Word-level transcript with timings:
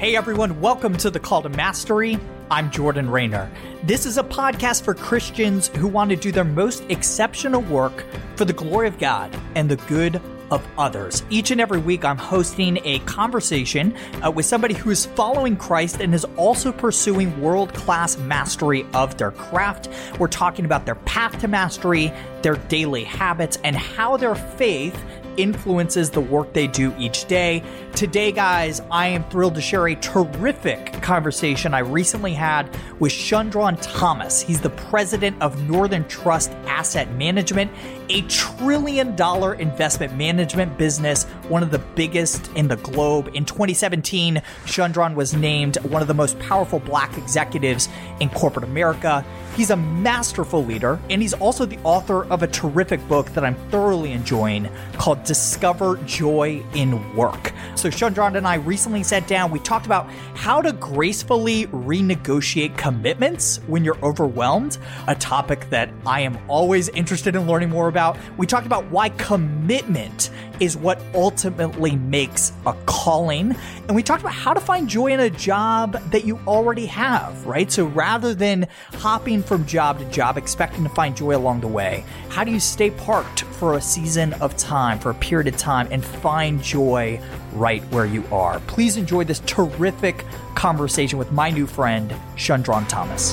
Hey 0.00 0.16
everyone, 0.16 0.62
welcome 0.62 0.96
to 0.96 1.10
the 1.10 1.20
Call 1.20 1.42
to 1.42 1.50
Mastery. 1.50 2.18
I'm 2.50 2.70
Jordan 2.70 3.10
Raynor. 3.10 3.50
This 3.82 4.06
is 4.06 4.16
a 4.16 4.22
podcast 4.22 4.82
for 4.82 4.94
Christians 4.94 5.68
who 5.76 5.86
want 5.86 6.08
to 6.08 6.16
do 6.16 6.32
their 6.32 6.42
most 6.42 6.82
exceptional 6.88 7.60
work 7.60 8.06
for 8.34 8.46
the 8.46 8.54
glory 8.54 8.88
of 8.88 8.98
God 8.98 9.38
and 9.56 9.70
the 9.70 9.76
good 9.76 10.18
of 10.50 10.66
others. 10.78 11.22
Each 11.28 11.50
and 11.50 11.60
every 11.60 11.78
week, 11.78 12.02
I'm 12.02 12.16
hosting 12.16 12.78
a 12.82 13.00
conversation 13.00 13.94
uh, 14.24 14.30
with 14.30 14.46
somebody 14.46 14.72
who 14.72 14.88
is 14.88 15.04
following 15.04 15.54
Christ 15.54 16.00
and 16.00 16.14
is 16.14 16.24
also 16.38 16.72
pursuing 16.72 17.38
world 17.38 17.74
class 17.74 18.16
mastery 18.16 18.86
of 18.94 19.18
their 19.18 19.32
craft. 19.32 19.90
We're 20.18 20.28
talking 20.28 20.64
about 20.64 20.86
their 20.86 20.94
path 20.94 21.38
to 21.42 21.48
mastery, 21.48 22.10
their 22.40 22.56
daily 22.56 23.04
habits, 23.04 23.58
and 23.64 23.76
how 23.76 24.16
their 24.16 24.34
faith 24.34 24.98
influences 25.36 26.10
the 26.10 26.20
work 26.20 26.52
they 26.52 26.66
do 26.66 26.94
each 26.98 27.26
day. 27.26 27.62
Today, 27.94 28.32
guys, 28.32 28.80
I 28.90 29.08
am 29.08 29.24
thrilled 29.24 29.56
to 29.56 29.60
share 29.60 29.88
a 29.88 29.94
terrific 29.94 31.02
conversation 31.02 31.74
I 31.74 31.80
recently 31.80 32.32
had 32.32 32.74
with 32.98 33.12
Shundrawn 33.12 33.76
Thomas. 33.76 34.40
He's 34.40 34.60
the 34.60 34.70
president 34.70 35.40
of 35.42 35.68
Northern 35.68 36.06
Trust 36.08 36.50
Asset 36.66 37.10
Management, 37.16 37.70
a 38.08 38.22
trillion 38.22 39.14
dollar 39.16 39.54
investment 39.54 40.16
management 40.16 40.78
business, 40.78 41.24
one 41.48 41.62
of 41.62 41.70
the 41.70 41.78
biggest 41.78 42.50
in 42.54 42.68
the 42.68 42.76
globe. 42.76 43.30
In 43.34 43.44
2017, 43.44 44.40
Shundrawn 44.64 45.14
was 45.14 45.34
named 45.34 45.76
one 45.78 46.00
of 46.00 46.08
the 46.08 46.14
most 46.14 46.38
powerful 46.38 46.78
black 46.78 47.18
executives 47.18 47.88
in 48.20 48.30
corporate 48.30 48.64
America. 48.64 49.24
He's 49.56 49.70
a 49.70 49.76
masterful 49.76 50.64
leader, 50.64 50.98
and 51.10 51.20
he's 51.20 51.34
also 51.34 51.66
the 51.66 51.78
author 51.84 52.24
of 52.26 52.42
a 52.42 52.46
terrific 52.46 53.06
book 53.08 53.26
that 53.30 53.44
I'm 53.44 53.56
thoroughly 53.70 54.12
enjoying 54.12 54.70
called 54.96 55.22
Discover 55.24 55.96
Joy 56.06 56.62
in 56.74 57.14
Work. 57.14 57.52
So, 57.80 57.88
Shundrawn 57.88 58.36
and 58.36 58.46
I 58.46 58.56
recently 58.56 59.02
sat 59.02 59.26
down. 59.26 59.50
We 59.50 59.58
talked 59.58 59.86
about 59.86 60.06
how 60.34 60.60
to 60.60 60.70
gracefully 60.70 61.64
renegotiate 61.68 62.76
commitments 62.76 63.56
when 63.68 63.84
you're 63.84 63.96
overwhelmed, 64.04 64.76
a 65.06 65.14
topic 65.14 65.70
that 65.70 65.88
I 66.04 66.20
am 66.20 66.38
always 66.46 66.90
interested 66.90 67.34
in 67.34 67.46
learning 67.46 67.70
more 67.70 67.88
about. 67.88 68.18
We 68.36 68.46
talked 68.46 68.66
about 68.66 68.90
why 68.90 69.08
commitment 69.08 70.28
is 70.60 70.76
what 70.76 71.00
ultimately 71.14 71.96
makes 71.96 72.52
a 72.66 72.74
calling. 72.84 73.56
And 73.88 73.96
we 73.96 74.02
talked 74.02 74.20
about 74.20 74.34
how 74.34 74.52
to 74.52 74.60
find 74.60 74.86
joy 74.86 75.06
in 75.08 75.20
a 75.20 75.30
job 75.30 75.92
that 76.10 76.26
you 76.26 76.38
already 76.46 76.84
have, 76.86 77.46
right? 77.46 77.72
So 77.72 77.86
rather 77.86 78.34
than 78.34 78.68
hopping 78.92 79.42
from 79.42 79.64
job 79.64 79.98
to 80.00 80.04
job, 80.10 80.36
expecting 80.36 80.84
to 80.84 80.90
find 80.90 81.16
joy 81.16 81.34
along 81.34 81.62
the 81.62 81.68
way, 81.68 82.04
how 82.28 82.44
do 82.44 82.52
you 82.52 82.60
stay 82.60 82.90
parked 82.90 83.40
for 83.42 83.74
a 83.74 83.80
season 83.80 84.34
of 84.34 84.54
time, 84.56 84.98
for 84.98 85.10
a 85.10 85.14
period 85.14 85.48
of 85.48 85.56
time, 85.56 85.88
and 85.90 86.04
find 86.04 86.62
joy 86.62 87.18
right 87.52 87.82
where 87.90 88.04
you 88.04 88.24
are? 88.32 88.60
Please 88.60 88.96
enjoy 88.96 89.24
this 89.24 89.40
terrific 89.40 90.24
conversation 90.54 91.18
with 91.18 91.32
my 91.32 91.50
new 91.50 91.66
friend, 91.66 92.14
Shundrawn 92.36 92.86
Thomas. 92.86 93.32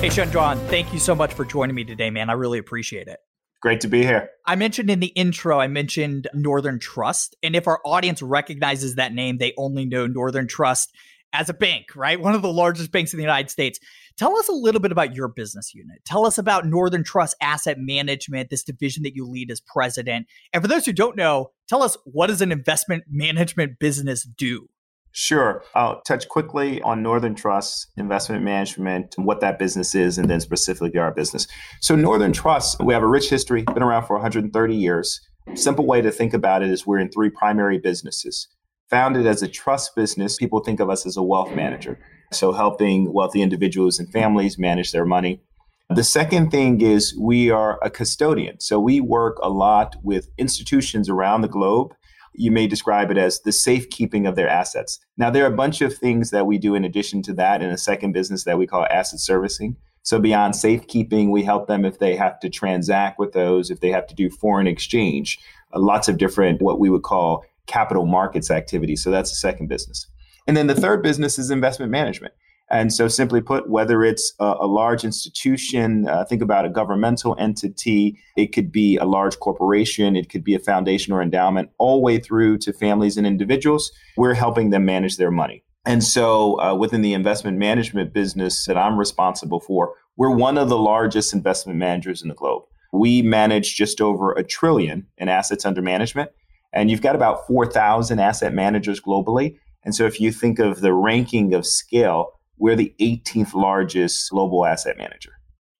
Hey, 0.00 0.10
Shundrawn, 0.10 0.58
thank 0.68 0.92
you 0.92 1.00
so 1.00 1.14
much 1.14 1.34
for 1.34 1.44
joining 1.44 1.74
me 1.74 1.84
today, 1.84 2.10
man. 2.10 2.30
I 2.30 2.34
really 2.34 2.58
appreciate 2.58 3.08
it. 3.08 3.18
Great 3.60 3.80
to 3.80 3.88
be 3.88 4.02
here. 4.02 4.30
I 4.44 4.54
mentioned 4.54 4.90
in 4.90 5.00
the 5.00 5.08
intro, 5.08 5.58
I 5.58 5.66
mentioned 5.66 6.28
Northern 6.32 6.78
Trust. 6.78 7.34
And 7.42 7.56
if 7.56 7.66
our 7.66 7.80
audience 7.84 8.22
recognizes 8.22 8.94
that 8.94 9.12
name, 9.12 9.38
they 9.38 9.54
only 9.56 9.84
know 9.84 10.06
Northern 10.06 10.46
Trust 10.46 10.92
as 11.32 11.48
a 11.48 11.54
bank, 11.54 11.96
right? 11.96 12.20
One 12.20 12.34
of 12.34 12.42
the 12.42 12.52
largest 12.52 12.92
banks 12.92 13.12
in 13.12 13.16
the 13.16 13.24
United 13.24 13.50
States. 13.50 13.80
Tell 14.16 14.38
us 14.38 14.48
a 14.48 14.52
little 14.52 14.80
bit 14.80 14.92
about 14.92 15.14
your 15.14 15.28
business 15.28 15.74
unit. 15.74 15.98
Tell 16.06 16.24
us 16.24 16.38
about 16.38 16.64
Northern 16.64 17.04
Trust 17.04 17.36
Asset 17.42 17.76
Management, 17.78 18.48
this 18.48 18.62
division 18.64 19.02
that 19.02 19.14
you 19.14 19.26
lead 19.26 19.50
as 19.50 19.60
president. 19.60 20.26
And 20.54 20.62
for 20.62 20.68
those 20.68 20.86
who 20.86 20.94
don't 20.94 21.16
know, 21.16 21.50
tell 21.68 21.82
us 21.82 21.98
what 22.04 22.28
does 22.28 22.40
an 22.40 22.50
investment 22.50 23.04
management 23.10 23.78
business 23.78 24.22
do? 24.22 24.68
Sure. 25.12 25.62
I'll 25.74 26.00
touch 26.02 26.28
quickly 26.28 26.80
on 26.82 27.02
Northern 27.02 27.34
Trust 27.34 27.88
Investment 27.96 28.42
Management, 28.42 29.14
and 29.16 29.26
what 29.26 29.40
that 29.40 29.58
business 29.58 29.94
is, 29.94 30.18
and 30.18 30.30
then 30.30 30.40
specifically 30.40 30.96
our 30.98 31.12
business. 31.12 31.46
So, 31.80 31.96
Northern 31.96 32.32
Trust, 32.32 32.82
we 32.82 32.92
have 32.92 33.02
a 33.02 33.06
rich 33.06 33.30
history, 33.30 33.62
been 33.62 33.82
around 33.82 34.06
for 34.06 34.16
130 34.16 34.74
years. 34.74 35.20
Simple 35.54 35.86
way 35.86 36.02
to 36.02 36.10
think 36.10 36.34
about 36.34 36.62
it 36.62 36.70
is 36.70 36.86
we're 36.86 36.98
in 36.98 37.10
three 37.10 37.30
primary 37.30 37.78
businesses. 37.78 38.48
Founded 38.90 39.26
as 39.26 39.42
a 39.42 39.48
trust 39.48 39.96
business, 39.96 40.36
people 40.36 40.60
think 40.60 40.80
of 40.80 40.90
us 40.90 41.06
as 41.06 41.16
a 41.16 41.22
wealth 41.22 41.54
manager. 41.54 41.98
So, 42.32 42.52
helping 42.52 43.12
wealthy 43.12 43.42
individuals 43.42 43.98
and 43.98 44.10
families 44.10 44.58
manage 44.58 44.92
their 44.92 45.06
money. 45.06 45.40
The 45.88 46.04
second 46.04 46.50
thing 46.50 46.80
is 46.80 47.16
we 47.18 47.50
are 47.50 47.78
a 47.82 47.90
custodian. 47.90 48.60
So, 48.60 48.80
we 48.80 49.00
work 49.00 49.38
a 49.42 49.48
lot 49.48 49.96
with 50.02 50.30
institutions 50.38 51.08
around 51.08 51.42
the 51.42 51.48
globe 51.48 51.94
you 52.36 52.50
may 52.50 52.66
describe 52.66 53.10
it 53.10 53.18
as 53.18 53.40
the 53.40 53.52
safekeeping 53.52 54.26
of 54.26 54.36
their 54.36 54.48
assets. 54.48 55.00
Now, 55.16 55.30
there 55.30 55.44
are 55.44 55.52
a 55.52 55.56
bunch 55.56 55.80
of 55.80 55.94
things 55.94 56.30
that 56.30 56.46
we 56.46 56.58
do 56.58 56.74
in 56.74 56.84
addition 56.84 57.22
to 57.22 57.34
that 57.34 57.62
in 57.62 57.70
a 57.70 57.78
second 57.78 58.12
business 58.12 58.44
that 58.44 58.58
we 58.58 58.66
call 58.66 58.86
asset 58.90 59.20
servicing. 59.20 59.76
So, 60.02 60.20
beyond 60.20 60.54
safekeeping, 60.54 61.30
we 61.30 61.42
help 61.42 61.66
them 61.66 61.84
if 61.84 61.98
they 61.98 62.14
have 62.14 62.38
to 62.40 62.50
transact 62.50 63.18
with 63.18 63.32
those, 63.32 63.70
if 63.70 63.80
they 63.80 63.90
have 63.90 64.06
to 64.06 64.14
do 64.14 64.30
foreign 64.30 64.66
exchange, 64.66 65.38
uh, 65.74 65.80
lots 65.80 66.08
of 66.08 66.18
different, 66.18 66.62
what 66.62 66.78
we 66.78 66.90
would 66.90 67.02
call 67.02 67.44
capital 67.66 68.06
markets 68.06 68.50
activities. 68.50 69.02
So, 69.02 69.10
that's 69.10 69.30
the 69.30 69.36
second 69.36 69.68
business. 69.68 70.06
And 70.46 70.56
then 70.56 70.66
the 70.66 70.74
third 70.74 71.02
business 71.02 71.38
is 71.38 71.50
investment 71.50 71.90
management. 71.90 72.34
And 72.68 72.92
so, 72.92 73.06
simply 73.06 73.40
put, 73.40 73.70
whether 73.70 74.02
it's 74.02 74.32
a, 74.40 74.54
a 74.60 74.66
large 74.66 75.04
institution, 75.04 76.08
uh, 76.08 76.24
think 76.24 76.42
about 76.42 76.64
a 76.64 76.68
governmental 76.68 77.36
entity, 77.38 78.18
it 78.36 78.52
could 78.52 78.72
be 78.72 78.96
a 78.96 79.04
large 79.04 79.38
corporation, 79.38 80.16
it 80.16 80.28
could 80.28 80.42
be 80.42 80.54
a 80.54 80.58
foundation 80.58 81.12
or 81.12 81.22
endowment, 81.22 81.70
all 81.78 81.98
the 81.98 82.02
way 82.02 82.18
through 82.18 82.58
to 82.58 82.72
families 82.72 83.16
and 83.16 83.24
individuals, 83.24 83.92
we're 84.16 84.34
helping 84.34 84.70
them 84.70 84.84
manage 84.84 85.16
their 85.16 85.30
money. 85.30 85.62
And 85.84 86.02
so, 86.02 86.60
uh, 86.60 86.74
within 86.74 87.02
the 87.02 87.14
investment 87.14 87.56
management 87.56 88.12
business 88.12 88.66
that 88.66 88.76
I'm 88.76 88.98
responsible 88.98 89.60
for, 89.60 89.94
we're 90.16 90.34
one 90.34 90.58
of 90.58 90.68
the 90.68 90.78
largest 90.78 91.32
investment 91.32 91.78
managers 91.78 92.20
in 92.20 92.28
the 92.28 92.34
globe. 92.34 92.64
We 92.92 93.22
manage 93.22 93.76
just 93.76 94.00
over 94.00 94.32
a 94.32 94.42
trillion 94.42 95.06
in 95.18 95.28
assets 95.28 95.64
under 95.64 95.82
management. 95.82 96.30
And 96.72 96.90
you've 96.90 97.02
got 97.02 97.14
about 97.14 97.46
4,000 97.46 98.18
asset 98.18 98.52
managers 98.52 99.00
globally. 99.00 99.56
And 99.86 99.94
so, 99.94 100.04
if 100.04 100.20
you 100.20 100.32
think 100.32 100.58
of 100.58 100.80
the 100.82 100.92
ranking 100.92 101.54
of 101.54 101.64
scale, 101.64 102.32
we're 102.58 102.76
the 102.76 102.92
18th 103.00 103.54
largest 103.54 104.30
global 104.30 104.66
asset 104.66 104.98
manager. 104.98 105.32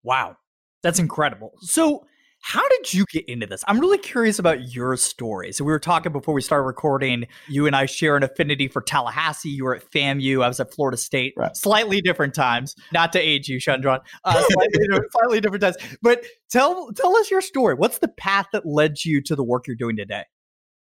Wow. 0.02 0.36
That's 0.82 1.00
incredible. 1.00 1.52
So, 1.60 2.06
how 2.40 2.66
did 2.68 2.94
you 2.94 3.04
get 3.10 3.28
into 3.28 3.46
this? 3.46 3.64
I'm 3.66 3.80
really 3.80 3.98
curious 3.98 4.38
about 4.38 4.72
your 4.72 4.96
story. 4.96 5.50
So 5.50 5.64
we 5.64 5.72
were 5.72 5.80
talking 5.80 6.12
before 6.12 6.32
we 6.32 6.40
started 6.40 6.62
recording. 6.62 7.26
You 7.48 7.66
and 7.66 7.74
I 7.74 7.86
share 7.86 8.16
an 8.16 8.22
affinity 8.22 8.68
for 8.68 8.80
Tallahassee. 8.82 9.48
You 9.48 9.64
were 9.64 9.74
at 9.74 9.90
FAMU. 9.90 10.44
I 10.44 10.46
was 10.46 10.60
at 10.60 10.72
Florida 10.72 10.96
State. 10.96 11.34
Right. 11.36 11.56
Slightly 11.56 12.00
different 12.00 12.34
times. 12.34 12.76
Not 12.92 13.12
to 13.14 13.18
age 13.18 13.48
you, 13.48 13.58
Shundrawn. 13.58 13.98
Uh, 14.22 14.40
slightly, 14.48 14.78
different, 14.78 15.12
slightly 15.20 15.40
different 15.40 15.62
times. 15.62 15.76
But 16.02 16.24
tell 16.48 16.92
tell 16.92 17.16
us 17.16 17.28
your 17.32 17.40
story. 17.40 17.74
What's 17.74 17.98
the 17.98 18.08
path 18.08 18.46
that 18.52 18.64
led 18.64 19.04
you 19.04 19.20
to 19.22 19.34
the 19.34 19.42
work 19.42 19.66
you're 19.66 19.74
doing 19.74 19.96
today? 19.96 20.22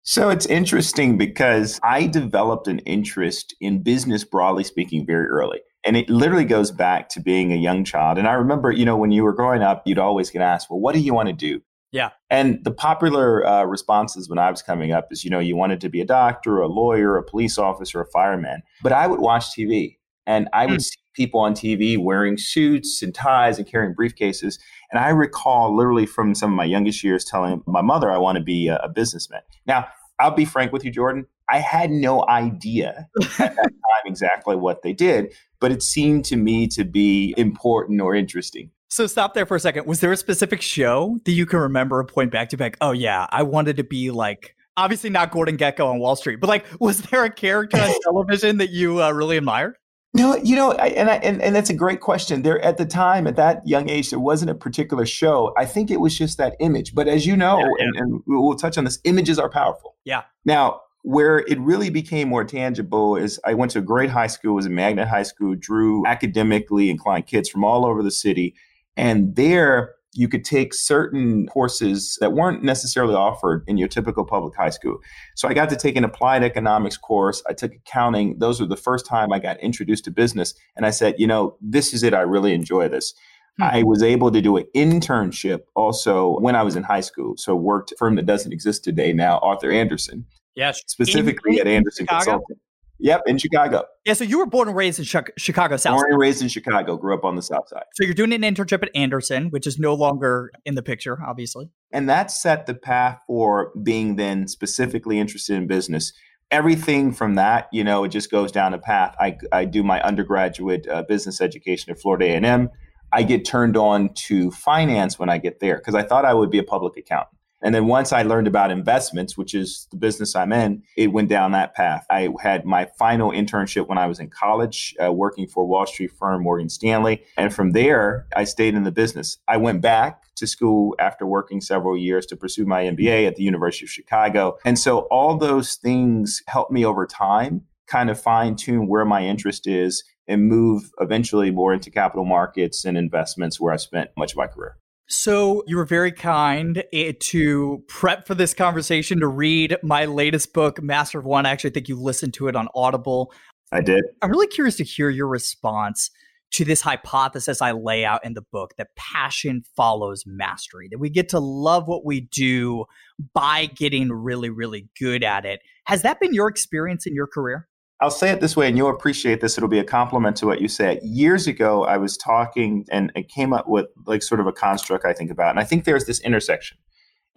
So 0.03 0.29
it's 0.29 0.45
interesting 0.45 1.17
because 1.17 1.79
I 1.81 2.07
developed 2.07 2.67
an 2.67 2.79
interest 2.79 3.55
in 3.61 3.81
business, 3.83 4.25
broadly 4.25 4.65
speaking, 4.65 5.05
very 5.05 5.27
early. 5.27 5.61
And 5.85 5.95
it 5.95 6.09
literally 6.09 6.45
goes 6.45 6.71
back 6.71 7.07
to 7.09 7.21
being 7.21 7.53
a 7.53 7.55
young 7.55 7.85
child. 7.85 8.17
And 8.17 8.27
I 8.27 8.33
remember, 8.33 8.71
you 8.71 8.83
know, 8.83 8.97
when 8.97 9.11
you 9.11 9.23
were 9.23 9.33
growing 9.33 9.61
up, 9.61 9.83
you'd 9.85 9.97
always 9.97 10.29
get 10.29 10.41
asked, 10.41 10.69
well, 10.69 10.79
what 10.79 10.93
do 10.93 10.99
you 10.99 11.13
want 11.13 11.29
to 11.29 11.33
do? 11.33 11.61
Yeah. 11.93 12.09
And 12.29 12.61
the 12.63 12.71
popular 12.71 13.45
uh, 13.45 13.63
responses 13.63 14.27
when 14.27 14.39
I 14.39 14.49
was 14.49 14.61
coming 14.61 14.91
up 14.91 15.07
is, 15.11 15.23
you 15.23 15.29
know, 15.29 15.39
you 15.39 15.55
wanted 15.55 15.79
to 15.81 15.89
be 15.89 16.01
a 16.01 16.05
doctor, 16.05 16.59
a 16.59 16.67
lawyer, 16.67 17.15
a 17.15 17.23
police 17.23 17.57
officer, 17.57 18.01
a 18.01 18.07
fireman. 18.07 18.63
But 18.81 18.91
I 18.91 19.07
would 19.07 19.19
watch 19.19 19.51
TV 19.51 19.97
and 20.25 20.49
I 20.53 20.65
would 20.65 20.79
mm. 20.79 20.83
see 20.83 20.97
people 21.13 21.39
on 21.39 21.53
TV 21.53 21.97
wearing 21.97 22.37
suits 22.37 23.01
and 23.01 23.13
ties 23.13 23.57
and 23.57 23.67
carrying 23.67 23.95
briefcases. 23.95 24.59
And 24.91 24.99
I 24.99 25.09
recall 25.09 25.75
literally 25.75 26.05
from 26.05 26.35
some 26.35 26.51
of 26.51 26.55
my 26.55 26.65
youngest 26.65 27.03
years 27.03 27.25
telling 27.25 27.61
my 27.65 27.81
mother 27.81 28.11
I 28.11 28.17
want 28.17 28.37
to 28.37 28.43
be 28.43 28.67
a, 28.67 28.77
a 28.77 28.89
businessman. 28.89 29.41
Now, 29.65 29.87
I'll 30.19 30.31
be 30.31 30.45
frank 30.45 30.71
with 30.71 30.85
you, 30.85 30.91
Jordan. 30.91 31.25
I 31.49 31.59
had 31.59 31.91
no 31.91 32.25
idea 32.27 33.07
at 33.21 33.37
that 33.37 33.55
time 33.55 34.03
exactly 34.05 34.55
what 34.55 34.81
they 34.81 34.93
did, 34.93 35.33
but 35.59 35.71
it 35.71 35.83
seemed 35.83 36.25
to 36.25 36.35
me 36.35 36.67
to 36.67 36.83
be 36.83 37.33
important 37.37 38.01
or 38.01 38.15
interesting. 38.15 38.71
So 38.89 39.07
stop 39.07 39.33
there 39.33 39.45
for 39.45 39.55
a 39.55 39.59
second. 39.59 39.87
Was 39.87 40.01
there 40.01 40.11
a 40.11 40.17
specific 40.17 40.61
show 40.61 41.17
that 41.25 41.31
you 41.31 41.45
can 41.45 41.59
remember 41.59 41.99
and 41.99 42.07
point 42.07 42.31
back 42.31 42.49
to 42.49 42.57
back? 42.57 42.77
oh 42.79 42.91
yeah, 42.91 43.25
I 43.31 43.43
wanted 43.43 43.77
to 43.77 43.83
be 43.83 44.11
like 44.11 44.55
obviously 44.77 45.09
not 45.09 45.31
Gordon 45.31 45.57
Gekko 45.57 45.87
on 45.87 45.99
Wall 45.99 46.15
Street, 46.15 46.39
but 46.39 46.47
like 46.47 46.65
was 46.79 47.01
there 47.01 47.23
a 47.23 47.31
character 47.31 47.77
on 47.77 47.93
television 48.03 48.57
that 48.59 48.69
you 48.69 49.01
uh, 49.01 49.11
really 49.11 49.37
admired? 49.37 49.77
No, 50.15 50.35
you 50.37 50.55
know, 50.55 50.73
I, 50.73 50.89
and, 50.89 51.09
I, 51.09 51.15
and 51.15 51.41
and 51.41 51.55
that's 51.55 51.71
a 51.71 51.73
great 51.73 51.99
question. 51.99 52.43
There 52.43 52.61
at 52.61 52.77
the 52.77 52.85
time, 52.85 53.25
at 53.25 53.35
that 53.37 53.67
young 53.67 53.89
age, 53.89 54.11
there 54.11 54.19
wasn't 54.19 54.51
a 54.51 54.55
particular 54.55 55.07
show. 55.07 55.53
I 55.57 55.65
think 55.65 55.89
it 55.89 55.99
was 55.99 56.15
just 56.15 56.37
that 56.37 56.55
image. 56.59 56.93
But 56.93 57.07
as 57.07 57.25
you 57.25 57.35
know, 57.35 57.57
yeah, 57.57 57.65
yeah. 57.79 57.85
And, 57.85 57.95
and 57.97 58.23
we'll 58.27 58.55
touch 58.55 58.77
on 58.77 58.83
this, 58.83 58.99
images 59.05 59.39
are 59.39 59.49
powerful. 59.49 59.95
Yeah. 60.05 60.21
Now, 60.45 60.81
where 61.01 61.39
it 61.39 61.59
really 61.59 61.89
became 61.89 62.29
more 62.29 62.45
tangible 62.45 63.15
is 63.15 63.39
I 63.43 63.55
went 63.55 63.71
to 63.71 63.79
a 63.79 63.81
great 63.81 64.11
high 64.11 64.27
school, 64.27 64.51
it 64.51 64.55
was 64.55 64.65
a 64.67 64.69
magnet 64.69 65.07
high 65.07 65.23
school, 65.23 65.55
drew 65.55 66.05
academically 66.05 66.89
inclined 66.89 67.25
kids 67.25 67.49
from 67.49 67.63
all 67.63 67.85
over 67.85 68.03
the 68.03 68.11
city. 68.11 68.55
And 68.95 69.35
there 69.35 69.95
you 70.13 70.27
could 70.27 70.45
take 70.45 70.73
certain 70.73 71.47
courses 71.47 72.17
that 72.21 72.33
weren't 72.33 72.63
necessarily 72.63 73.15
offered 73.15 73.63
in 73.67 73.77
your 73.77 73.87
typical 73.87 74.25
public 74.25 74.55
high 74.55 74.69
school. 74.69 74.97
So 75.35 75.47
I 75.47 75.53
got 75.53 75.69
to 75.69 75.75
take 75.75 75.95
an 75.95 76.03
applied 76.03 76.43
economics 76.43 76.97
course. 76.97 77.43
I 77.49 77.53
took 77.53 77.73
accounting. 77.73 78.37
Those 78.39 78.59
were 78.59 78.67
the 78.67 78.77
first 78.77 79.05
time 79.05 79.33
I 79.33 79.39
got 79.39 79.59
introduced 79.59 80.05
to 80.05 80.11
business. 80.11 80.53
And 80.75 80.85
I 80.85 80.91
said, 80.91 81.15
you 81.17 81.27
know, 81.27 81.57
this 81.61 81.93
is 81.93 82.03
it. 82.03 82.13
I 82.13 82.21
really 82.21 82.53
enjoy 82.53 82.87
this. 82.89 83.13
Hmm. 83.57 83.63
I 83.63 83.83
was 83.83 84.01
able 84.03 84.31
to 84.31 84.41
do 84.41 84.57
an 84.57 84.65
internship 84.75 85.61
also 85.75 86.39
when 86.39 86.55
I 86.55 86.63
was 86.63 86.75
in 86.75 86.83
high 86.83 87.01
school. 87.01 87.35
So 87.37 87.55
worked 87.55 87.91
a 87.91 87.95
firm 87.95 88.15
that 88.15 88.25
doesn't 88.25 88.51
exist 88.51 88.83
today 88.83 89.13
now, 89.13 89.39
Arthur 89.39 89.71
Andersen. 89.71 90.25
Yes. 90.55 90.81
Specifically 90.87 91.55
in, 91.55 91.61
at 91.61 91.67
Andersen 91.67 92.05
Chicago? 92.05 92.23
Consulting. 92.23 92.57
Yep, 92.99 93.23
in 93.25 93.37
Chicago. 93.37 93.85
Yeah, 94.05 94.13
so 94.13 94.23
you 94.23 94.37
were 94.37 94.45
born 94.45 94.67
and 94.67 94.77
raised 94.77 94.99
in 94.99 95.05
Chicago 95.37 95.77
South. 95.77 95.95
Born 95.95 96.11
and 96.11 96.19
raised 96.19 96.41
in 96.41 96.47
Chicago, 96.47 96.95
grew 96.95 97.13
up 97.13 97.25
on 97.25 97.35
the 97.35 97.41
South 97.41 97.67
Side. 97.67 97.83
So 97.95 98.03
you're 98.03 98.13
doing 98.13 98.33
an 98.33 98.41
internship 98.41 98.83
at 98.83 98.89
Andersen, 98.95 99.49
which 99.49 99.67
is 99.67 99.79
no 99.79 99.93
longer 99.93 100.51
in 100.65 100.75
the 100.75 100.83
picture, 100.83 101.19
obviously. 101.25 101.69
And 101.91 102.07
that 102.09 102.31
set 102.31 102.65
the 102.65 102.75
path 102.75 103.19
for 103.27 103.71
being 103.81 104.15
then 104.15 104.47
specifically 104.47 105.19
interested 105.19 105.55
in 105.55 105.67
business. 105.67 106.13
Everything 106.51 107.11
from 107.11 107.35
that, 107.35 107.67
you 107.73 107.83
know, 107.83 108.03
it 108.03 108.09
just 108.09 108.29
goes 108.29 108.51
down 108.51 108.73
a 108.73 108.79
path. 108.79 109.15
I, 109.19 109.37
I 109.51 109.65
do 109.65 109.83
my 109.83 110.01
undergraduate 110.01 110.87
uh, 110.87 111.03
business 111.03 111.41
education 111.41 111.91
at 111.91 111.99
Florida 111.99 112.25
A&M. 112.25 112.69
I 113.11 113.23
get 113.23 113.45
turned 113.45 113.75
on 113.75 114.13
to 114.13 114.51
finance 114.51 115.17
when 115.17 115.29
I 115.29 115.39
get 115.39 115.59
there 115.59 115.77
because 115.77 115.95
I 115.95 116.03
thought 116.03 116.25
I 116.25 116.33
would 116.33 116.49
be 116.49 116.57
a 116.57 116.63
public 116.63 116.97
accountant. 116.97 117.37
And 117.63 117.73
then 117.73 117.87
once 117.87 118.11
I 118.11 118.23
learned 118.23 118.47
about 118.47 118.71
investments, 118.71 119.37
which 119.37 119.55
is 119.55 119.87
the 119.89 119.97
business 119.97 120.35
I'm 120.35 120.51
in, 120.51 120.83
it 120.97 121.07
went 121.13 121.29
down 121.29 121.53
that 121.53 121.73
path. 121.73 122.05
I 122.09 122.29
had 122.41 122.65
my 122.65 122.85
final 122.99 123.31
internship 123.31 123.87
when 123.87 123.97
I 123.97 124.05
was 124.05 124.19
in 124.19 124.29
college, 124.29 124.95
uh, 125.03 125.11
working 125.11 125.47
for 125.47 125.65
Wall 125.65 125.85
Street 125.85 126.11
firm, 126.11 126.43
Morgan 126.43 126.69
Stanley. 126.69 127.23
And 127.37 127.53
from 127.53 127.71
there, 127.71 128.27
I 128.35 128.43
stayed 128.43 128.75
in 128.75 128.83
the 128.83 128.91
business. 128.91 129.37
I 129.47 129.57
went 129.57 129.81
back 129.81 130.23
to 130.35 130.45
school 130.45 130.95
after 130.99 131.25
working 131.25 131.61
several 131.61 131.97
years 131.97 132.25
to 132.27 132.35
pursue 132.35 132.65
my 132.65 132.83
MBA 132.83 133.27
at 133.27 133.37
the 133.37 133.43
University 133.43 133.85
of 133.85 133.89
Chicago. 133.89 134.57
And 134.65 134.77
so 134.77 134.99
all 135.11 135.37
those 135.37 135.75
things 135.75 136.43
helped 136.47 136.71
me 136.71 136.85
over 136.85 137.05
time 137.05 137.65
kind 137.87 138.09
of 138.09 138.19
fine 138.19 138.55
tune 138.55 138.87
where 138.87 139.05
my 139.05 139.23
interest 139.23 139.67
is 139.67 140.03
and 140.27 140.47
move 140.47 140.89
eventually 140.99 141.51
more 141.51 141.73
into 141.73 141.91
capital 141.91 142.25
markets 142.25 142.85
and 142.85 142.97
investments 142.97 143.59
where 143.59 143.73
I 143.73 143.77
spent 143.77 144.09
much 144.17 144.31
of 144.31 144.37
my 144.37 144.47
career. 144.47 144.77
So, 145.07 145.63
you 145.67 145.77
were 145.77 145.85
very 145.85 146.11
kind 146.11 146.83
eh, 146.93 147.13
to 147.19 147.83
prep 147.87 148.25
for 148.25 148.35
this 148.35 148.53
conversation 148.53 149.19
to 149.19 149.27
read 149.27 149.77
my 149.83 150.05
latest 150.05 150.53
book, 150.53 150.81
Master 150.81 151.19
of 151.19 151.25
One. 151.25 151.45
I 151.45 151.51
actually 151.51 151.71
think 151.71 151.89
you 151.89 151.99
listened 151.99 152.33
to 152.35 152.47
it 152.47 152.55
on 152.55 152.67
Audible. 152.73 153.33
I 153.71 153.81
did. 153.81 154.03
I'm 154.21 154.31
really 154.31 154.47
curious 154.47 154.77
to 154.77 154.83
hear 154.83 155.09
your 155.09 155.27
response 155.27 156.09
to 156.53 156.63
this 156.63 156.81
hypothesis 156.81 157.61
I 157.61 157.71
lay 157.71 158.05
out 158.05 158.23
in 158.23 158.35
the 158.35 158.43
book 158.43 158.75
that 158.77 158.95
passion 158.95 159.63
follows 159.75 160.23
mastery, 160.27 160.87
that 160.91 160.99
we 160.99 161.09
get 161.09 161.27
to 161.29 161.39
love 161.39 161.87
what 161.87 162.05
we 162.05 162.21
do 162.21 162.85
by 163.33 163.65
getting 163.65 164.11
really, 164.11 164.51
really 164.51 164.87
good 164.99 165.23
at 165.23 165.45
it. 165.45 165.61
Has 165.85 166.03
that 166.03 166.19
been 166.19 166.33
your 166.33 166.47
experience 166.47 167.07
in 167.07 167.15
your 167.15 167.27
career? 167.27 167.67
I'll 168.03 168.11
say 168.11 168.31
it 168.31 168.41
this 168.41 168.57
way, 168.57 168.67
and 168.67 168.75
you'll 168.75 168.89
appreciate 168.89 169.39
this. 169.39 169.57
It'll 169.57 169.69
be 169.69 169.79
a 169.79 169.83
compliment 169.85 170.35
to 170.37 170.45
what 170.45 170.59
you 170.59 170.67
said. 170.67 170.99
Years 171.03 171.47
ago, 171.47 171.85
I 171.85 171.95
was 171.95 172.17
talking 172.17 172.85
and 172.91 173.13
it 173.15 173.29
came 173.29 173.53
up 173.53 173.69
with 173.69 173.85
like 174.05 174.21
sort 174.21 174.41
of 174.41 174.45
a 174.45 174.51
construct 174.51 175.05
I 175.05 175.13
think 175.13 175.31
about. 175.31 175.51
And 175.51 175.59
I 175.59 175.63
think 175.63 175.85
there's 175.85 176.03
this 176.03 176.19
intersection. 176.19 176.77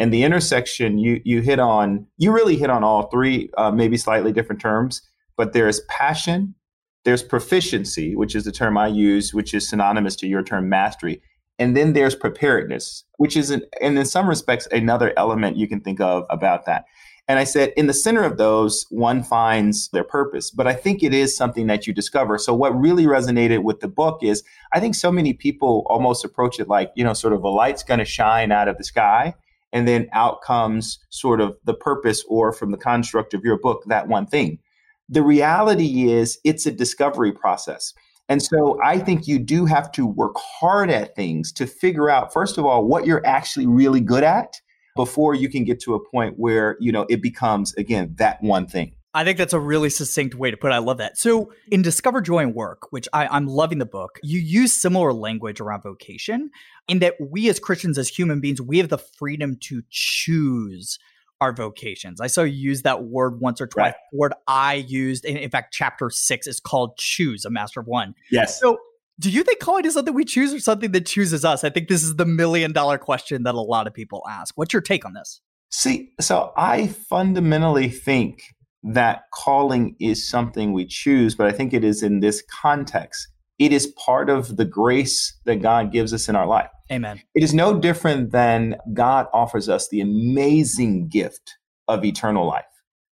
And 0.01 0.13
the 0.13 0.25
intersection 0.25 0.99
you 0.99 1.21
you 1.25 1.41
hit 1.41 1.61
on, 1.61 2.09
you 2.19 2.33
really 2.33 2.57
hit 2.57 2.69
on 2.69 2.83
all 2.83 3.05
three, 3.11 3.49
uh, 3.57 3.71
maybe 3.71 3.97
slightly 3.97 4.33
different 4.33 4.61
terms, 4.61 5.03
but 5.37 5.53
there's 5.53 5.83
passion, 5.89 6.57
there's 7.05 7.23
proficiency, 7.23 8.17
which 8.17 8.35
is 8.35 8.43
the 8.43 8.51
term 8.51 8.77
I 8.77 8.89
use, 8.89 9.33
which 9.33 9.55
is 9.55 9.69
synonymous 9.69 10.17
to 10.17 10.27
your 10.27 10.43
term 10.43 10.69
mastery. 10.69 11.23
And 11.61 11.77
then 11.77 11.93
there's 11.93 12.17
preparedness, 12.17 13.05
which 13.19 13.37
is, 13.37 13.51
an, 13.51 13.63
and 13.81 13.97
in 13.97 14.05
some 14.05 14.29
respects, 14.29 14.67
another 14.73 15.15
element 15.17 15.57
you 15.57 15.69
can 15.69 15.81
think 15.81 16.01
of 16.01 16.27
about 16.29 16.67
that. 16.67 16.87
And 17.29 17.41
I 17.41 17.45
said, 17.45 17.73
in 17.77 17.89
the 17.89 17.95
center 17.95 18.23
of 18.23 18.37
those, 18.37 18.87
one 18.91 19.25
finds 19.25 19.89
their 19.89 20.05
purpose. 20.05 20.51
But 20.51 20.69
I 20.69 20.75
think 20.75 21.03
it 21.03 21.13
is 21.13 21.37
something 21.37 21.67
that 21.67 21.87
you 21.87 21.93
discover. 21.93 22.39
So, 22.39 22.55
what 22.55 22.79
really 22.79 23.05
resonated 23.05 23.65
with 23.65 23.81
the 23.81 23.89
book 23.89 24.23
is 24.23 24.45
I 24.73 24.79
think 24.79 24.95
so 24.95 25.11
many 25.11 25.33
people 25.33 25.85
almost 25.89 26.25
approach 26.25 26.61
it 26.61 26.69
like, 26.69 26.93
you 26.95 27.03
know, 27.03 27.15
sort 27.15 27.33
of 27.33 27.43
a 27.43 27.49
light's 27.49 27.83
going 27.83 27.99
to 27.99 28.05
shine 28.05 28.53
out 28.53 28.69
of 28.69 28.79
the 28.79 28.85
sky. 28.85 29.35
And 29.73 29.89
then 29.89 30.09
out 30.13 30.41
comes 30.43 31.01
sort 31.11 31.41
of 31.41 31.57
the 31.65 31.75
purpose, 31.75 32.25
or 32.29 32.53
from 32.53 32.71
the 32.71 32.79
construct 32.79 33.35
of 33.35 33.45
your 33.45 33.59
book, 33.59 33.83
that 33.87 34.07
one 34.07 34.27
thing. 34.27 34.61
The 35.09 35.23
reality 35.23 36.11
is, 36.11 36.39
it's 36.45 36.67
a 36.67 36.73
discovery 36.73 37.33
process. 37.33 37.93
And 38.29 38.43
so 38.43 38.81
I 38.83 38.99
think 38.99 39.27
you 39.27 39.39
do 39.39 39.67
have 39.67 39.91
to 39.93 40.07
work 40.07 40.37
hard 40.37 40.91
at 40.91 41.15
things 41.15 41.53
to 41.53 41.67
figure 41.67 42.09
out, 42.09 42.33
first 42.33 42.59
of 42.59 42.65
all, 42.65 42.85
what 42.85 43.07
you're 43.07 43.25
actually 43.27 43.67
really 43.67 44.01
good 44.01 44.25
at 44.25 44.61
before 44.97 45.35
you 45.35 45.49
can 45.49 45.65
get 45.65 45.81
to 45.81 45.95
a 45.95 46.01
point 46.01 46.39
where, 46.39 46.77
you 46.81 46.91
know, 46.91 47.07
it 47.09 47.23
becomes, 47.23 47.75
again, 47.75 48.15
that 48.19 48.43
one 48.43 48.67
thing. 48.67 48.95
I 49.15 49.25
think 49.25 49.39
that's 49.39 49.55
a 49.55 49.61
really 49.61 49.89
succinct 49.89 50.35
way 50.35 50.51
to 50.51 50.59
put 50.59 50.73
it. 50.73 50.75
I 50.75 50.79
love 50.79 50.99
that. 50.99 51.17
So, 51.17 51.51
in 51.71 51.81
Discover 51.81 52.21
Joy 52.21 52.41
in 52.41 52.53
Work, 52.53 52.93
which 52.93 53.09
I, 53.15 53.35
am 53.35 53.47
loving 53.47 53.79
the 53.79 53.87
book, 53.87 54.21
you 54.23 54.39
use 54.41 54.75
similar 54.75 55.15
language 55.15 55.59
around 55.59 55.83
vocation 55.83 56.51
in 56.87 56.99
that 56.99 57.15
we 57.19 57.49
as 57.49 57.59
Christians, 57.59 57.97
as 57.97 58.09
human 58.09 58.41
beings, 58.41 58.61
we 58.61 58.77
have 58.77 58.91
the 58.91 58.99
freedom 58.99 59.57
to 59.63 59.83
choose 59.89 60.99
our 61.41 61.55
vocations. 61.55 62.21
I 62.21 62.27
saw 62.27 62.43
you 62.43 62.53
use 62.53 62.83
that 62.83 63.05
word 63.05 63.41
once 63.41 63.61
or 63.61 63.67
twice. 63.67 63.85
Right. 63.85 63.95
The 64.13 64.19
word 64.19 64.35
I 64.47 64.75
used, 64.75 65.25
in, 65.25 65.39
in 65.39 65.49
fact, 65.49 65.73
chapter 65.73 66.11
six 66.11 66.47
is 66.47 66.61
called 66.61 66.99
Choose, 66.99 67.47
a 67.47 67.51
Master 67.51 67.81
of 67.81 67.87
One. 67.87 68.15
Yes. 68.31 68.61
So, 68.61 68.77
do 69.19 69.31
you 69.31 69.43
think 69.43 69.61
calling 69.61 69.85
is 69.85 69.95
something 69.95 70.15
we 70.15 70.25
choose 70.25 70.53
or 70.53 70.61
something 70.61 70.93
that 70.93 71.07
chooses 71.07 71.45
us? 71.45 71.65
I 71.65 71.71
think 71.71 71.89
this 71.89 72.03
is 72.03 72.17
the 72.17 72.27
million 72.27 72.73
dollar 72.73 72.99
question 72.99 73.45
that 73.45 73.55
a 73.55 73.61
lot 73.61 73.87
of 73.87 73.95
people 73.95 74.23
ask. 74.29 74.57
What's 74.57 74.73
your 74.73 74.83
take 74.83 75.05
on 75.05 75.15
this? 75.15 75.41
See, 75.71 76.13
so 76.21 76.53
I 76.57 76.89
fundamentally 76.89 77.89
think 77.89 78.43
that 78.83 79.23
calling 79.33 79.97
is 79.99 80.29
something 80.29 80.73
we 80.73 80.87
choose, 80.87 81.35
but 81.35 81.47
I 81.47 81.53
think 81.53 81.73
it 81.73 81.83
is 81.83 82.03
in 82.03 82.21
this 82.21 82.43
context. 82.43 83.29
It 83.59 83.73
is 83.73 83.87
part 83.87 84.29
of 84.29 84.57
the 84.59 84.67
grace 84.67 85.35
that 85.45 85.63
God 85.63 85.91
gives 85.91 86.13
us 86.13 86.29
in 86.29 86.37
our 86.37 86.47
life. 86.47 86.69
Amen. 86.93 87.21
It 87.35 87.43
is 87.43 87.55
no 87.55 87.81
different 87.81 88.31
than 88.31 88.77
God 88.93 89.27
offers 89.33 89.69
us 89.69 89.89
the 89.89 90.01
amazing 90.01 91.09
gift 91.09 91.57
of 91.89 92.05
eternal 92.05 92.47
life, 92.47 92.65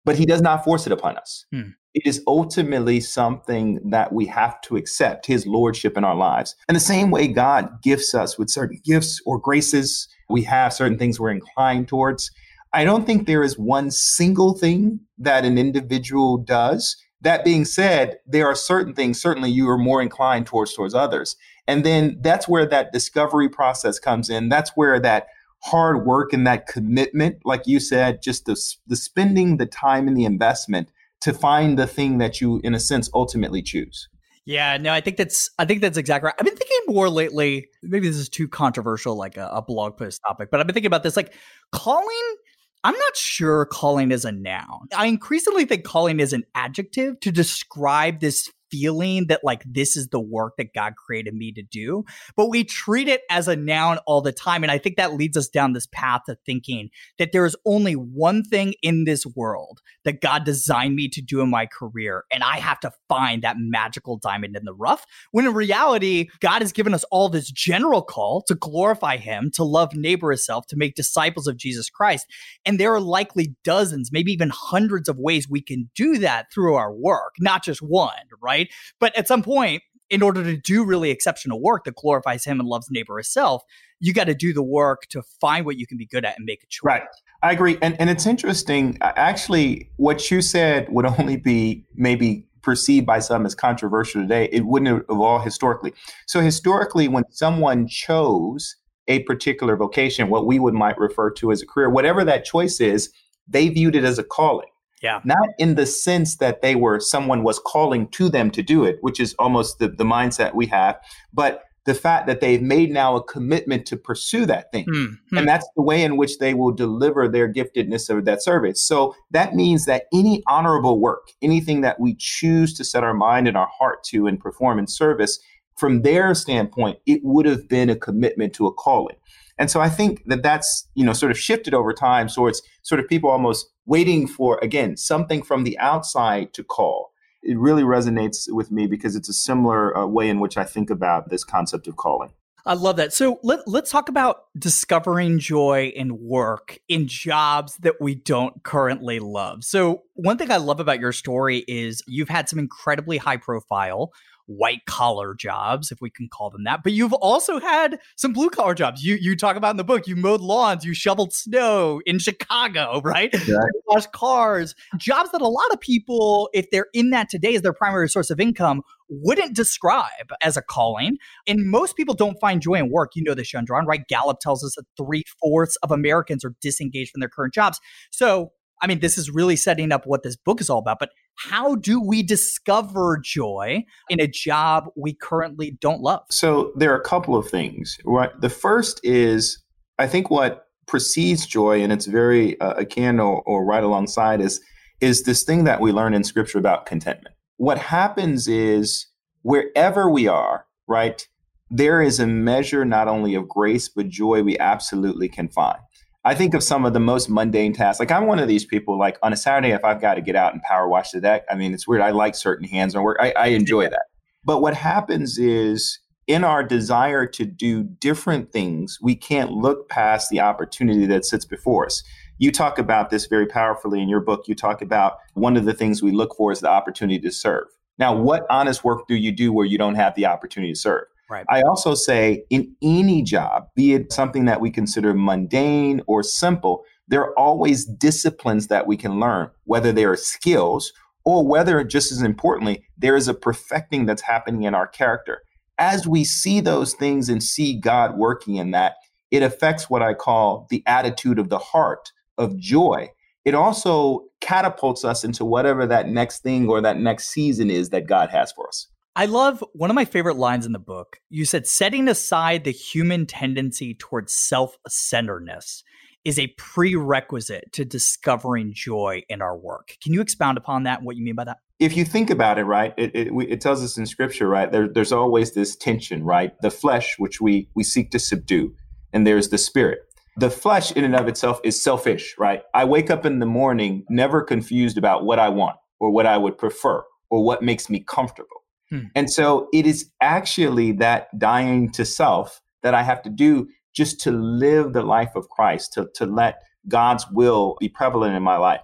but 0.05 0.17
He 0.17 0.27
does 0.27 0.43
not 0.43 0.65
force 0.65 0.85
it 0.85 0.93
upon 0.93 1.17
us. 1.17 1.47
Hmm 1.53 1.71
it 1.95 2.07
is 2.07 2.23
ultimately 2.27 3.01
something 3.01 3.79
that 3.91 4.13
we 4.13 4.27
have 4.27 4.61
to 4.63 4.77
accept 4.77 5.27
his 5.27 5.47
lordship 5.47 5.97
in 5.97 6.05
our 6.05 6.15
lives. 6.15 6.57
And 6.69 6.77
the 6.77 6.81
same 6.81 7.11
way 7.11 7.29
God 7.29 7.83
gifts 7.83 8.15
us 8.15 8.39
with 8.39 8.51
certain 8.51 8.81
gifts 8.85 9.21
or 9.27 9.39
graces, 9.39 10.09
we 10.31 10.43
have 10.45 10.73
certain 10.73 10.99
things 10.99 11.21
we're 11.21 11.31
inclined 11.31 11.89
towards. 11.89 12.31
I 12.73 12.85
don't 12.85 13.05
think 13.05 13.27
there 13.27 13.43
is 13.43 13.59
one 13.59 13.91
single 13.91 14.55
thing 14.55 15.01
that 15.19 15.45
an 15.45 15.59
individual 15.59 16.39
does. 16.39 16.97
That 17.21 17.45
being 17.45 17.65
said, 17.65 18.19
there 18.27 18.47
are 18.47 18.55
certain 18.55 18.95
things 18.95 19.21
certainly 19.21 19.51
you 19.51 19.69
are 19.69 19.79
more 19.79 20.01
inclined 20.01 20.47
towards 20.47 20.75
towards 20.75 20.95
others. 20.95 21.37
And 21.69 21.85
then 21.85 22.19
that's 22.23 22.49
where 22.49 22.67
that 22.67 22.93
discovery 22.93 23.49
process 23.49 23.99
comes 23.99 24.31
in. 24.31 24.49
That's 24.49 24.71
where 24.75 24.99
that 25.01 25.29
hard 25.63 26.05
work 26.05 26.33
and 26.33 26.47
that 26.47 26.67
commitment, 26.67 27.37
like 27.45 27.67
you 27.67 27.79
said, 27.79 28.23
just 28.23 28.47
the, 28.47 28.57
the 28.89 28.97
spending 28.97 29.59
the 29.59 29.67
time 29.67 30.09
and 30.09 30.17
the 30.17 30.25
investment 30.25 30.91
to 31.23 31.33
find 31.33 31.79
the 31.79 31.87
thing 31.87 32.19
that 32.19 32.41
you, 32.41 32.61
in 32.65 32.75
a 32.75 32.81
sense, 32.81 33.09
ultimately 33.15 33.63
choose. 33.63 34.09
Yeah, 34.45 34.77
no, 34.77 34.93
I 34.93 35.01
think 35.01 35.17
that's 35.17 35.49
I 35.59 35.65
think 35.65 35.81
that's 35.81 35.97
exactly 35.97 36.27
right. 36.27 36.35
I've 36.39 36.45
been 36.45 36.57
thinking 36.57 36.95
more 36.95 37.09
lately. 37.09 37.69
Maybe 37.83 38.09
this 38.09 38.17
is 38.17 38.29
too 38.29 38.49
controversial, 38.49 39.15
like 39.17 39.37
a, 39.37 39.47
a 39.53 39.63
blog 39.63 39.97
post 39.97 40.21
topic, 40.27 40.51
but 40.51 40.59
I've 40.59 40.67
been 40.67 40.75
thinking 40.75 40.89
about 40.89 41.05
this. 41.05 41.17
Like 41.17 41.33
calling, 41.71 42.37
I'm 42.83 42.97
not 42.97 43.17
sure 43.17 43.67
calling 43.67 44.11
is 44.11 44.25
a 44.25 44.33
noun. 44.33 44.89
I 44.97 45.07
increasingly 45.07 45.65
think 45.65 45.85
calling 45.85 46.19
is 46.19 46.33
an 46.33 46.45
adjective 46.57 47.21
to 47.21 47.31
describe 47.31 48.19
this 48.19 48.51
feeling 48.73 49.27
that 49.27 49.41
like 49.45 49.63
this 49.67 49.97
is 49.97 50.09
the 50.09 50.21
work 50.21 50.55
that 50.57 50.73
God 50.75 50.95
created 50.97 51.35
me 51.35 51.53
to 51.53 51.63
do, 51.63 52.05
but 52.35 52.49
we 52.49 52.65
treat 52.65 53.07
it 53.07 53.21
as 53.31 53.47
a 53.47 53.55
noun 53.55 53.99
all 54.07 54.23
the 54.23 54.33
time. 54.33 54.65
And 54.65 54.73
I 54.73 54.79
think 54.79 54.97
that 54.97 55.15
leads 55.15 55.37
us 55.37 55.49
down 55.49 55.75
this 55.75 55.87
path 55.93 56.23
of 56.29 56.39
thinking 56.47 56.89
that 57.19 57.33
there 57.33 57.45
is 57.45 57.55
only 57.67 57.93
one 57.93 58.43
thing 58.43 58.75
in 58.83 59.05
this 59.05 59.27
world 59.37 59.81
that 60.05 60.23
God 60.23 60.45
designed 60.45 60.97
me 60.97 61.09
to 61.09 61.21
do 61.21 61.43
in 61.43 61.51
my 61.51 61.67
career. 61.67 62.25
And 62.33 62.43
I 62.43 62.57
have 62.57 62.81
to 62.81 62.93
find 63.09 63.43
that 63.43 63.57
magical 63.59 64.17
diamond 64.17 64.57
in 64.57 64.65
the 64.65 64.75
rough. 64.75 65.05
When 65.33 65.47
in 65.47 65.53
reality, 65.53 66.29
God 66.41 66.63
has 66.63 66.73
given 66.73 66.95
us 66.95 67.05
all 67.11 67.29
this 67.29 67.51
general 67.51 68.03
call 68.03 68.43
to 68.49 68.55
glorify 68.55 69.19
Him, 69.19 69.51
to 69.55 69.65
love 69.65 69.95
neighbor 69.95 70.33
as 70.33 70.45
self, 70.45 70.67
to 70.69 70.77
make 70.77 70.95
disciples 70.95 71.47
of 71.47 71.57
Jesus 71.59 71.91
Christ. 71.91 72.27
And 72.65 72.81
there 72.81 72.95
are 72.95 73.01
likely 73.01 73.55
dozens, 73.65 74.11
maybe 74.11 74.33
even 74.33 74.51
hundreds 74.51 75.09
of 75.09 75.19
ways 75.19 75.49
we 75.49 75.61
can 75.61 75.91
do 75.95 76.19
that 76.19 76.47
through 76.53 76.75
our 76.75 76.93
work, 76.93 77.35
not 77.39 77.65
just 77.65 77.81
one, 77.81 78.11
right? 78.43 78.62
But 79.01 79.17
at 79.17 79.29
some 79.29 79.43
point, 79.43 79.83
in 80.11 80.23
order 80.23 80.45
to 80.45 80.57
do 80.57 80.85
really 80.85 81.11
exceptional 81.11 81.61
work 81.61 81.85
that 81.85 81.97
glorifies 81.97 82.45
him 82.45 82.61
and 82.61 82.69
loves 82.69 82.89
neighbor 82.91 83.19
as 83.19 83.29
self, 83.29 83.63
you 83.99 84.13
got 84.13 84.25
to 84.25 84.35
do 84.35 84.53
the 84.53 84.63
work 84.63 85.07
to 85.09 85.23
find 85.41 85.65
what 85.65 85.79
you 85.79 85.87
can 85.87 85.97
be 85.97 86.05
good 86.05 86.25
at 86.25 86.37
and 86.37 86.45
make 86.45 86.63
a 86.63 86.67
choice. 86.67 86.85
Right. 86.85 87.03
I 87.43 87.53
agree. 87.53 87.79
And, 87.81 87.99
and 88.01 88.11
it's 88.11 88.27
interesting. 88.27 88.99
Actually, 89.01 89.91
what 89.97 90.31
you 90.31 90.43
said 90.43 90.89
would 90.91 91.07
only 91.19 91.37
be 91.37 91.85
maybe 91.95 92.47
perceived 92.63 93.07
by 93.07 93.19
some 93.19 93.45
as 93.45 93.55
controversial 93.55 94.23
today. 94.23 94.49
It 94.53 94.67
wouldn't 94.67 94.89
have 94.89 95.05
evolved 95.09 95.45
historically. 95.45 95.93
So, 96.27 96.41
historically, 96.41 97.09
when 97.09 97.25
someone 97.31 97.89
chose 97.89 98.77
a 99.09 99.21
particular 99.21 99.77
vocation, 99.77 100.29
what 100.29 100.47
we 100.47 100.59
would 100.59 100.75
might 100.75 100.99
refer 100.99 101.31
to 101.33 101.51
as 101.53 101.63
a 101.63 101.67
career, 101.67 101.91
whatever 101.91 102.25
that 102.25 102.45
choice 102.45 102.81
is, 102.81 103.11
they 103.49 103.69
viewed 103.69 103.97
it 103.97 104.05
as 104.05 104.19
a 104.19 104.25
calling. 104.25 104.69
Yeah. 105.03 105.21
Not 105.25 105.49
in 105.59 105.75
the 105.75 105.87
sense 105.87 106.37
that 106.37 106.63
they 106.63 106.75
were 106.77 107.01
someone 107.01 107.43
was 107.43 107.59
calling 107.59 108.09
to 108.09 108.29
them 108.29 108.51
to 108.53 108.63
do 108.63 108.85
it, 108.85 108.99
which 109.01 109.19
is 109.19 109.35
almost 109.39 109.79
the, 109.79 109.89
the 109.89 110.05
mindset 110.05 110.55
we 110.55 110.67
have, 110.67 110.99
but 111.33 111.65
the 111.85 111.95
fact 111.95 112.29
that 112.29 112.41
they've 112.41 112.63
made 112.63 112.93
now 112.93 113.17
a 113.17 113.25
commitment 113.25 113.87
to 113.87 113.97
pursue 113.97 114.47
that 114.47 114.71
thing. 114.71 114.87
Mm-hmm. 114.87 115.37
And 115.37 115.49
that's 115.49 115.69
the 115.75 115.83
way 115.83 116.03
in 116.03 116.17
which 116.17 116.39
they 116.39 116.55
will 116.55 116.71
deliver 116.71 117.27
their 117.27 117.53
giftedness 117.53 118.09
of 118.09 118.25
that 118.25 118.41
service. 118.41 118.87
So 118.87 119.17
that 119.33 119.55
means 119.55 119.87
that 119.87 120.05
any 120.15 120.45
honorable 120.47 121.01
work, 121.01 121.33
anything 121.43 121.81
that 121.81 121.99
we 121.99 122.15
choose 122.15 122.73
to 122.75 122.85
set 122.85 123.03
our 123.03 123.15
mind 123.15 123.49
and 123.49 123.57
our 123.57 123.69
heart 123.77 124.05
to 124.05 124.29
and 124.29 124.39
perform 124.39 124.79
in 124.79 124.87
service, 124.87 125.41
from 125.77 126.03
their 126.03 126.35
standpoint, 126.35 126.99
it 127.07 127.21
would 127.25 127.47
have 127.47 127.67
been 127.67 127.91
a 127.91 127.97
commitment 127.97 128.53
to 128.55 128.69
a 128.69 128.73
calling. 128.73 129.17
And 129.59 129.69
so 129.69 129.81
I 129.81 129.89
think 129.89 130.23
that 130.27 130.43
that's, 130.43 130.89
you 130.95 131.05
know, 131.05 131.13
sort 131.13 131.33
of 131.33 131.39
shifted 131.39 131.75
over 131.75 131.93
time. 131.93 132.29
So 132.29 132.47
it's 132.47 132.63
sort 132.83 133.01
of 133.01 133.09
people 133.09 133.29
almost 133.29 133.72
waiting 133.87 134.27
for, 134.27 134.59
again, 134.63 134.97
something 134.97 135.43
from 135.43 135.65
the 135.65 135.79
outside 135.79 136.53
to 136.55 136.65
call. 136.65 137.13
It 137.43 137.59
really 137.59 137.83
resonates 137.83 138.45
with 138.49 138.71
me 138.71 138.87
because 138.87 139.17
it's 139.17 139.29
a 139.29 139.33
similar 139.33 139.97
uh, 139.97 140.07
way 140.07 140.29
in 140.29 140.39
which 140.39 140.57
I 140.57 140.65
think 140.65 140.91
about 140.91 141.31
this 141.31 141.43
concept 141.43 141.89
of 141.89 141.97
calling. 141.97 142.33
I 142.65 142.75
love 142.75 142.97
that. 142.97 143.13
So 143.13 143.41
let, 143.43 143.67
let's 143.67 143.91
talk 143.91 144.09
about 144.09 144.45
discovering 144.57 145.41
joy 145.41 145.93
in 145.97 146.17
work 146.21 146.79
in 146.89 147.09
jobs 147.09 147.77
that 147.79 148.01
we 148.01 148.15
don't 148.15 148.63
currently 148.63 149.19
love. 149.19 149.65
So, 149.65 150.03
one 150.15 150.39
thing 150.39 150.53
I 150.53 150.59
love 150.59 150.79
about 150.79 151.01
your 151.01 151.11
story 151.13 151.65
is 151.67 152.03
you've 152.07 152.29
had 152.29 152.49
some 152.49 152.61
incredibly 152.61 153.17
high 153.17 153.39
profile 153.39 154.13
white 154.47 154.85
collar 154.87 155.35
jobs, 155.35 155.91
if 155.91 156.01
we 156.01 156.11
can 156.11 156.29
call 156.29 156.51
them 156.51 156.65
that. 156.65 156.83
But 156.83 156.93
you've 156.93 157.13
also 157.13 157.61
had 157.61 157.99
some 158.17 158.33
blue 158.33 158.51
collar 158.51 158.75
jobs. 158.75 159.05
You 159.05 159.17
you 159.21 159.37
talk 159.37 159.57
about 159.57 159.71
in 159.71 159.77
the 159.77 159.85
book. 159.85 160.07
You 160.07 160.17
mowed 160.17 160.41
lawns, 160.41 160.85
you 160.85 160.95
shoveled 160.95 161.33
snow 161.33 162.01
in 162.07 162.19
Chicago, 162.19 163.01
right? 163.05 163.33
Yeah. 163.47 163.59
washed 163.87 164.13
cars. 164.13 164.75
Jobs 164.99 165.31
that 165.33 165.41
a 165.41 165.49
lot 165.49 165.73
of 165.73 165.81
people, 165.81 166.51
if 166.53 166.71
they're 166.71 166.89
in 166.93 167.11
that 167.11 167.29
today 167.29 167.55
as 167.55 167.63
their 167.63 167.73
primary 167.73 168.09
source 168.09 168.31
of 168.31 168.41
income, 168.41 168.83
wouldn't 169.09 169.55
describe 169.55 170.33
as 170.43 170.57
a 170.57 170.63
calling. 170.63 171.19
And 171.47 171.71
most 171.71 171.97
people 171.97 172.15
don't 172.15 172.39
find 172.41 172.61
joy 172.61 172.75
in 172.75 172.91
work. 172.91 173.13
You 173.15 173.23
know 173.25 173.35
this, 173.35 173.49
Shundrawn, 173.49 173.87
right? 173.87 174.07
Gallup 174.09 174.41
tells 174.41 174.65
us 174.65 174.75
that 174.77 174.85
three 174.97 175.23
fourths 175.41 175.77
of 175.83 175.91
Americans 175.91 176.45
are 176.45 176.55
disengaged 176.61 177.13
from 177.13 177.21
their 177.21 177.29
current 177.29 177.55
jobs. 177.55 177.81
So 178.11 178.53
I 178.83 178.89
mean, 178.89 178.99
this 178.99 179.17
is 179.17 179.31
really 179.31 179.55
setting 179.55 179.93
up 179.93 180.07
what 180.07 180.25
this 180.25 180.37
book 180.37 180.61
is 180.61 180.69
all 180.69 180.81
about. 180.81 180.99
But 180.99 181.11
how 181.37 181.75
do 181.77 182.01
we 182.01 182.23
discover 182.23 183.21
joy 183.23 183.85
in 184.09 184.21
a 184.21 184.27
job 184.27 184.89
we 184.97 185.15
currently 185.15 185.73
don't 185.81 186.01
love? 186.01 186.23
So 186.31 186.73
there 186.77 186.93
are 186.93 186.99
a 186.99 187.05
couple 187.05 187.37
of 187.37 187.49
things. 187.49 187.97
Right. 188.05 188.31
The 188.41 188.51
first 188.51 189.01
is, 189.03 189.63
I 189.99 190.07
think 190.07 190.31
what 190.31 190.67
precedes 190.87 191.47
joy, 191.47 191.83
and 191.83 191.93
it's 191.93 192.07
very 192.07 192.61
uh, 192.61 192.75
akin 192.75 193.19
or, 193.19 193.43
or 193.43 193.65
right 193.65 193.83
alongside, 193.83 194.41
is 194.41 194.61
is 195.01 195.25
this 195.25 195.43
thing 195.43 195.65
that 195.65 195.81
we 195.81 195.91
learn 195.91 196.15
in 196.15 196.23
Scripture 196.23 196.59
about 196.59 196.87
contentment. 196.87 197.35
What 197.57 197.79
happens 197.79 198.47
is 198.47 199.07
wherever 199.43 200.09
we 200.09 200.29
are, 200.29 200.67
right, 200.87 201.27
there 201.71 202.01
is 202.01 202.21
a 202.21 202.27
measure 202.27 202.85
not 202.85 203.09
only 203.09 203.35
of 203.35 203.49
grace 203.49 203.89
but 203.89 204.09
joy 204.09 204.43
we 204.43 204.59
absolutely 204.59 205.29
can 205.29 205.49
find. 205.49 205.79
I 206.25 206.37
think 206.37 206.55
of 206.55 206.63
some 206.63 206.85
of 206.85 206.93
the 206.93 207.01
most 207.01 207.29
mundane 207.29 207.73
tasks. 207.73 207.99
Like 207.99 208.13
I'm 208.13 208.27
one 208.27 208.39
of 208.39 208.47
these 208.47 208.65
people. 208.65 208.97
Like 208.99 209.19
on 209.23 209.33
a 209.33 209.37
Saturday, 209.37 209.71
if 209.71 209.85
I've 209.85 210.01
got 210.01 210.15
to 210.15 210.21
get 210.21 210.37
out 210.37 210.53
and 210.53 210.63
power 210.63 210.89
wash 210.89 211.11
the 211.11 211.21
deck, 211.21 211.45
I 211.51 211.57
mean, 211.57 211.75
it's 211.75 211.89
weird. 211.89 212.03
I 212.03 212.11
like 212.11 212.37
certain 212.37 212.69
hands-on 212.69 213.03
work. 213.03 213.17
I, 213.21 213.33
I 213.33 213.47
enjoy 213.49 213.89
that. 213.89 214.05
But 214.45 214.61
what 214.61 214.75
happens 214.75 215.39
is, 215.39 215.99
in 216.29 216.45
our 216.45 216.63
desire 216.63 217.27
to 217.27 217.45
do 217.45 217.83
different 217.83 218.53
things, 218.53 218.99
we 219.03 219.17
can't 219.17 219.51
look 219.51 219.89
past 219.89 220.31
the 220.31 220.41
opportunity 220.41 221.05
that 221.07 221.25
sits 221.25 221.45
before 221.45 221.87
us. 221.87 222.05
You 222.39 222.53
talk 222.53 222.79
about 222.79 223.11
this 223.11 223.27
very 223.27 223.47
powerfully 223.47 224.01
in 224.01 224.09
your 224.09 224.21
book. 224.21 224.47
You 224.47 224.55
talk 224.55 224.81
about 224.83 225.19
one 225.35 225.57
of 225.57 225.65
the 225.65 225.75
things 225.75 226.03
we 226.03 226.13
look 226.13 226.37
for 226.37 226.53
is 226.53 226.61
the 226.61 226.71
opportunity 226.71 227.19
to 227.19 227.33
serve. 227.33 227.67
Now, 227.99 228.15
what 228.15 228.47
honest 228.49 228.85
work 228.85 229.09
do 229.09 229.17
you 229.17 229.33
do 229.33 229.53
where 229.53 229.67
you 229.67 229.79
don't 229.79 229.97
have 229.97 230.15
the 230.15 230.27
opportunity 230.27 230.73
to 230.73 230.79
serve? 230.79 231.05
Right. 231.31 231.47
I 231.49 231.63
also 231.63 231.95
say 231.95 232.45
in 232.51 232.75
any 232.83 233.23
job, 233.23 233.69
be 233.75 233.95
it 233.95 234.13
something 234.13 234.45
that 234.45 234.61
we 234.61 234.71
consider 234.71 235.15
mundane 235.15 236.03
or 236.07 236.23
simple, 236.23 236.85
there 237.09 237.23
are 237.23 237.39
always 237.39 237.85
disciplines 237.85 238.69
that 238.69 238.87
we 238.87 238.97
can 238.97 239.19
learn, 239.19 239.51
whether 239.65 239.93
they 239.93 240.05
are 240.05 240.17
skills 240.17 240.93
or 241.25 241.47
whether, 241.47 241.83
just 241.85 242.13
as 242.13 242.23
importantly, 242.23 242.85
there 242.99 243.17
is 243.17 243.29
a 243.29 243.35
perfecting 243.35 244.07
that's 244.07 244.23
happening 244.23 244.65
in 244.65 244.75
our 244.75 244.87
character. 244.87 245.43
As 245.79 246.07
we 246.07 246.25
see 246.25 246.61
those 246.61 246.95
things 246.95 247.29
and 247.29 247.43
see 247.43 247.79
God 247.79 248.17
working 248.17 248.57
in 248.57 248.73
that, 248.73 248.97
it 249.31 249.43
affects 249.43 249.89
what 249.89 250.03
I 250.03 250.15
call 250.15 250.67
the 250.71 250.83
attitude 250.87 251.39
of 251.39 251.49
the 251.49 251.59
heart 251.59 252.13
of 252.39 252.59
joy. 252.59 253.09
It 253.45 253.55
also 253.55 254.25
catapults 254.41 255.05
us 255.05 255.25
into 255.25 255.45
whatever 255.45 255.87
that 255.87 256.09
next 256.09 256.43
thing 256.43 256.69
or 256.69 256.81
that 256.83 256.99
next 256.99 257.29
season 257.29 257.71
is 257.71 257.91
that 257.91 258.07
God 258.07 258.31
has 258.31 258.53
for 258.53 258.69
us. 258.69 258.89
I 259.15 259.27
love 259.27 259.63
one 259.75 259.91
of 259.91 259.95
my 259.95 260.07
favorite 260.07 260.39
lines 260.39 260.65
in 260.65 260.73
the 260.73 260.79
book. 260.79 261.19
You 261.29 261.45
said, 261.45 261.67
setting 261.67 262.09
aside 262.09 262.65
the 262.65 262.71
human 262.71 263.27
tendency 263.27 263.95
towards 263.95 264.35
self 264.35 264.79
centeredness 264.89 265.85
is 266.25 266.39
a 266.39 266.47
prerequisite 266.57 267.73
to 267.73 267.85
discovering 267.85 268.73
joy 268.73 269.23
in 269.29 269.43
our 269.43 269.57
work. 269.57 269.97
Can 270.03 270.15
you 270.15 270.23
expound 270.23 270.57
upon 270.57 270.85
that? 270.85 271.03
What 271.03 271.17
you 271.17 271.25
mean 271.25 271.35
by 271.35 271.45
that? 271.45 271.59
If 271.79 271.95
you 271.95 272.07
think 272.07 272.31
about 272.31 272.59
it, 272.59 272.65
right, 272.65 272.95
it, 272.97 273.15
it, 273.15 273.33
it 273.51 273.61
tells 273.61 273.83
us 273.83 273.99
in 273.99 274.07
scripture, 274.07 274.49
right, 274.49 274.73
there, 274.73 274.89
there's 274.89 275.13
always 275.13 275.53
this 275.53 275.77
tension, 275.77 276.25
right? 276.25 276.53
The 276.63 276.71
flesh, 276.71 277.17
which 277.19 277.39
we, 277.41 277.69
we 277.75 277.83
seek 277.85 278.13
to 278.13 278.19
subdue, 278.19 278.75
and 279.13 279.27
there's 279.27 279.49
the 279.51 279.59
spirit. 279.59 279.99
The 280.39 280.49
flesh, 280.49 280.93
in 280.93 281.05
and 281.05 281.17
of 281.17 281.29
itself, 281.29 281.61
is 281.65 281.83
selfish, 281.83 282.35
right? 282.39 282.63
I 282.73 282.87
wake 282.87 283.11
up 283.11 283.27
in 283.27 283.41
the 283.41 283.47
morning 283.47 284.07
never 284.09 284.43
confused 284.43 284.97
about 284.97 285.27
what 285.27 285.39
I 285.39 285.51
want 285.51 285.77
or 286.01 286.11
what 286.11 286.25
I 286.25 286.39
would 286.39 286.57
prefer 286.57 287.03
or 287.29 287.45
what 287.45 287.63
makes 287.63 287.91
me 287.91 288.01
comfortable 288.01 288.62
Hmm. 288.93 289.07
And 289.15 289.31
so 289.31 289.69
it 289.73 289.87
is 289.87 290.11
actually 290.21 290.93
that 290.93 291.29
dying 291.39 291.91
to 291.93 292.05
self 292.05 292.61
that 292.83 292.95
I 292.95 293.03
have 293.03 293.23
to 293.23 293.31
do 293.31 293.69
just 293.95 294.21
to 294.21 294.31
live 294.31 294.93
the 294.93 295.03
life 295.03 295.35
of 295.35 295.49
Christ, 295.49 295.95
to, 295.95 296.11
to 296.17 296.27
let 296.27 296.63
God's 296.89 297.25
will 297.33 297.77
be 297.81 297.89
prevalent 297.89 298.37
in 298.37 298.43
my 298.43 298.59
life. 298.59 298.83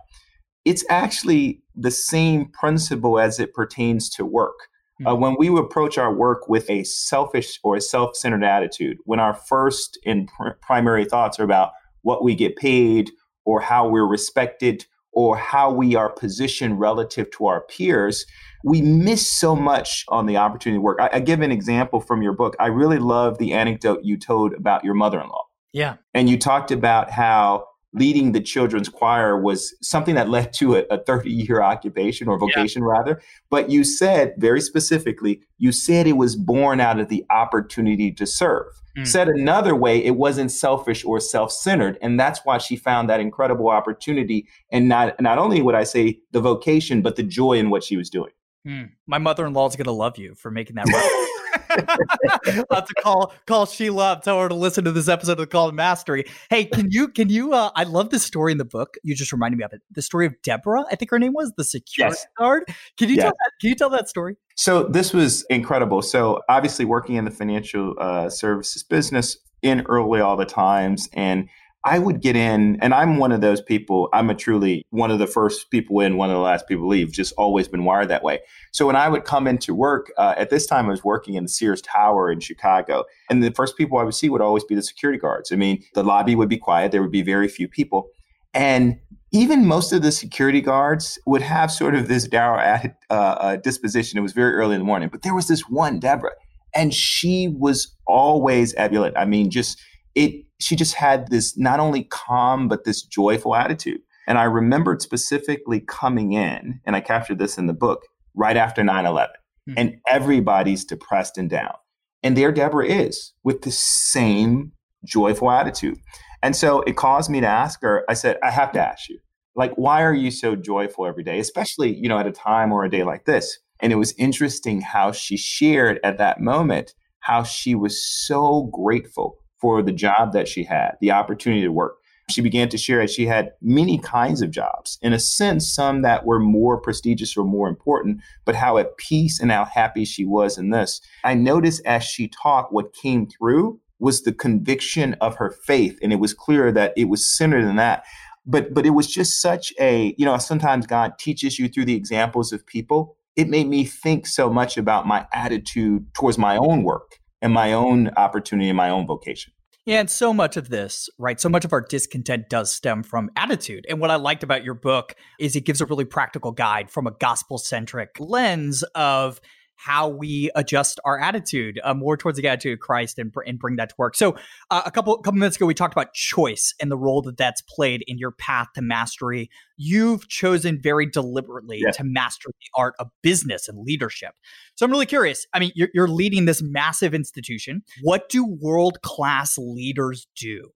It's 0.65 0.85
actually 0.89 1.63
the 1.75 1.91
same 1.91 2.47
principle 2.47 3.19
as 3.19 3.39
it 3.39 3.53
pertains 3.53 4.09
to 4.11 4.25
work. 4.25 4.57
Uh, 5.05 5.15
hmm. 5.15 5.21
when 5.21 5.37
we 5.39 5.49
approach 5.49 5.99
our 5.99 6.13
work 6.13 6.49
with 6.49 6.69
a 6.71 6.85
selfish 6.85 7.61
or 7.63 7.77
a 7.77 7.81
self 7.81 8.17
centered 8.17 8.45
attitude, 8.45 8.97
when 9.05 9.21
our 9.21 9.35
first 9.35 9.99
and 10.07 10.27
pr- 10.29 10.57
primary 10.63 11.05
thoughts 11.05 11.39
are 11.39 11.45
about 11.45 11.73
what 12.01 12.25
we 12.25 12.35
get 12.35 12.57
paid 12.57 13.11
or 13.45 13.61
how 13.61 13.87
we're 13.87 14.07
respected 14.07 14.87
or 15.13 15.37
how 15.37 15.73
we 15.73 15.95
are 15.95 16.11
positioned 16.11 16.79
relative 16.79 17.31
to 17.33 17.47
our 17.47 17.63
peers, 17.63 18.27
we 18.65 18.83
miss 18.83 19.31
so 19.31 19.55
much 19.55 20.05
on 20.09 20.27
the 20.27 20.37
opportunity 20.37 20.79
to 20.79 20.83
work. 20.83 20.99
I, 21.01 21.11
I 21.15 21.21
give 21.21 21.41
an 21.41 21.53
example 21.53 22.01
from 22.01 22.23
your 22.23 22.33
book. 22.33 22.57
I 22.59 22.67
really 22.67 22.99
love 22.99 23.39
the 23.39 23.53
anecdote 23.53 24.01
you 24.03 24.17
told 24.17 24.53
about 24.55 24.85
your 24.85 24.95
mother 24.95 25.21
in 25.21 25.29
law. 25.29 25.45
Yeah. 25.73 25.97
And 26.15 26.29
you 26.29 26.39
talked 26.39 26.71
about 26.71 27.11
how 27.11 27.68
leading 27.95 28.33
the 28.33 28.41
children's 28.41 28.89
choir 28.89 29.41
was 29.41 29.75
something 29.81 30.15
that 30.15 30.29
led 30.29 30.53
to 30.53 30.77
a, 30.77 30.85
a 30.91 30.99
30 30.99 31.31
year 31.31 31.63
occupation 31.63 32.29
or 32.29 32.39
vocation 32.39 32.83
yeah. 32.83 32.89
rather 32.89 33.23
but 33.51 33.71
you 33.71 33.83
said 33.83 34.35
very 34.39 34.61
specifically 34.61 35.41
you 35.57 35.73
said 35.73 36.07
it 36.07 36.17
was 36.17 36.37
born 36.37 36.81
out 36.81 37.01
of 37.01 37.09
the 37.09 37.25
opportunity 37.31 38.13
to 38.13 38.27
serve 38.27 38.67
mm. 38.97 39.07
said 39.07 39.29
another 39.29 39.75
way 39.75 40.05
it 40.05 40.17
wasn't 40.17 40.51
selfish 40.51 41.05
or 41.05 41.19
self-centered 41.19 41.97
and 42.03 42.21
that's 42.21 42.41
why 42.45 42.59
she 42.59 42.77
found 42.77 43.09
that 43.09 43.21
incredible 43.21 43.69
opportunity 43.69 44.47
and 44.71 44.89
not 44.89 45.19
not 45.21 45.39
only 45.39 45.63
would 45.63 45.75
i 45.75 45.85
say 45.85 46.19
the 46.33 46.41
vocation 46.41 47.01
but 47.01 47.17
the 47.17 47.23
joy 47.23 47.55
in 47.55 47.71
what 47.71 47.83
she 47.83 47.97
was 47.97 48.11
doing 48.11 48.31
Mm. 48.67 48.91
My 49.07 49.19
mother 49.19 49.47
in 49.47 49.55
law 49.55 49.67
is 49.69 49.77
going 49.77 49.87
to 49.87 49.93
love 49.93 50.19
you 50.19 50.35
for 50.35 50.51
making 50.51 50.77
that. 50.77 50.87
I'll 51.71 52.65
have 52.71 52.87
to 52.87 52.95
call 53.03 53.33
call 53.47 53.67
Sheila 53.67 54.13
up, 54.13 54.23
tell 54.23 54.41
her 54.41 54.49
to 54.49 54.55
listen 54.55 54.85
to 54.85 54.93
this 54.93 55.09
episode 55.09 55.33
of 55.33 55.39
the 55.39 55.47
Call 55.47 55.69
to 55.69 55.75
Mastery. 55.75 56.25
Hey, 56.51 56.65
can 56.65 56.91
you 56.91 57.09
can 57.09 57.29
you 57.29 57.53
uh 57.53 57.71
I 57.75 57.85
love 57.85 58.11
this 58.11 58.23
story 58.23 58.53
in 58.53 58.59
the 58.59 58.65
book. 58.65 58.97
You 59.03 59.15
just 59.15 59.33
reminded 59.33 59.59
me 59.59 59.65
of 59.65 59.73
it. 59.73 59.83
The 59.91 60.03
story 60.03 60.27
of 60.27 60.35
Deborah, 60.43 60.85
I 60.91 60.97
think 60.97 61.11
her 61.11 61.19
name 61.19 61.33
was, 61.33 61.53
the 61.57 61.65
security 61.65 62.17
yes. 62.17 62.27
guard. 62.39 62.65
Can 62.97 63.09
you 63.09 63.17
yes. 63.17 63.25
tell 63.25 63.33
that 63.33 63.53
can 63.61 63.71
you 63.71 63.75
tell 63.75 63.91
that 63.91 64.09
story? 64.09 64.37
So 64.57 64.85
this 64.85 65.13
was 65.13 65.45
incredible. 65.51 66.03
So 66.03 66.41
obviously 66.49 66.85
working 66.85 67.17
in 67.17 67.25
the 67.25 67.31
financial 67.31 67.95
uh, 67.99 68.29
services 68.29 68.83
business 68.83 69.39
in 69.63 69.83
early 69.83 70.21
all 70.21 70.37
the 70.37 70.45
times 70.45 71.09
and 71.13 71.49
I 71.85 71.99
would 71.99 72.21
get 72.21 72.35
in, 72.35 72.79
and 72.83 72.93
I'm 72.93 73.19
one 73.19 73.31
of 73.31 73.41
those 73.41 73.61
people. 73.61 74.09
I'm 74.13 74.31
a 74.31 74.35
truly 74.35 74.85
one 74.91 75.11
of 75.11 75.21
the 75.21 75.27
first 75.27 75.71
people 75.71 76.01
in, 76.01 76.17
one 76.17 76.29
of 76.29 76.35
the 76.35 76.43
last 76.43 76.67
people 76.67 76.89
leave. 76.89 77.13
Just 77.13 77.33
always 77.39 77.69
been 77.69 77.85
wired 77.85 78.09
that 78.09 78.25
way. 78.25 78.41
So 78.73 78.87
when 78.87 78.97
I 78.97 79.09
would 79.09 79.25
come 79.25 79.47
into 79.47 79.75
work, 79.75 80.11
uh, 80.19 80.35
at 80.37 80.51
this 80.51 80.67
time 80.67 80.87
I 80.87 80.91
was 80.91 81.05
working 81.05 81.35
in 81.35 81.45
the 81.45 81.49
Sears 81.49 81.81
Tower 81.81 82.33
in 82.33 82.41
Chicago, 82.41 83.05
and 83.31 83.43
the 83.43 83.53
first 83.53 83.77
people 83.77 83.99
I 83.99 84.03
would 84.03 84.15
see 84.15 84.29
would 84.29 84.41
always 84.43 84.65
be 84.65 84.75
the 84.75 84.83
security 84.83 85.19
guards. 85.19 85.53
I 85.53 85.57
mean, 85.57 85.85
the 85.95 86.03
lobby 86.03 86.35
would 86.35 86.49
be 86.49 86.59
quiet. 86.59 86.91
There 86.91 87.03
would 87.03 87.13
be 87.13 87.23
very 87.23 87.49
few 87.49 87.69
people, 87.69 88.09
and 88.53 88.99
even 89.31 89.65
most 89.65 89.93
of 89.93 90.03
the 90.03 90.11
security 90.11 90.61
guards 90.61 91.19
would 91.27 91.43
have 91.43 91.71
sort 91.71 91.95
of 91.95 92.09
this 92.09 92.27
dour 92.27 92.59
uh, 92.59 93.13
uh, 93.13 93.57
disposition. 93.57 94.19
It 94.19 94.23
was 94.23 94.33
very 94.33 94.55
early 94.55 94.75
in 94.75 94.81
the 94.81 94.87
morning, 94.87 95.11
but 95.11 95.23
there 95.23 95.35
was 95.35 95.47
this 95.47 95.69
one, 95.69 96.01
Deborah, 96.01 96.33
and 96.75 96.93
she 96.93 97.49
was 97.49 97.95
always 98.07 98.75
ebullient. 98.75 99.17
I 99.17 99.27
mean, 99.27 99.51
just 99.51 99.81
it 100.15 100.45
she 100.59 100.77
just 100.77 100.95
had 100.95 101.31
this 101.31 101.57
not 101.57 101.81
only 101.81 102.05
calm 102.05 102.69
but 102.69 102.85
this 102.85 103.03
joyful 103.03 103.55
attitude. 103.55 104.01
And 104.27 104.39
i 104.39 104.45
remembered 104.45 105.01
specifically 105.01 105.81
coming 105.81 106.33
in 106.33 106.81
and 106.85 106.95
i 106.95 107.01
captured 107.01 107.39
this 107.39 107.57
in 107.59 107.67
the 107.67 107.73
book 107.73 108.03
right 108.35 108.57
after 108.57 108.83
9-11 108.83 109.15
mm-hmm. 109.15 109.73
and 109.77 109.97
everybody's 110.07 110.85
depressed 110.85 111.39
and 111.39 111.49
down. 111.49 111.75
And 112.23 112.37
there 112.37 112.53
deborah 112.53 112.87
is 112.87 113.33
with 113.45 113.63
the 113.63 113.71
same 113.71 114.73
joyful 115.05 115.51
attitude. 115.51 115.99
And 116.43 116.55
so 116.55 116.83
it 116.83 116.97
caused 116.97 117.31
me 117.31 117.41
to 117.41 117.47
ask 117.47 117.81
her 117.83 118.05
i 118.09 118.15
said 118.15 118.37
i 118.43 118.51
have 118.51 118.73
to 118.73 118.81
ask 118.81 119.09
you 119.09 119.19
like 119.57 119.73
why 119.75 120.03
are 120.03 120.15
you 120.15 120.31
so 120.31 120.55
joyful 120.55 121.07
every 121.07 121.25
day 121.25 121.39
especially 121.39 121.95
you 121.97 122.09
know 122.09 122.19
at 122.19 122.27
a 122.27 122.33
time 122.33 122.73
or 122.73 122.85
a 122.85 122.91
day 122.91 123.05
like 123.05 123.25
this? 123.25 123.59
And 123.81 123.93
it 123.93 123.97
was 123.97 124.13
interesting 124.19 124.81
how 124.81 125.13
she 125.13 125.37
shared 125.37 126.01
at 126.03 126.19
that 126.19 126.41
moment 126.41 126.95
how 127.21 127.43
she 127.43 127.75
was 127.75 128.03
so 128.03 128.71
grateful 128.73 129.39
for 129.61 129.83
the 129.83 129.93
job 129.93 130.33
that 130.33 130.49
she 130.49 130.65
had, 130.65 130.93
the 131.01 131.11
opportunity 131.11 131.63
to 131.63 131.73
work. 131.73 131.99
She 132.31 132.43
began 132.43 132.69
to 132.69 132.79
share 132.79 133.01
that 133.01 133.11
she 133.11 133.27
had 133.27 133.53
many 133.63 133.99
kinds 133.99 134.43
of 134.43 134.51
jobs, 134.51 134.99
in 135.01 135.15
a 135.15 135.19
sense, 135.19 135.73
some 135.73 136.03
that 136.03 136.27
were 136.27 136.39
more 136.39 136.79
prestigious 136.79 137.37
or 137.37 137.45
more 137.45 137.69
important, 137.69 138.21
but 138.45 138.55
how 138.55 138.77
at 138.77 138.99
peace 138.99 139.41
and 139.41 139.51
how 139.51 139.65
happy 139.65 140.05
she 140.05 140.27
was 140.27 140.59
in 140.59 140.71
this. 140.71 141.01
I 141.25 141.35
noticed 141.35 141.81
as 141.87 142.05
she 142.05 142.29
talked, 142.29 142.73
what 142.73 142.93
came 142.93 143.27
through 143.27 143.81
was 143.99 144.23
the 144.23 144.33
conviction 144.33 145.15
of 145.21 145.37
her 145.37 145.51
faith. 145.51 145.99
And 146.03 146.13
it 146.13 146.21
was 146.21 146.35
clear 146.35 146.71
that 146.73 146.93
it 146.97 147.07
was 147.07 147.29
centered 147.29 147.65
in 147.65 147.77
that. 147.77 148.05
But 148.47 148.73
but 148.73 148.87
it 148.87 148.91
was 148.91 149.07
just 149.07 149.41
such 149.43 149.73
a, 149.81 150.15
you 150.17 150.25
know, 150.25 150.37
sometimes 150.39 150.87
God 150.87 151.19
teaches 151.19 151.59
you 151.59 151.69
through 151.69 151.87
the 151.87 151.97
examples 151.97 152.53
of 152.53 152.67
people. 152.67 153.17
It 153.37 153.49
made 153.49 153.69
me 153.69 153.85
think 153.85 154.27
so 154.27 154.51
much 154.51 154.77
about 154.77 155.07
my 155.07 155.27
attitude 155.33 156.07
towards 156.15 156.39
my 156.39 156.57
own 156.57 156.83
work 156.83 157.18
and 157.41 157.53
my 157.53 157.73
own 157.73 158.09
opportunity 158.17 158.69
and 158.69 158.77
my 158.77 158.91
own 158.91 159.07
vocation. 159.07 159.53
Yeah, 159.89 160.01
and 160.01 160.11
so 160.11 160.35
much 160.35 160.59
of 160.59 160.69
this, 160.69 161.09
right? 161.17 161.41
So 161.41 161.49
much 161.49 161.65
of 161.65 161.73
our 161.73 161.81
discontent 161.81 162.51
does 162.51 162.71
stem 162.71 163.03
from 163.03 163.31
attitude. 163.37 163.87
And 163.89 164.01
what 164.01 164.11
I 164.11 164.17
liked 164.17 164.43
about 164.43 164.63
your 164.63 164.75
book 164.75 165.15
is 165.41 165.57
it 165.57 165.63
gives 165.63 165.81
a 165.81 165.87
really 165.87 166.05
practical 166.05 166.53
guide 166.53 166.91
from 166.91 167.07
a 167.07 167.11
gospel 167.11 167.57
centric 167.57 168.15
lens 168.19 168.83
of 168.95 169.41
how 169.79 170.09
we 170.09 170.51
adjust 170.57 170.99
our 171.05 171.21
attitude 171.21 171.81
uh, 171.85 171.95
more 171.95 172.17
towards 172.17 172.37
the 172.37 172.49
attitude 172.49 172.75
of 172.75 172.81
Christ 172.81 173.17
and, 173.17 173.33
and 173.47 173.61
bring 173.61 173.77
that 173.77 173.91
to 173.91 173.95
work. 173.97 174.17
So, 174.17 174.37
uh, 174.73 174.83
a 174.85 174.91
couple 174.91 175.17
couple 175.19 175.39
minutes 175.39 175.57
ago, 175.57 175.67
we 175.67 175.75
talked 175.75 175.95
about 175.95 176.13
choice 176.15 176.75
and 176.81 176.91
the 176.91 176.97
role 176.97 177.23
that 177.23 177.37
that's 177.37 177.63
played 177.63 178.03
in 178.09 178.19
your 178.19 178.33
path 178.33 178.67
to 178.75 178.83
mastery. 178.83 179.49
You've 179.77 180.29
chosen 180.29 180.81
very 180.83 181.07
deliberately 181.07 181.85
to 181.93 182.03
master 182.05 182.49
the 182.49 182.67
art 182.75 182.95
of 182.99 183.09
business 183.23 183.69
and 183.69 183.79
leadership. 183.79 184.35
So, 184.75 184.85
I'm 184.85 184.91
really 184.91 185.07
curious. 185.07 185.47
I 185.55 185.61
mean, 185.61 185.71
you're, 185.77 185.91
you're 185.95 186.09
leading 186.09 186.47
this 186.47 186.61
massive 186.61 187.15
institution. 187.15 187.83
What 188.03 188.29
do 188.29 188.45
world 188.45 189.01
class 189.03 189.57
leaders 189.57 190.27
do 190.37 190.71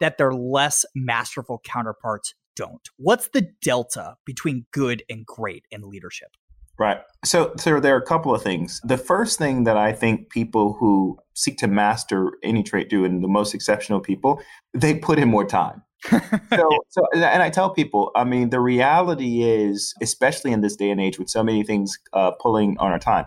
that 0.00 0.18
their 0.18 0.34
less 0.34 0.84
masterful 0.96 1.60
counterparts 1.64 2.34
don't? 2.56 2.88
What's 2.96 3.28
the 3.28 3.52
delta 3.62 4.16
between 4.24 4.66
good 4.72 5.04
and 5.08 5.24
great 5.24 5.64
in 5.70 5.88
leadership? 5.88 6.30
Right. 6.78 6.98
So, 7.24 7.52
so 7.56 7.80
there 7.80 7.94
are 7.94 7.98
a 7.98 8.06
couple 8.06 8.32
of 8.32 8.42
things. 8.42 8.80
The 8.84 8.98
first 8.98 9.38
thing 9.38 9.64
that 9.64 9.76
I 9.76 9.92
think 9.92 10.30
people 10.30 10.76
who 10.78 11.18
seek 11.34 11.58
to 11.58 11.66
master 11.66 12.32
any 12.44 12.62
trait 12.62 12.88
do, 12.88 13.04
and 13.04 13.22
the 13.22 13.28
most 13.28 13.54
exceptional 13.54 14.00
people, 14.00 14.40
they 14.74 14.94
put 14.94 15.18
in 15.18 15.28
more 15.28 15.44
time. 15.44 15.82
so, 16.10 16.70
so, 16.88 17.02
and 17.12 17.42
I 17.42 17.50
tell 17.50 17.70
people, 17.70 18.12
I 18.14 18.22
mean, 18.22 18.50
the 18.50 18.60
reality 18.60 19.42
is, 19.42 19.92
especially 20.00 20.52
in 20.52 20.60
this 20.60 20.76
day 20.76 20.90
and 20.90 21.00
age 21.00 21.18
with 21.18 21.28
so 21.28 21.42
many 21.42 21.64
things 21.64 21.98
uh, 22.12 22.30
pulling 22.40 22.78
on 22.78 22.92
our 22.92 23.00
time, 23.00 23.26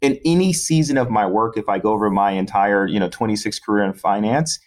in 0.00 0.18
any 0.24 0.52
season 0.52 0.98
of 0.98 1.10
my 1.10 1.26
work, 1.26 1.56
if 1.56 1.68
I 1.68 1.78
go 1.78 1.92
over 1.92 2.10
my 2.10 2.32
entire, 2.32 2.86
you 2.86 2.98
know, 2.98 3.08
26 3.08 3.60
career 3.60 3.84
in 3.84 3.92
finance, 3.92 4.58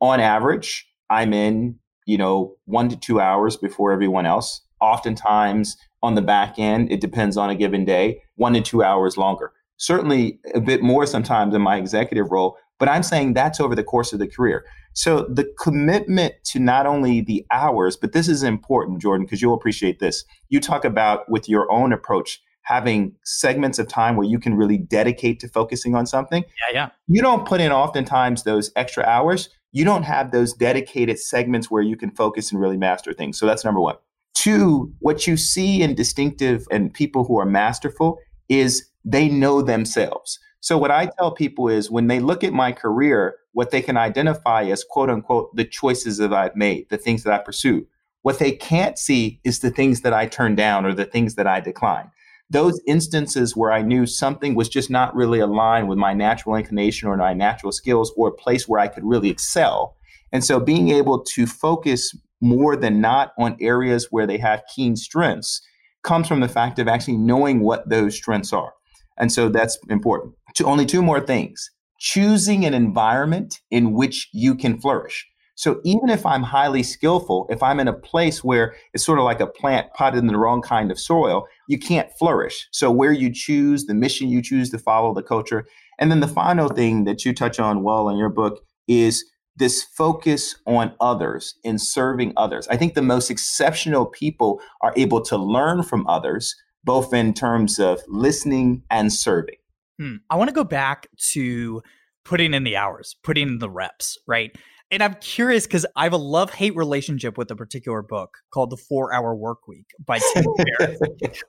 on 0.00 0.20
average, 0.20 0.86
I'm 1.10 1.32
in, 1.32 1.76
you 2.06 2.18
know, 2.18 2.56
one 2.64 2.88
to 2.88 2.96
two 2.96 3.20
hours 3.20 3.56
before 3.56 3.92
everyone 3.92 4.26
else. 4.26 4.62
Oftentimes, 4.80 5.76
on 6.02 6.14
the 6.14 6.22
back 6.22 6.58
end, 6.58 6.90
it 6.90 7.00
depends 7.00 7.36
on 7.36 7.50
a 7.50 7.54
given 7.54 7.84
day, 7.84 8.22
one 8.36 8.54
to 8.54 8.60
two 8.60 8.82
hours 8.82 9.16
longer. 9.16 9.52
Certainly 9.76 10.38
a 10.54 10.60
bit 10.60 10.82
more 10.82 11.06
sometimes 11.06 11.54
in 11.54 11.62
my 11.62 11.76
executive 11.76 12.30
role, 12.30 12.56
but 12.78 12.88
I'm 12.88 13.02
saying 13.02 13.34
that's 13.34 13.60
over 13.60 13.74
the 13.74 13.84
course 13.84 14.12
of 14.12 14.18
the 14.18 14.28
career. 14.28 14.64
So 14.92 15.26
the 15.28 15.50
commitment 15.62 16.34
to 16.46 16.58
not 16.58 16.86
only 16.86 17.20
the 17.20 17.46
hours, 17.50 17.96
but 17.96 18.12
this 18.12 18.28
is 18.28 18.42
important, 18.42 19.00
Jordan, 19.00 19.24
because 19.24 19.40
you'll 19.40 19.54
appreciate 19.54 20.00
this. 20.00 20.24
You 20.48 20.60
talk 20.60 20.84
about 20.84 21.30
with 21.30 21.48
your 21.48 21.70
own 21.70 21.92
approach 21.92 22.42
having 22.62 23.14
segments 23.24 23.78
of 23.78 23.88
time 23.88 24.16
where 24.16 24.26
you 24.26 24.38
can 24.38 24.54
really 24.54 24.78
dedicate 24.78 25.40
to 25.40 25.48
focusing 25.48 25.94
on 25.94 26.06
something. 26.06 26.44
Yeah, 26.68 26.74
yeah. 26.74 26.88
You 27.08 27.22
don't 27.22 27.46
put 27.46 27.60
in 27.60 27.72
oftentimes 27.72 28.42
those 28.42 28.70
extra 28.76 29.04
hours. 29.04 29.48
You 29.72 29.84
don't 29.84 30.02
have 30.02 30.30
those 30.30 30.52
dedicated 30.52 31.18
segments 31.18 31.70
where 31.70 31.82
you 31.82 31.96
can 31.96 32.10
focus 32.10 32.52
and 32.52 32.60
really 32.60 32.76
master 32.76 33.12
things. 33.12 33.38
So 33.38 33.46
that's 33.46 33.64
number 33.64 33.80
one. 33.80 33.96
Two, 34.34 34.92
what 35.00 35.26
you 35.26 35.36
see 35.36 35.82
in 35.82 35.94
distinctive 35.94 36.66
and 36.70 36.92
people 36.92 37.24
who 37.24 37.38
are 37.38 37.46
masterful 37.46 38.18
is 38.48 38.88
they 39.04 39.28
know 39.28 39.62
themselves. 39.62 40.38
So 40.60 40.76
what 40.76 40.90
I 40.90 41.10
tell 41.18 41.32
people 41.32 41.68
is 41.68 41.90
when 41.90 42.06
they 42.06 42.20
look 42.20 42.44
at 42.44 42.52
my 42.52 42.72
career, 42.72 43.36
what 43.52 43.70
they 43.70 43.82
can 43.82 43.96
identify 43.96 44.64
as 44.64 44.84
quote 44.84 45.10
unquote 45.10 45.54
the 45.56 45.64
choices 45.64 46.18
that 46.18 46.32
I've 46.32 46.54
made, 46.54 46.88
the 46.90 46.98
things 46.98 47.22
that 47.24 47.32
I 47.32 47.42
pursue. 47.42 47.86
What 48.22 48.38
they 48.38 48.52
can't 48.52 48.98
see 48.98 49.40
is 49.44 49.60
the 49.60 49.70
things 49.70 50.02
that 50.02 50.12
I 50.12 50.26
turn 50.26 50.54
down 50.54 50.84
or 50.84 50.92
the 50.92 51.06
things 51.06 51.36
that 51.36 51.46
I 51.46 51.60
decline. 51.60 52.10
Those 52.50 52.80
instances 52.86 53.56
where 53.56 53.72
I 53.72 53.80
knew 53.80 54.06
something 54.06 54.54
was 54.54 54.68
just 54.68 54.90
not 54.90 55.14
really 55.14 55.38
aligned 55.38 55.88
with 55.88 55.98
my 55.98 56.12
natural 56.12 56.56
inclination 56.56 57.08
or 57.08 57.16
my 57.16 57.32
natural 57.32 57.72
skills 57.72 58.12
or 58.16 58.28
a 58.28 58.32
place 58.32 58.68
where 58.68 58.80
I 58.80 58.88
could 58.88 59.04
really 59.04 59.30
excel. 59.30 59.96
And 60.32 60.44
so 60.44 60.60
being 60.60 60.90
able 60.90 61.20
to 61.20 61.46
focus 61.46 62.14
more 62.40 62.76
than 62.76 63.00
not 63.00 63.32
on 63.38 63.56
areas 63.60 64.08
where 64.10 64.26
they 64.26 64.38
have 64.38 64.62
keen 64.74 64.96
strengths 64.96 65.60
comes 66.02 66.26
from 66.26 66.40
the 66.40 66.48
fact 66.48 66.78
of 66.78 66.88
actually 66.88 67.16
knowing 67.16 67.60
what 67.60 67.88
those 67.88 68.16
strengths 68.16 68.52
are. 68.52 68.72
And 69.18 69.30
so 69.30 69.48
that's 69.48 69.78
important. 69.88 70.34
To 70.56 70.64
only 70.64 70.86
two 70.86 71.02
more 71.02 71.20
things. 71.20 71.70
Choosing 71.98 72.64
an 72.64 72.72
environment 72.72 73.60
in 73.70 73.92
which 73.92 74.28
you 74.32 74.54
can 74.54 74.80
flourish. 74.80 75.26
So 75.56 75.78
even 75.84 76.08
if 76.08 76.24
I'm 76.24 76.42
highly 76.42 76.82
skillful, 76.82 77.46
if 77.50 77.62
I'm 77.62 77.80
in 77.80 77.88
a 77.88 77.92
place 77.92 78.42
where 78.42 78.74
it's 78.94 79.04
sort 79.04 79.18
of 79.18 79.26
like 79.26 79.40
a 79.40 79.46
plant 79.46 79.92
potted 79.92 80.20
in 80.20 80.26
the 80.26 80.38
wrong 80.38 80.62
kind 80.62 80.90
of 80.90 80.98
soil, 80.98 81.46
you 81.68 81.78
can't 81.78 82.08
flourish. 82.18 82.66
So 82.72 82.90
where 82.90 83.12
you 83.12 83.30
choose, 83.30 83.84
the 83.84 83.92
mission 83.92 84.30
you 84.30 84.40
choose 84.40 84.70
to 84.70 84.78
follow, 84.78 85.12
the 85.12 85.22
culture. 85.22 85.66
And 85.98 86.10
then 86.10 86.20
the 86.20 86.28
final 86.28 86.70
thing 86.70 87.04
that 87.04 87.26
you 87.26 87.34
touch 87.34 87.60
on 87.60 87.82
well 87.82 88.08
in 88.08 88.16
your 88.16 88.30
book 88.30 88.62
is 88.88 89.22
this 89.60 89.84
focus 89.84 90.56
on 90.66 90.92
others 91.00 91.54
and 91.64 91.80
serving 91.80 92.32
others. 92.36 92.66
I 92.68 92.76
think 92.76 92.94
the 92.94 93.02
most 93.02 93.30
exceptional 93.30 94.06
people 94.06 94.60
are 94.80 94.92
able 94.96 95.20
to 95.22 95.36
learn 95.36 95.84
from 95.84 96.06
others, 96.08 96.56
both 96.82 97.14
in 97.14 97.34
terms 97.34 97.78
of 97.78 98.00
listening 98.08 98.82
and 98.90 99.12
serving. 99.12 99.56
Hmm. 100.00 100.16
I 100.30 100.36
want 100.36 100.48
to 100.48 100.54
go 100.54 100.64
back 100.64 101.08
to 101.32 101.82
putting 102.24 102.54
in 102.54 102.64
the 102.64 102.76
hours, 102.76 103.14
putting 103.22 103.48
in 103.48 103.58
the 103.58 103.70
reps, 103.70 104.18
right? 104.26 104.56
And 104.90 105.02
I'm 105.04 105.14
curious 105.14 105.66
because 105.66 105.86
I 105.94 106.04
have 106.04 106.12
a 106.12 106.18
love 106.18 106.50
hate 106.50 106.74
relationship 106.74 107.38
with 107.38 107.50
a 107.50 107.56
particular 107.56 108.02
book 108.02 108.38
called 108.52 108.70
The 108.70 108.76
Four 108.76 109.14
Hour 109.14 109.36
Work 109.36 109.68
Week 109.68 109.86
by 110.04 110.18
Tim 110.34 110.44
Ferriss, 110.80 111.00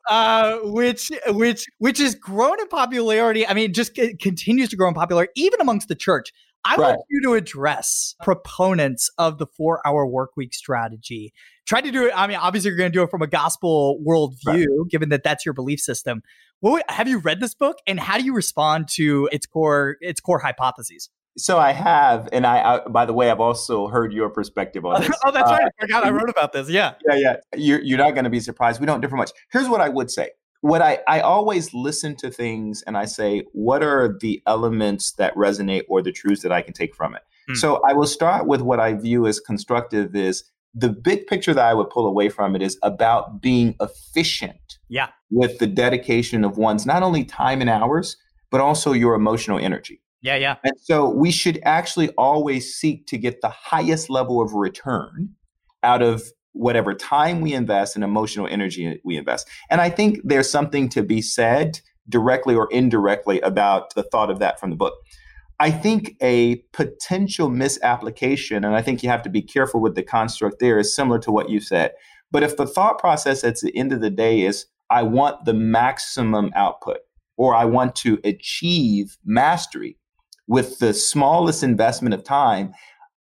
uh, 0.09 0.57
which 0.63 1.09
which 1.29 1.65
which 1.79 1.97
has 1.97 2.13
grown 2.13 2.59
in 2.59 2.67
popularity. 2.67 3.47
I 3.47 3.55
mean, 3.55 3.71
it 3.71 3.73
just 3.73 3.97
continues 4.19 4.69
to 4.69 4.75
grow 4.75 4.89
in 4.89 4.93
popularity 4.93 5.31
even 5.35 5.59
amongst 5.59 5.87
the 5.87 5.95
church. 5.95 6.31
I 6.63 6.75
right. 6.75 6.89
want 6.89 7.01
you 7.09 7.21
to 7.23 7.33
address 7.33 8.15
proponents 8.21 9.09
of 9.17 9.37
the 9.37 9.47
four 9.47 9.85
hour 9.85 10.05
work 10.05 10.31
week 10.35 10.53
strategy. 10.53 11.33
Try 11.65 11.81
to 11.81 11.91
do 11.91 12.07
it. 12.07 12.13
I 12.15 12.27
mean, 12.27 12.37
obviously, 12.37 12.69
you're 12.69 12.77
going 12.77 12.91
to 12.91 12.97
do 12.97 13.03
it 13.03 13.09
from 13.09 13.21
a 13.21 13.27
gospel 13.27 13.99
worldview, 14.05 14.65
right. 14.67 14.89
given 14.89 15.09
that 15.09 15.23
that's 15.23 15.45
your 15.45 15.53
belief 15.53 15.79
system. 15.79 16.21
What, 16.59 16.87
have 16.89 17.07
you 17.07 17.17
read 17.17 17.39
this 17.39 17.55
book, 17.55 17.77
and 17.87 17.99
how 17.99 18.17
do 18.17 18.23
you 18.23 18.33
respond 18.33 18.87
to 18.93 19.27
its 19.31 19.45
core 19.45 19.97
its 20.01 20.19
core 20.19 20.39
hypotheses? 20.39 21.09
So 21.37 21.57
I 21.57 21.71
have, 21.71 22.27
and 22.33 22.45
I, 22.45 22.75
I, 22.75 22.87
by 22.89 23.05
the 23.05 23.13
way, 23.13 23.31
I've 23.31 23.39
also 23.39 23.87
heard 23.87 24.11
your 24.11 24.29
perspective 24.29 24.85
on 24.85 25.01
this. 25.01 25.11
oh, 25.25 25.31
that's 25.31 25.49
uh, 25.49 25.53
right. 25.53 25.65
I 25.65 25.81
forgot 25.81 26.05
I 26.05 26.11
wrote 26.11 26.29
about 26.29 26.53
this. 26.53 26.69
Yeah, 26.69 26.93
yeah, 27.09 27.15
yeah. 27.15 27.35
You're 27.55 27.81
you're 27.81 27.97
not 27.97 28.11
going 28.11 28.25
to 28.25 28.29
be 28.29 28.39
surprised. 28.39 28.79
We 28.79 28.85
don't 28.85 29.01
differ 29.01 29.15
much. 29.15 29.31
Here's 29.51 29.67
what 29.67 29.81
I 29.81 29.89
would 29.89 30.11
say 30.11 30.29
what 30.61 30.81
I, 30.81 30.99
I 31.07 31.19
always 31.19 31.73
listen 31.73 32.15
to 32.17 32.29
things 32.29 32.83
and 32.83 32.97
I 32.97 33.05
say, 33.05 33.43
what 33.51 33.83
are 33.83 34.17
the 34.19 34.41
elements 34.47 35.13
that 35.13 35.35
resonate 35.35 35.83
or 35.89 36.01
the 36.01 36.11
truths 36.11 36.43
that 36.43 36.51
I 36.51 36.61
can 36.61 36.73
take 36.73 36.95
from 36.95 37.15
it? 37.15 37.23
Mm. 37.49 37.57
So 37.57 37.81
I 37.87 37.93
will 37.93 38.07
start 38.07 38.47
with 38.47 38.61
what 38.61 38.79
I 38.79 38.93
view 38.93 39.27
as 39.27 39.39
constructive 39.39 40.15
is 40.15 40.43
the 40.73 40.89
big 40.89 41.27
picture 41.27 41.53
that 41.53 41.65
I 41.65 41.73
would 41.73 41.89
pull 41.89 42.07
away 42.07 42.29
from 42.29 42.55
it 42.55 42.61
is 42.61 42.77
about 42.81 43.41
being 43.41 43.75
efficient 43.81 44.77
yeah. 44.87 45.09
with 45.29 45.59
the 45.59 45.67
dedication 45.67 46.45
of 46.45 46.57
one's 46.57 46.85
not 46.85 47.03
only 47.03 47.25
time 47.25 47.59
and 47.59 47.69
hours, 47.69 48.15
but 48.51 48.61
also 48.61 48.93
your 48.93 49.15
emotional 49.15 49.59
energy. 49.59 50.01
Yeah, 50.21 50.35
yeah. 50.35 50.57
And 50.63 50.73
so 50.79 51.09
we 51.09 51.31
should 51.31 51.59
actually 51.63 52.09
always 52.11 52.73
seek 52.73 53.07
to 53.07 53.17
get 53.17 53.41
the 53.41 53.49
highest 53.49 54.09
level 54.09 54.41
of 54.41 54.53
return 54.53 55.29
out 55.83 56.03
of 56.03 56.23
whatever 56.53 56.93
time 56.93 57.41
we 57.41 57.53
invest 57.53 57.95
and 57.95 58.03
emotional 58.03 58.47
energy 58.47 58.99
we 59.03 59.17
invest. 59.17 59.47
And 59.69 59.79
I 59.79 59.89
think 59.89 60.19
there's 60.23 60.49
something 60.49 60.89
to 60.89 61.03
be 61.03 61.21
said 61.21 61.79
directly 62.09 62.55
or 62.55 62.67
indirectly 62.71 63.39
about 63.41 63.93
the 63.95 64.03
thought 64.03 64.29
of 64.29 64.39
that 64.39 64.59
from 64.59 64.69
the 64.69 64.75
book. 64.75 64.93
I 65.59 65.69
think 65.69 66.15
a 66.21 66.55
potential 66.73 67.49
misapplication, 67.49 68.65
and 68.65 68.75
I 68.75 68.81
think 68.81 69.03
you 69.03 69.09
have 69.09 69.21
to 69.21 69.29
be 69.29 69.43
careful 69.43 69.79
with 69.79 69.95
the 69.95 70.03
construct 70.03 70.59
there, 70.59 70.79
is 70.79 70.95
similar 70.95 71.19
to 71.19 71.31
what 71.31 71.49
you 71.49 71.59
said. 71.59 71.91
But 72.31 72.43
if 72.43 72.57
the 72.57 72.65
thought 72.65 72.97
process 72.97 73.43
at 73.43 73.59
the 73.59 73.75
end 73.77 73.93
of 73.93 74.01
the 74.01 74.09
day 74.09 74.41
is, 74.41 74.65
I 74.89 75.03
want 75.03 75.45
the 75.45 75.53
maximum 75.53 76.51
output, 76.55 76.97
or 77.37 77.53
I 77.55 77.65
want 77.65 77.95
to 77.97 78.19
achieve 78.23 79.17
mastery 79.23 79.97
with 80.47 80.79
the 80.79 80.93
smallest 80.93 81.63
investment 81.63 82.15
of 82.15 82.23
time, 82.23 82.73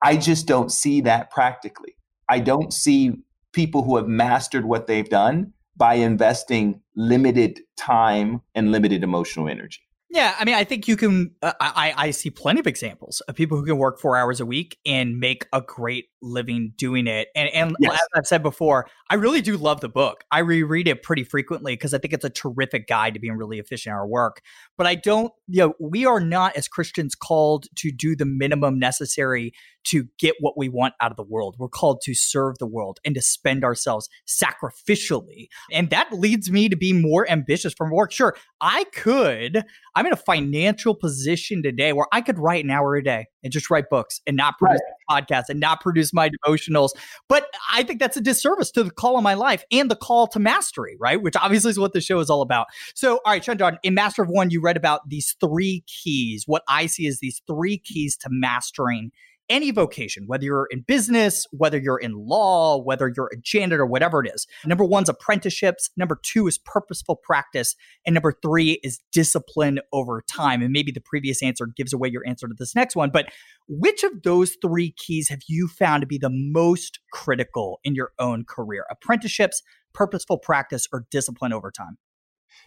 I 0.01 0.17
just 0.17 0.47
don't 0.47 0.71
see 0.71 1.01
that 1.01 1.29
practically. 1.29 1.95
I 2.29 2.39
don't 2.39 2.73
see 2.73 3.13
people 3.51 3.83
who 3.83 3.97
have 3.97 4.07
mastered 4.07 4.65
what 4.65 4.87
they've 4.87 5.09
done 5.09 5.53
by 5.75 5.95
investing 5.95 6.81
limited 6.95 7.59
time 7.77 8.41
and 8.55 8.71
limited 8.71 9.03
emotional 9.03 9.49
energy. 9.49 9.81
Yeah, 10.13 10.35
I 10.39 10.45
mean, 10.45 10.53
I 10.53 10.63
think 10.63 10.87
you 10.87 10.95
can. 10.95 11.31
Uh, 11.41 11.53
I 11.59 11.91
I 11.97 12.11
see 12.11 12.29
plenty 12.29 12.59
of 12.59 12.67
examples 12.67 13.21
of 13.21 13.33
people 13.33 13.57
who 13.57 13.65
can 13.65 13.79
work 13.79 13.99
four 13.99 14.15
hours 14.15 14.39
a 14.39 14.45
week 14.45 14.77
and 14.85 15.17
make 15.17 15.47
a 15.51 15.59
great 15.59 16.09
living 16.21 16.73
doing 16.77 17.07
it. 17.07 17.29
And 17.35 17.49
and 17.49 17.75
yes. 17.79 17.93
as 17.93 18.07
I've 18.15 18.27
said 18.27 18.43
before, 18.43 18.87
I 19.09 19.15
really 19.15 19.41
do 19.41 19.57
love 19.57 19.81
the 19.81 19.89
book. 19.89 20.23
I 20.31 20.39
reread 20.39 20.87
it 20.87 21.01
pretty 21.01 21.23
frequently 21.23 21.73
because 21.73 21.95
I 21.95 21.97
think 21.97 22.13
it's 22.13 22.23
a 22.23 22.29
terrific 22.29 22.87
guide 22.87 23.15
to 23.15 23.19
being 23.19 23.37
really 23.37 23.57
efficient 23.57 23.91
in 23.91 23.97
our 23.97 24.07
work. 24.07 24.41
But 24.77 24.85
I 24.85 24.93
don't, 24.93 25.33
you 25.47 25.61
know, 25.61 25.73
we 25.79 26.05
are 26.05 26.19
not 26.19 26.55
as 26.55 26.67
Christians 26.67 27.15
called 27.15 27.65
to 27.77 27.91
do 27.91 28.15
the 28.15 28.25
minimum 28.25 28.77
necessary 28.77 29.51
to 29.85 30.05
get 30.17 30.35
what 30.39 30.57
we 30.57 30.69
want 30.69 30.93
out 31.01 31.11
of 31.11 31.17
the 31.17 31.23
world. 31.23 31.55
We're 31.59 31.67
called 31.67 32.01
to 32.03 32.13
serve 32.13 32.57
the 32.57 32.67
world 32.67 32.99
and 33.03 33.15
to 33.15 33.21
spend 33.21 33.63
ourselves 33.63 34.09
sacrificially. 34.27 35.47
And 35.71 35.89
that 35.89 36.13
leads 36.13 36.49
me 36.49 36.69
to 36.69 36.77
be 36.77 36.93
more 36.93 37.29
ambitious 37.29 37.73
from 37.73 37.91
work. 37.91 38.11
Sure, 38.11 38.35
I 38.61 38.85
could, 38.93 39.63
I'm 40.03 40.07
in 40.07 40.13
a 40.13 40.17
financial 40.17 40.95
position 40.95 41.63
today 41.63 41.93
where 41.93 42.07
I 42.11 42.19
could 42.19 42.37
write 42.37 42.65
an 42.65 42.71
hour 42.71 42.93
a 42.95 43.01
day 43.01 43.27
and 43.41 43.53
just 43.53 43.69
write 43.69 43.89
books 43.89 44.19
and 44.27 44.35
not 44.35 44.57
produce 44.57 44.81
right. 45.09 45.23
podcasts 45.23 45.47
and 45.47 45.61
not 45.61 45.79
produce 45.79 46.13
my 46.13 46.29
devotionals. 46.29 46.89
But 47.29 47.47
I 47.71 47.83
think 47.83 48.01
that's 48.01 48.17
a 48.17 48.21
disservice 48.21 48.69
to 48.71 48.83
the 48.83 48.91
call 48.91 49.15
of 49.15 49.23
my 49.23 49.35
life 49.35 49.63
and 49.71 49.89
the 49.89 49.95
call 49.95 50.27
to 50.27 50.39
mastery, 50.39 50.97
right? 50.99 51.21
Which 51.21 51.37
obviously 51.37 51.71
is 51.71 51.79
what 51.79 51.93
the 51.93 52.01
show 52.01 52.19
is 52.19 52.29
all 52.29 52.41
about. 52.41 52.67
So, 52.95 53.21
all 53.23 53.31
right, 53.31 53.41
Shundrawn, 53.41 53.79
in 53.81 53.93
Master 53.93 54.23
of 54.23 54.27
One, 54.27 54.49
you 54.49 54.59
read 54.59 54.75
about 54.75 55.07
these 55.07 55.37
three 55.39 55.85
keys, 55.87 56.43
what 56.47 56.63
I 56.67 56.87
see 56.87 57.07
as 57.07 57.19
these 57.21 57.41
three 57.47 57.77
keys 57.77 58.17
to 58.17 58.27
mastering 58.29 59.13
any 59.49 59.71
vocation, 59.71 60.23
whether 60.27 60.45
you're 60.45 60.67
in 60.71 60.81
business, 60.81 61.45
whether 61.51 61.77
you're 61.77 61.97
in 61.97 62.13
law, 62.13 62.77
whether 62.77 63.11
you're 63.15 63.29
a 63.33 63.37
janitor, 63.37 63.85
whatever 63.85 64.23
it 64.23 64.31
is. 64.33 64.47
Number 64.65 64.83
one's 64.83 65.09
apprenticeships. 65.09 65.89
Number 65.97 66.19
two 66.23 66.47
is 66.47 66.57
purposeful 66.57 67.15
practice. 67.15 67.75
And 68.05 68.13
number 68.13 68.33
three 68.41 68.79
is 68.83 68.99
discipline 69.11 69.79
over 69.91 70.23
time. 70.29 70.61
And 70.61 70.71
maybe 70.71 70.91
the 70.91 71.01
previous 71.01 71.43
answer 71.43 71.67
gives 71.67 71.93
away 71.93 72.09
your 72.09 72.25
answer 72.27 72.47
to 72.47 72.55
this 72.57 72.75
next 72.75 72.95
one. 72.95 73.09
But 73.09 73.31
which 73.67 74.03
of 74.03 74.23
those 74.23 74.57
three 74.61 74.91
keys 74.91 75.29
have 75.29 75.41
you 75.47 75.67
found 75.67 76.01
to 76.01 76.07
be 76.07 76.17
the 76.17 76.29
most 76.31 76.99
critical 77.11 77.79
in 77.83 77.95
your 77.95 78.11
own 78.19 78.45
career? 78.45 78.85
Apprenticeships, 78.89 79.61
purposeful 79.93 80.37
practice, 80.37 80.87
or 80.91 81.05
discipline 81.11 81.53
over 81.53 81.71
time? 81.71 81.97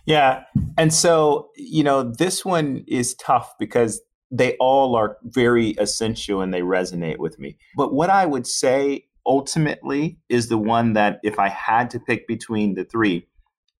Yeah. 0.05 0.45
And 0.77 0.93
so, 0.93 1.51
you 1.57 1.83
know, 1.83 2.03
this 2.03 2.45
one 2.45 2.85
is 2.87 3.15
tough 3.15 3.55
because 3.59 4.01
they 4.37 4.57
all 4.59 4.97
are 4.97 5.17
very 5.23 5.71
essential 5.79 6.41
and 6.41 6.53
they 6.53 6.61
resonate 6.61 7.19
with 7.19 7.39
me. 7.39 7.57
But 7.77 7.95
what 7.95 8.11
I 8.11 8.27
would 8.27 8.47
say 8.47 9.07
ultimately 9.27 10.19
is 10.29 10.49
the 10.49 10.59
one 10.59 10.93
that 10.93 11.21
if 11.23 11.39
I 11.39 11.49
had 11.49 11.91
to 11.91 12.01
pick 12.01 12.29
between 12.29 12.75
the 12.75 12.85
three, 12.85 13.27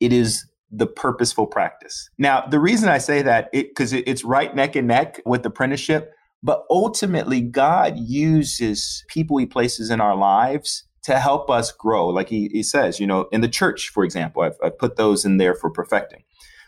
it 0.01 0.13
is 0.13 0.47
the 0.71 0.87
purposeful 0.87 1.47
practice. 1.47 2.11
Now, 2.19 2.47
the 2.47 2.59
reason 2.59 2.89
I 2.89 2.99
say 2.99 3.23
that 3.23 3.51
because 3.53 3.93
it, 3.93 4.05
it's 4.07 4.25
right 4.25 4.55
neck 4.55 4.77
and 4.77 4.89
neck 4.89 5.21
with 5.25 5.47
apprenticeship, 5.47 6.13
but 6.43 6.65
ultimately 6.71 7.41
God 7.41 7.97
uses 7.97 9.05
people 9.09 9.39
he 9.39 9.47
places 9.47 9.91
in 9.91 10.01
our 10.01 10.17
lives 10.17 10.85
to 11.05 11.21
help 11.21 11.51
us 11.51 11.71
grow. 11.71 12.09
Like 12.09 12.29
he, 12.29 12.49
he 12.53 12.65
says, 12.65 12.99
you 12.99 13.07
know, 13.07 13.29
in 13.31 13.41
the 13.41 13.49
church, 13.49 13.91
for 13.91 14.05
example, 14.05 14.43
I've, 14.43 14.57
I've 14.63 14.77
put 14.77 14.97
those 14.97 15.25
in 15.25 15.37
there 15.37 15.55
for 15.55 15.71
perfecting. 15.71 16.25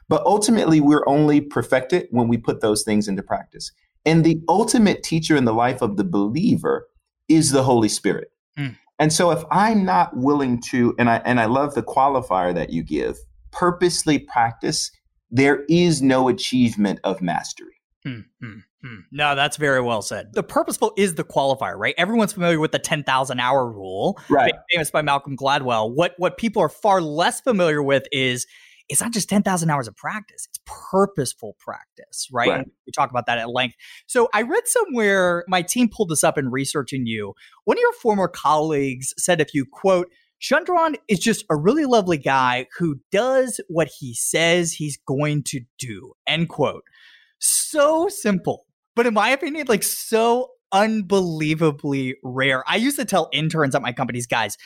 But 0.08 0.24
ultimately, 0.24 0.80
we're 0.80 1.06
only 1.06 1.40
perfected 1.40 2.08
when 2.10 2.28
we 2.28 2.38
put 2.38 2.60
those 2.60 2.82
things 2.82 3.08
into 3.08 3.22
practice. 3.22 3.72
And 4.06 4.24
the 4.24 4.40
ultimate 4.48 5.02
teacher 5.02 5.36
in 5.36 5.44
the 5.44 5.52
life 5.52 5.82
of 5.82 5.96
the 5.96 6.04
believer 6.04 6.88
is 7.28 7.50
the 7.50 7.62
Holy 7.62 7.88
Spirit. 7.88 8.32
Mm. 8.58 8.76
And 8.98 9.12
so 9.12 9.30
if 9.30 9.44
I'm 9.50 9.84
not 9.84 10.16
willing 10.16 10.60
to, 10.70 10.94
and 10.98 11.10
I 11.10 11.16
and 11.24 11.38
I 11.38 11.44
love 11.44 11.74
the 11.74 11.82
qualifier 11.82 12.54
that 12.54 12.70
you 12.70 12.82
give, 12.82 13.18
purposely 13.50 14.18
practice, 14.18 14.90
there 15.30 15.64
is 15.68 16.02
no 16.02 16.28
achievement 16.28 17.00
of 17.04 17.20
mastery. 17.20 17.80
Mm, 18.06 18.24
mm, 18.42 18.62
mm. 18.84 18.98
No, 19.12 19.34
that's 19.34 19.56
very 19.56 19.80
well 19.80 20.02
said. 20.02 20.32
The 20.32 20.42
purposeful 20.42 20.92
is 20.96 21.14
the 21.14 21.24
qualifier, 21.24 21.76
right? 21.76 21.94
Everyone's 21.98 22.32
familiar 22.32 22.58
with 22.58 22.72
the 22.72 22.78
10,000 22.78 23.40
hour 23.40 23.70
rule, 23.70 24.18
right. 24.28 24.54
famous 24.70 24.90
by 24.90 25.02
Malcolm 25.02 25.36
Gladwell. 25.36 25.94
What 25.94 26.14
what 26.18 26.38
people 26.38 26.62
are 26.62 26.68
far 26.68 27.00
less 27.00 27.40
familiar 27.40 27.82
with 27.82 28.06
is 28.10 28.46
it's 28.88 29.00
not 29.00 29.12
just 29.12 29.28
10,000 29.28 29.70
hours 29.70 29.88
of 29.88 29.96
practice, 29.96 30.48
it's 30.48 30.60
purposeful 30.90 31.56
practice, 31.58 32.28
right? 32.32 32.48
right. 32.48 32.66
We 32.86 32.92
talk 32.92 33.10
about 33.10 33.26
that 33.26 33.38
at 33.38 33.50
length. 33.50 33.76
So 34.06 34.28
I 34.32 34.42
read 34.42 34.66
somewhere, 34.66 35.44
my 35.48 35.62
team 35.62 35.88
pulled 35.88 36.08
this 36.08 36.24
up 36.24 36.38
in 36.38 36.50
researching 36.50 37.06
you. 37.06 37.34
One 37.64 37.76
of 37.76 37.82
your 37.82 37.92
former 37.92 38.28
colleagues 38.28 39.12
said 39.18 39.40
if 39.40 39.54
you 39.54 39.64
quote, 39.70 40.08
Shundrawn 40.38 40.94
is 41.08 41.18
just 41.18 41.44
a 41.50 41.56
really 41.56 41.84
lovely 41.84 42.18
guy 42.18 42.66
who 42.78 43.00
does 43.10 43.60
what 43.68 43.88
he 43.98 44.14
says 44.14 44.72
he's 44.72 44.96
going 44.96 45.42
to 45.44 45.60
do. 45.78 46.12
End 46.26 46.48
quote. 46.48 46.84
So 47.40 48.08
simple. 48.08 48.66
But 48.94 49.06
in 49.06 49.14
my 49.14 49.30
opinion, 49.30 49.66
like 49.68 49.82
so 49.82 50.50
unbelievably 50.72 52.16
rare. 52.22 52.62
I 52.66 52.76
used 52.76 52.98
to 52.98 53.04
tell 53.04 53.28
interns 53.32 53.74
at 53.74 53.82
my 53.82 53.92
companies, 53.92 54.26
guys, 54.26 54.56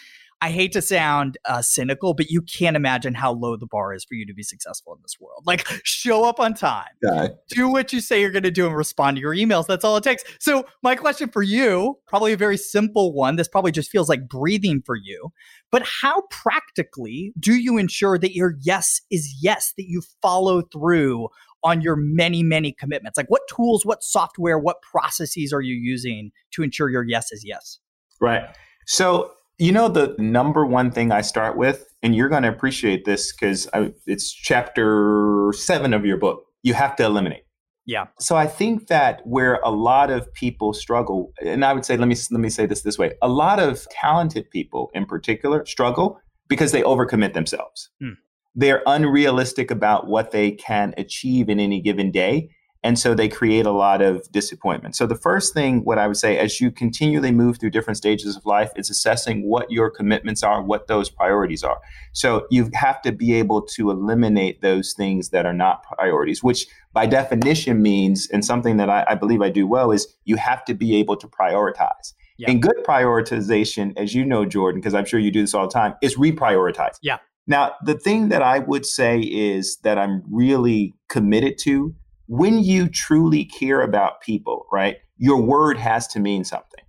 I 0.42 0.50
hate 0.50 0.72
to 0.72 0.82
sound 0.82 1.38
uh, 1.44 1.62
cynical, 1.62 2.14
but 2.14 2.28
you 2.28 2.42
can't 2.42 2.74
imagine 2.74 3.14
how 3.14 3.32
low 3.32 3.56
the 3.56 3.68
bar 3.68 3.94
is 3.94 4.04
for 4.04 4.14
you 4.14 4.26
to 4.26 4.34
be 4.34 4.42
successful 4.42 4.92
in 4.92 4.98
this 5.00 5.14
world. 5.20 5.44
Like, 5.46 5.64
show 5.84 6.24
up 6.24 6.40
on 6.40 6.52
time, 6.54 6.88
yeah. 7.00 7.28
do 7.50 7.68
what 7.68 7.92
you 7.92 8.00
say 8.00 8.20
you're 8.20 8.32
going 8.32 8.42
to 8.42 8.50
do, 8.50 8.66
and 8.66 8.76
respond 8.76 9.16
to 9.16 9.20
your 9.20 9.36
emails. 9.36 9.68
That's 9.68 9.84
all 9.84 9.96
it 9.96 10.02
takes. 10.02 10.24
So, 10.40 10.64
my 10.82 10.96
question 10.96 11.28
for 11.28 11.44
you, 11.44 11.96
probably 12.08 12.32
a 12.32 12.36
very 12.36 12.56
simple 12.56 13.12
one. 13.12 13.36
This 13.36 13.46
probably 13.46 13.70
just 13.70 13.88
feels 13.88 14.08
like 14.08 14.28
breathing 14.28 14.82
for 14.84 14.96
you. 14.96 15.32
But 15.70 15.84
how 15.84 16.22
practically 16.30 17.32
do 17.38 17.54
you 17.54 17.78
ensure 17.78 18.18
that 18.18 18.34
your 18.34 18.54
yes 18.62 19.00
is 19.12 19.32
yes, 19.40 19.72
that 19.76 19.86
you 19.86 20.02
follow 20.20 20.62
through 20.62 21.28
on 21.62 21.82
your 21.82 21.94
many, 21.94 22.42
many 22.42 22.72
commitments? 22.72 23.16
Like, 23.16 23.30
what 23.30 23.42
tools, 23.48 23.86
what 23.86 24.02
software, 24.02 24.58
what 24.58 24.82
processes 24.82 25.52
are 25.52 25.60
you 25.60 25.76
using 25.76 26.32
to 26.50 26.64
ensure 26.64 26.90
your 26.90 27.04
yes 27.04 27.30
is 27.30 27.44
yes? 27.44 27.78
Right. 28.20 28.44
So, 28.88 29.30
you 29.58 29.72
know, 29.72 29.88
the 29.88 30.14
number 30.18 30.66
one 30.66 30.90
thing 30.90 31.12
I 31.12 31.20
start 31.20 31.56
with, 31.56 31.86
and 32.02 32.14
you're 32.14 32.28
going 32.28 32.42
to 32.42 32.48
appreciate 32.48 33.04
this 33.04 33.32
because 33.32 33.68
it's 34.06 34.32
chapter 34.32 35.52
seven 35.56 35.94
of 35.94 36.04
your 36.04 36.16
book, 36.16 36.44
you 36.62 36.74
have 36.74 36.96
to 36.96 37.04
eliminate. 37.04 37.44
Yeah. 37.84 38.06
So 38.20 38.36
I 38.36 38.46
think 38.46 38.86
that 38.88 39.22
where 39.24 39.54
a 39.64 39.70
lot 39.70 40.10
of 40.10 40.32
people 40.34 40.72
struggle, 40.72 41.32
and 41.44 41.64
I 41.64 41.72
would 41.72 41.84
say, 41.84 41.96
let 41.96 42.06
me 42.06 42.16
let 42.30 42.40
me 42.40 42.48
say 42.48 42.66
this 42.66 42.82
this 42.82 42.98
way: 42.98 43.14
a 43.20 43.28
lot 43.28 43.58
of 43.58 43.86
talented 43.90 44.50
people, 44.50 44.90
in 44.94 45.04
particular, 45.04 45.66
struggle 45.66 46.20
because 46.48 46.72
they 46.72 46.82
overcommit 46.82 47.34
themselves. 47.34 47.90
Hmm. 48.00 48.10
They're 48.54 48.82
unrealistic 48.86 49.70
about 49.70 50.06
what 50.06 50.30
they 50.30 50.52
can 50.52 50.94
achieve 50.96 51.48
in 51.48 51.58
any 51.58 51.80
given 51.80 52.10
day, 52.10 52.50
And 52.84 52.98
so 52.98 53.14
they 53.14 53.28
create 53.28 53.64
a 53.64 53.70
lot 53.70 54.02
of 54.02 54.30
disappointment. 54.32 54.96
So 54.96 55.06
the 55.06 55.14
first 55.14 55.54
thing, 55.54 55.84
what 55.84 55.98
I 55.98 56.08
would 56.08 56.16
say, 56.16 56.36
as 56.36 56.60
you 56.60 56.72
continually 56.72 57.30
move 57.30 57.60
through 57.60 57.70
different 57.70 57.96
stages 57.96 58.36
of 58.36 58.44
life, 58.44 58.72
is 58.74 58.90
assessing 58.90 59.48
what 59.48 59.70
your 59.70 59.88
commitments 59.88 60.42
are, 60.42 60.60
what 60.60 60.88
those 60.88 61.08
priorities 61.08 61.62
are. 61.62 61.78
So 62.12 62.46
you 62.50 62.70
have 62.74 63.00
to 63.02 63.12
be 63.12 63.34
able 63.34 63.62
to 63.62 63.90
eliminate 63.90 64.62
those 64.62 64.94
things 64.94 65.28
that 65.28 65.46
are 65.46 65.52
not 65.52 65.84
priorities, 65.84 66.42
which 66.42 66.66
by 66.92 67.06
definition 67.06 67.80
means, 67.80 68.28
and 68.30 68.44
something 68.44 68.78
that 68.78 68.90
I, 68.90 69.04
I 69.08 69.14
believe 69.14 69.42
I 69.42 69.50
do 69.50 69.66
well, 69.66 69.92
is 69.92 70.12
you 70.24 70.34
have 70.36 70.64
to 70.64 70.74
be 70.74 70.96
able 70.96 71.16
to 71.18 71.28
prioritize. 71.28 72.14
Yeah. 72.36 72.50
And 72.50 72.60
good 72.60 72.82
prioritization, 72.84 73.92
as 73.96 74.12
you 74.12 74.24
know, 74.24 74.44
Jordan, 74.44 74.80
because 74.80 74.94
I'm 74.94 75.04
sure 75.04 75.20
you 75.20 75.30
do 75.30 75.42
this 75.42 75.54
all 75.54 75.68
the 75.68 75.72
time, 75.72 75.94
is 76.02 76.16
reprioritize. 76.16 76.96
Yeah. 77.00 77.18
Now, 77.46 77.74
the 77.84 77.94
thing 77.94 78.28
that 78.30 78.42
I 78.42 78.60
would 78.60 78.86
say 78.86 79.20
is 79.20 79.76
that 79.84 79.98
I'm 79.98 80.22
really 80.28 80.94
committed 81.08 81.58
to 81.58 81.94
when 82.32 82.64
you 82.64 82.88
truly 82.88 83.44
care 83.44 83.82
about 83.82 84.22
people, 84.22 84.64
right? 84.72 84.96
Your 85.18 85.42
word 85.42 85.76
has 85.76 86.06
to 86.08 86.18
mean 86.18 86.44
something. 86.44 86.82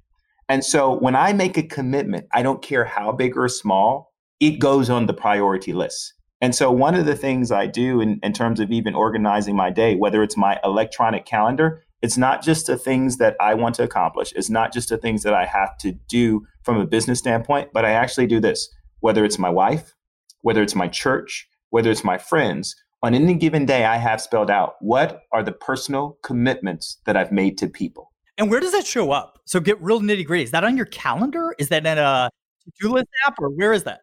And 0.48 0.64
so 0.64 0.98
when 0.98 1.18
I 1.18 1.34
make 1.34 1.58
a 1.58 1.64
commitment, 1.64 2.28
I 2.32 2.42
don't 2.44 2.62
care 2.62 2.86
how 2.86 3.12
big 3.12 3.36
or 3.36 3.50
small, 3.50 4.14
it 4.40 4.60
goes 4.60 4.90
on 4.90 5.06
the 5.06 5.14
priority 5.14 5.74
list. 5.74 6.14
And 6.40 6.56
so 6.56 6.72
one 6.72 6.96
of 6.96 7.06
the 7.06 7.18
things 7.18 7.52
I 7.52 7.68
do 7.68 8.00
in, 8.00 8.22
in 8.24 8.32
terms 8.32 8.62
of 8.62 8.72
even 8.72 8.96
organizing 8.96 9.54
my 9.54 9.70
day, 9.70 9.96
whether 9.96 10.24
it's 10.24 10.38
my 10.38 10.62
electronic 10.64 11.26
calendar, 11.26 11.84
it's 12.02 12.18
not 12.18 12.42
just 12.42 12.68
the 12.68 12.78
things 12.78 13.18
that 13.18 13.36
I 13.42 13.54
want 13.54 13.76
to 13.76 13.84
accomplish. 13.84 14.32
It's 14.38 14.50
not 14.50 14.72
just 14.72 14.88
the 14.88 14.98
things 14.98 15.24
that 15.24 15.34
I 15.34 15.46
have 15.46 15.78
to 15.80 15.92
do 16.08 16.48
from 16.64 16.78
a 16.78 16.88
business 16.88 17.20
standpoint, 17.20 17.72
but 17.74 17.84
I 17.84 17.92
actually 17.92 18.28
do 18.28 18.40
this, 18.40 18.70
whether 19.02 19.26
it's 19.26 19.38
my 19.38 19.50
wife, 19.50 19.94
whether 20.40 20.64
it's 20.64 20.76
my 20.76 20.88
church, 20.88 21.50
whether 21.70 21.92
it's 21.92 22.06
my 22.06 22.18
friends, 22.18 22.78
on 23.04 23.14
any 23.14 23.36
given 23.36 23.66
day, 23.66 23.84
I 23.84 23.98
have 23.98 24.22
spelled 24.22 24.50
out 24.50 24.76
what 24.80 25.24
are 25.34 25.44
the 25.44 25.52
personal 25.52 26.18
commitments 26.24 27.00
that 27.06 27.18
I've 27.18 27.32
made 27.32 27.58
to 27.58 27.68
people. 27.68 28.12
And 28.38 28.50
where 28.50 28.62
does 28.62 28.72
that 28.72 28.88
show 28.88 29.12
up? 29.12 29.40
So 29.46 29.60
get 29.60 29.80
real 29.82 30.00
nitty 30.00 30.26
gritty. 30.26 30.44
Is 30.44 30.52
that 30.52 30.64
on 30.64 30.78
your 30.78 30.88
calendar? 30.88 31.54
Is 31.60 31.68
that 31.70 31.86
in 31.86 31.98
a 31.98 32.30
to 32.64 32.72
do 32.80 32.94
list 32.94 33.10
app 33.28 33.36
or 33.40 33.50
where 33.50 33.74
is 33.74 33.84
that? 33.84 34.02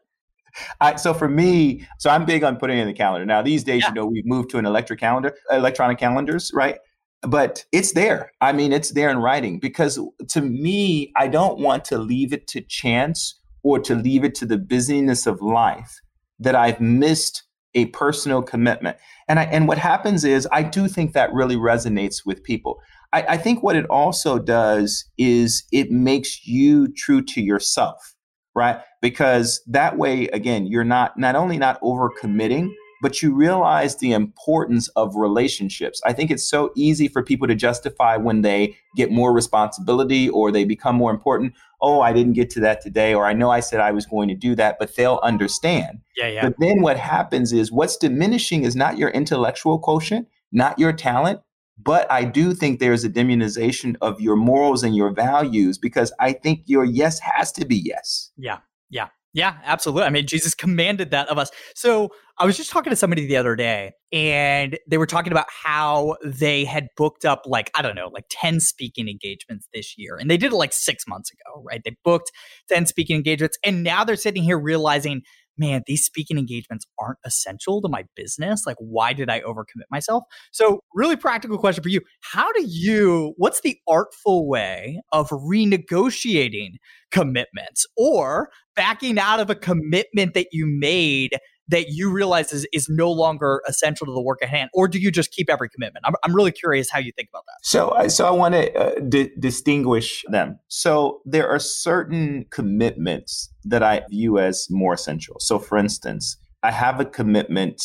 I, 0.80 0.96
so 0.96 1.14
for 1.14 1.28
me, 1.28 1.86
so 1.98 2.10
I'm 2.10 2.26
big 2.26 2.44
on 2.44 2.56
putting 2.56 2.78
in 2.78 2.86
the 2.86 2.92
calendar. 2.92 3.24
Now 3.24 3.40
these 3.40 3.64
days, 3.64 3.82
yeah. 3.82 3.88
you 3.88 3.94
know, 3.94 4.06
we've 4.06 4.26
moved 4.26 4.50
to 4.50 4.58
an 4.58 4.66
electric 4.66 5.00
calendar, 5.00 5.34
electronic 5.50 5.98
calendars, 5.98 6.50
right? 6.52 6.78
But 7.22 7.64
it's 7.72 7.92
there. 7.92 8.32
I 8.40 8.52
mean, 8.52 8.72
it's 8.72 8.90
there 8.90 9.10
in 9.10 9.18
writing 9.18 9.58
because 9.58 9.98
to 10.28 10.40
me, 10.42 11.12
I 11.16 11.28
don't 11.28 11.58
want 11.58 11.84
to 11.86 11.98
leave 11.98 12.32
it 12.32 12.46
to 12.48 12.60
chance 12.60 13.38
or 13.62 13.78
to 13.80 13.94
leave 13.94 14.24
it 14.24 14.34
to 14.36 14.46
the 14.46 14.58
busyness 14.58 15.26
of 15.26 15.40
life 15.40 16.00
that 16.38 16.54
I've 16.54 16.80
missed 16.80 17.44
a 17.74 17.86
personal 17.86 18.42
commitment. 18.42 18.96
And 19.28 19.38
I, 19.38 19.44
and 19.44 19.68
what 19.68 19.78
happens 19.78 20.24
is 20.24 20.48
I 20.50 20.62
do 20.62 20.88
think 20.88 21.12
that 21.12 21.32
really 21.32 21.56
resonates 21.56 22.26
with 22.26 22.42
people. 22.42 22.80
I, 23.12 23.22
I 23.30 23.36
think 23.36 23.62
what 23.62 23.76
it 23.76 23.86
also 23.86 24.38
does 24.38 25.04
is 25.18 25.64
it 25.72 25.90
makes 25.90 26.46
you 26.46 26.88
true 26.92 27.22
to 27.22 27.40
yourself, 27.40 28.14
right? 28.54 28.80
Because 29.00 29.62
that 29.66 29.96
way, 29.96 30.28
again, 30.28 30.66
you're 30.66 30.84
not 30.84 31.18
not 31.18 31.36
only 31.36 31.58
not 31.58 31.80
overcommitting, 31.80 32.70
but 33.02 33.22
you 33.22 33.34
realize 33.34 33.96
the 33.96 34.12
importance 34.12 34.88
of 34.88 35.16
relationships. 35.16 36.00
I 36.04 36.12
think 36.12 36.30
it's 36.30 36.48
so 36.48 36.70
easy 36.76 37.08
for 37.08 37.22
people 37.22 37.48
to 37.48 37.54
justify 37.54 38.16
when 38.16 38.42
they 38.42 38.76
get 38.96 39.10
more 39.10 39.32
responsibility 39.32 40.28
or 40.28 40.52
they 40.52 40.64
become 40.64 40.96
more 40.96 41.10
important. 41.10 41.54
Oh, 41.82 42.00
I 42.00 42.12
didn't 42.12 42.34
get 42.34 42.50
to 42.50 42.60
that 42.60 42.80
today, 42.80 43.14
or 43.14 43.26
I 43.26 43.32
know 43.32 43.50
I 43.50 43.60
said 43.60 43.80
I 43.80 43.90
was 43.90 44.06
going 44.06 44.28
to 44.28 44.34
do 44.34 44.54
that, 44.56 44.76
but 44.78 44.94
they'll 44.96 45.20
understand. 45.22 46.00
Yeah, 46.16 46.28
yeah. 46.28 46.42
But 46.42 46.54
then 46.58 46.82
what 46.82 46.98
happens 46.98 47.52
is 47.52 47.72
what's 47.72 47.96
diminishing 47.96 48.64
is 48.64 48.76
not 48.76 48.98
your 48.98 49.10
intellectual 49.10 49.78
quotient, 49.78 50.28
not 50.52 50.78
your 50.78 50.92
talent, 50.92 51.40
but 51.82 52.10
I 52.10 52.24
do 52.24 52.52
think 52.52 52.78
there's 52.78 53.04
a 53.04 53.08
demonization 53.08 53.96
of 54.02 54.20
your 54.20 54.36
morals 54.36 54.82
and 54.82 54.94
your 54.94 55.10
values 55.10 55.78
because 55.78 56.12
I 56.20 56.32
think 56.32 56.62
your 56.66 56.84
yes 56.84 57.18
has 57.20 57.52
to 57.52 57.64
be 57.64 57.76
yes. 57.76 58.30
Yeah. 58.36 58.58
Yeah. 58.90 59.08
Yeah, 59.32 59.58
absolutely. 59.64 60.04
I 60.04 60.10
mean, 60.10 60.26
Jesus 60.26 60.54
commanded 60.56 61.10
that 61.12 61.28
of 61.28 61.38
us. 61.38 61.50
So 61.74 62.10
I 62.38 62.46
was 62.46 62.56
just 62.56 62.70
talking 62.70 62.90
to 62.90 62.96
somebody 62.96 63.26
the 63.26 63.36
other 63.36 63.54
day, 63.54 63.92
and 64.12 64.78
they 64.88 64.98
were 64.98 65.06
talking 65.06 65.32
about 65.32 65.46
how 65.48 66.16
they 66.24 66.64
had 66.64 66.88
booked 66.96 67.24
up, 67.24 67.42
like, 67.46 67.70
I 67.76 67.82
don't 67.82 67.94
know, 67.94 68.08
like 68.12 68.24
10 68.30 68.60
speaking 68.60 69.08
engagements 69.08 69.68
this 69.72 69.94
year. 69.96 70.16
And 70.16 70.30
they 70.30 70.36
did 70.36 70.52
it 70.52 70.56
like 70.56 70.72
six 70.72 71.06
months 71.06 71.30
ago, 71.30 71.62
right? 71.64 71.82
They 71.84 71.96
booked 72.02 72.32
10 72.70 72.86
speaking 72.86 73.16
engagements. 73.16 73.58
And 73.64 73.82
now 73.84 74.04
they're 74.04 74.16
sitting 74.16 74.42
here 74.42 74.58
realizing, 74.58 75.22
man, 75.60 75.82
these 75.86 76.04
speaking 76.04 76.38
engagements 76.38 76.86
aren't 76.98 77.18
essential 77.24 77.80
to 77.82 77.88
my 77.88 78.04
business. 78.16 78.66
Like, 78.66 78.76
why 78.78 79.12
did 79.12 79.30
I 79.30 79.40
overcommit 79.42 79.86
myself? 79.90 80.24
So, 80.50 80.80
really 80.94 81.16
practical 81.16 81.58
question 81.58 81.82
for 81.82 81.90
you. 81.90 82.00
How 82.20 82.50
do 82.52 82.64
you, 82.66 83.34
what's 83.36 83.60
the 83.60 83.78
artful 83.86 84.48
way 84.48 85.00
of 85.12 85.28
renegotiating 85.28 86.76
commitments 87.12 87.86
or 87.96 88.50
backing 88.74 89.18
out 89.18 89.40
of 89.40 89.50
a 89.50 89.54
commitment 89.54 90.34
that 90.34 90.48
you 90.52 90.66
made 90.66 91.30
that 91.70 91.88
you 91.88 92.10
realize 92.10 92.52
is, 92.52 92.66
is 92.72 92.88
no 92.88 93.10
longer 93.10 93.62
essential 93.68 94.06
to 94.06 94.12
the 94.12 94.20
work 94.20 94.40
at 94.42 94.48
hand 94.48 94.70
or 94.74 94.88
do 94.88 94.98
you 94.98 95.10
just 95.10 95.30
keep 95.30 95.48
every 95.48 95.68
commitment? 95.68 96.04
I'm, 96.06 96.14
I'm 96.24 96.34
really 96.34 96.52
curious 96.52 96.90
how 96.90 96.98
you 96.98 97.12
think 97.12 97.28
about 97.32 97.44
that. 97.46 97.58
So 97.62 97.92
I, 97.92 98.08
so 98.08 98.26
i 98.26 98.30
want 98.30 98.54
to 98.54 98.74
uh, 98.74 99.00
di- 99.08 99.30
distinguish 99.38 100.24
them. 100.28 100.58
So 100.68 101.20
there 101.24 101.48
are 101.48 101.58
certain 101.58 102.46
commitments 102.50 103.52
that 103.64 103.82
i 103.82 104.02
view 104.10 104.38
as 104.38 104.66
more 104.70 104.94
essential. 104.94 105.36
So 105.38 105.58
for 105.58 105.78
instance 105.78 106.36
i 106.62 106.70
have 106.70 107.00
a 107.00 107.04
commitment 107.04 107.82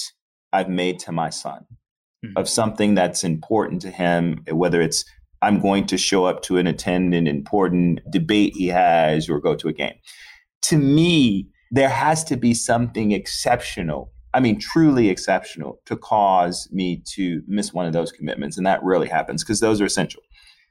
i've 0.52 0.69
made 0.69 1.00
to 1.00 1.12
my 1.12 1.30
son 1.30 1.65
mm-hmm. 2.26 2.38
of 2.38 2.50
something 2.50 2.95
that's 2.95 3.24
important 3.24 3.82
to 3.82 3.89
him 3.89 4.43
whether 4.52 4.82
it's 4.82 5.06
i'm 5.41 5.60
going 5.60 5.86
to 5.86 5.98
show 5.98 6.26
up 6.26 6.41
to 6.41 6.58
and 6.58 6.67
attend 6.67 7.13
an 7.13 7.28
important 7.28 8.00
debate 8.12 8.54
he 8.56 8.67
has 8.67 9.30
or 9.30 9.39
go 9.39 9.56
to 9.56 9.67
a 9.67 9.74
game. 9.74 9.95
To 10.63 10.78
me 10.78 11.48
there 11.75 11.89
has 11.89 12.23
to 12.23 12.38
be 12.38 12.53
something 12.53 13.11
exceptional. 13.11 14.09
I 14.33 14.39
mean, 14.39 14.59
truly 14.59 15.09
exceptional 15.09 15.81
to 15.85 15.97
cause 15.97 16.69
me 16.71 17.03
to 17.07 17.41
miss 17.47 17.73
one 17.73 17.85
of 17.85 17.91
those 17.91 18.13
commitments. 18.13 18.57
And 18.57 18.65
that 18.65 18.81
really 18.81 19.09
happens 19.09 19.43
because 19.43 19.59
those 19.59 19.81
are 19.81 19.85
essential. 19.85 20.21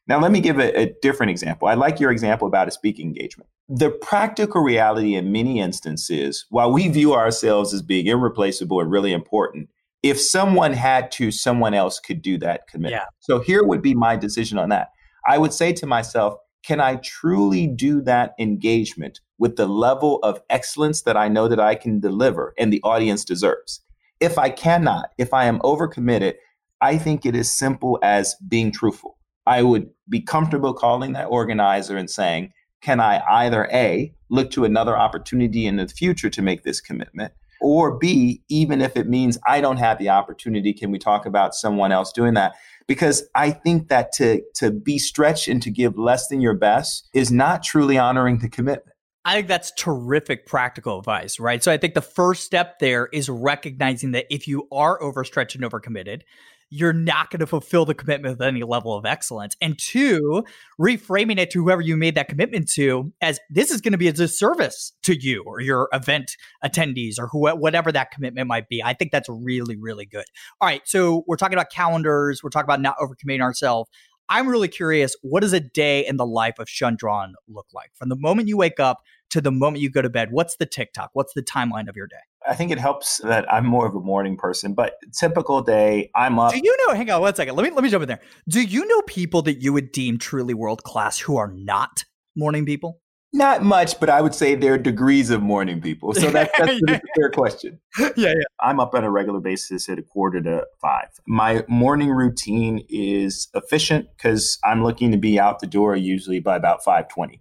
Now, 0.06 0.18
let 0.18 0.32
me 0.32 0.40
give 0.40 0.58
a, 0.58 0.78
a, 0.78 0.94
different 1.02 1.30
example. 1.30 1.68
I 1.68 1.74
like 1.74 2.00
your 2.00 2.10
example 2.10 2.48
about 2.48 2.68
a 2.68 2.70
speaking 2.70 3.06
engagement. 3.06 3.48
The 3.68 3.90
practical 3.90 4.62
reality 4.62 5.14
in 5.14 5.30
many 5.30 5.60
instances, 5.60 6.46
while 6.48 6.72
we 6.72 6.88
view 6.88 7.14
ourselves 7.14 7.74
as 7.74 7.82
being 7.82 8.06
irreplaceable 8.06 8.80
and 8.80 8.90
really 8.90 9.12
important, 9.12 9.68
if 10.02 10.18
someone 10.18 10.72
had 10.72 11.10
to, 11.12 11.30
someone 11.30 11.74
else 11.74 12.00
could 12.00 12.22
do 12.22 12.38
that 12.38 12.66
commitment. 12.68 13.02
Yeah. 13.02 13.08
So 13.20 13.40
here 13.40 13.62
would 13.62 13.82
be 13.82 13.94
my 13.94 14.16
decision 14.16 14.58
on 14.58 14.70
that. 14.70 14.88
I 15.26 15.36
would 15.36 15.52
say 15.52 15.72
to 15.74 15.86
myself, 15.86 16.34
can 16.66 16.80
I 16.80 16.96
truly 16.96 17.66
do 17.66 18.00
that 18.02 18.32
engagement 18.38 19.20
with 19.38 19.56
the 19.56 19.66
level 19.66 20.18
of 20.22 20.40
excellence 20.50 21.02
that 21.02 21.16
I 21.16 21.28
know 21.28 21.48
that 21.48 21.60
I 21.60 21.74
can 21.74 22.00
deliver 22.00 22.54
and 22.58 22.72
the 22.72 22.82
audience 22.82 23.24
deserves? 23.24 23.80
If 24.20 24.38
I 24.38 24.50
cannot, 24.50 25.10
if 25.18 25.34
I 25.34 25.46
am 25.46 25.58
overcommitted, 25.60 26.34
I 26.80 26.98
think 26.98 27.24
it 27.24 27.34
is 27.34 27.56
simple 27.56 27.98
as 28.02 28.36
being 28.48 28.72
truthful. 28.72 29.18
I 29.46 29.62
would 29.62 29.90
be 30.08 30.20
comfortable 30.20 30.72
calling 30.72 31.12
that 31.12 31.26
organizer 31.26 31.96
and 31.96 32.08
saying, 32.08 32.52
can 32.80 33.00
I 33.00 33.22
either 33.28 33.68
A, 33.72 34.14
look 34.30 34.50
to 34.52 34.64
another 34.64 34.96
opportunity 34.96 35.66
in 35.66 35.76
the 35.76 35.88
future 35.88 36.30
to 36.30 36.42
make 36.42 36.62
this 36.62 36.80
commitment, 36.80 37.32
or 37.60 37.96
B, 37.96 38.42
even 38.48 38.80
if 38.80 38.96
it 38.96 39.08
means 39.08 39.38
I 39.46 39.60
don't 39.60 39.78
have 39.78 39.98
the 39.98 40.10
opportunity, 40.10 40.72
can 40.74 40.90
we 40.90 40.98
talk 40.98 41.24
about 41.24 41.54
someone 41.54 41.92
else 41.92 42.12
doing 42.12 42.34
that? 42.34 42.54
because 42.86 43.28
I 43.34 43.50
think 43.50 43.88
that 43.88 44.12
to 44.14 44.42
to 44.56 44.70
be 44.70 44.98
stretched 44.98 45.48
and 45.48 45.62
to 45.62 45.70
give 45.70 45.98
less 45.98 46.28
than 46.28 46.40
your 46.40 46.54
best 46.54 47.08
is 47.14 47.30
not 47.30 47.62
truly 47.62 47.98
honoring 47.98 48.38
the 48.38 48.48
commitment. 48.48 48.93
I 49.24 49.34
think 49.34 49.48
that's 49.48 49.72
terrific 49.72 50.46
practical 50.46 50.98
advice, 50.98 51.40
right? 51.40 51.62
So 51.62 51.72
I 51.72 51.78
think 51.78 51.94
the 51.94 52.02
first 52.02 52.44
step 52.44 52.78
there 52.78 53.08
is 53.12 53.28
recognizing 53.28 54.12
that 54.12 54.26
if 54.28 54.46
you 54.46 54.68
are 54.70 55.02
overstretched 55.02 55.54
and 55.54 55.64
overcommitted, 55.64 56.22
you're 56.70 56.92
not 56.92 57.30
going 57.30 57.40
to 57.40 57.46
fulfill 57.46 57.84
the 57.84 57.94
commitment 57.94 58.36
with 58.36 58.46
any 58.46 58.64
level 58.64 58.94
of 58.94 59.06
excellence. 59.06 59.56
And 59.60 59.78
two, 59.78 60.44
reframing 60.78 61.38
it 61.38 61.50
to 61.52 61.62
whoever 61.62 61.80
you 61.80 61.96
made 61.96 62.16
that 62.16 62.28
commitment 62.28 62.68
to 62.72 63.12
as 63.20 63.38
this 63.48 63.70
is 63.70 63.80
going 63.80 63.92
to 63.92 63.98
be 63.98 64.08
a 64.08 64.12
disservice 64.12 64.92
to 65.04 65.14
you 65.14 65.44
or 65.46 65.60
your 65.60 65.88
event 65.92 66.36
attendees 66.64 67.18
or 67.18 67.28
who, 67.28 67.48
whatever 67.56 67.92
that 67.92 68.10
commitment 68.10 68.48
might 68.48 68.68
be. 68.68 68.82
I 68.82 68.92
think 68.92 69.12
that's 69.12 69.28
really, 69.28 69.76
really 69.76 70.04
good. 70.04 70.24
All 70.60 70.66
right. 70.66 70.82
So 70.84 71.22
we're 71.26 71.36
talking 71.36 71.56
about 71.56 71.70
calendars. 71.70 72.42
We're 72.42 72.50
talking 72.50 72.66
about 72.66 72.80
not 72.80 72.96
overcommitting 72.98 73.42
ourselves. 73.42 73.88
I'm 74.28 74.48
really 74.48 74.68
curious 74.68 75.14
what 75.22 75.40
does 75.40 75.52
a 75.52 75.60
day 75.60 76.06
in 76.06 76.16
the 76.16 76.26
life 76.26 76.58
of 76.58 76.68
Shundrawn 76.68 77.34
look 77.48 77.66
like? 77.74 77.90
From 77.94 78.08
the 78.08 78.16
moment 78.16 78.48
you 78.48 78.56
wake 78.56 78.80
up 78.80 79.02
to 79.30 79.40
the 79.40 79.50
moment 79.50 79.82
you 79.82 79.90
go 79.90 80.02
to 80.02 80.10
bed, 80.10 80.30
what's 80.30 80.56
the 80.56 80.66
TikTok? 80.66 81.10
What's 81.12 81.34
the 81.34 81.42
timeline 81.42 81.88
of 81.88 81.96
your 81.96 82.06
day? 82.06 82.16
I 82.46 82.54
think 82.54 82.70
it 82.70 82.78
helps 82.78 83.18
that 83.18 83.50
I'm 83.52 83.66
more 83.66 83.86
of 83.86 83.94
a 83.94 84.00
morning 84.00 84.36
person, 84.36 84.74
but 84.74 84.94
typical 85.18 85.62
day, 85.62 86.10
I'm 86.14 86.38
up. 86.38 86.52
Do 86.52 86.60
you 86.62 86.76
know? 86.86 86.94
Hang 86.94 87.10
on 87.10 87.20
one 87.20 87.34
second. 87.34 87.56
Let 87.56 87.64
me 87.64 87.70
let 87.70 87.82
me 87.82 87.90
jump 87.90 88.02
in 88.02 88.08
there. 88.08 88.20
Do 88.48 88.62
you 88.62 88.86
know 88.86 89.02
people 89.02 89.42
that 89.42 89.62
you 89.62 89.72
would 89.72 89.92
deem 89.92 90.18
truly 90.18 90.54
world 90.54 90.82
class 90.82 91.18
who 91.18 91.36
are 91.36 91.48
not 91.48 92.04
morning 92.36 92.66
people? 92.66 93.00
Not 93.34 93.64
much, 93.64 93.98
but 93.98 94.08
I 94.08 94.20
would 94.20 94.32
say 94.32 94.54
there 94.54 94.74
are 94.74 94.78
degrees 94.78 95.28
of 95.30 95.42
morning 95.42 95.80
people. 95.80 96.14
So 96.14 96.30
that, 96.30 96.52
that's 96.56 96.80
yeah. 96.88 96.94
a 96.94 97.00
fair 97.16 97.30
question. 97.30 97.80
Yeah, 98.16 98.28
yeah. 98.28 98.34
I'm 98.60 98.80
up 98.80 98.94
on 98.94 99.02
a 99.02 99.10
regular 99.10 99.40
basis 99.40 99.88
at 99.88 99.98
a 99.98 100.02
quarter 100.02 100.40
to 100.42 100.66
five. 100.80 101.08
My 101.26 101.64
morning 101.68 102.10
routine 102.10 102.84
is 102.88 103.48
efficient 103.54 104.08
because 104.16 104.58
I'm 104.64 104.84
looking 104.84 105.10
to 105.12 105.16
be 105.16 105.38
out 105.38 105.60
the 105.60 105.66
door 105.66 105.96
usually 105.96 106.38
by 106.38 106.56
about 106.56 106.84
520. 106.84 107.40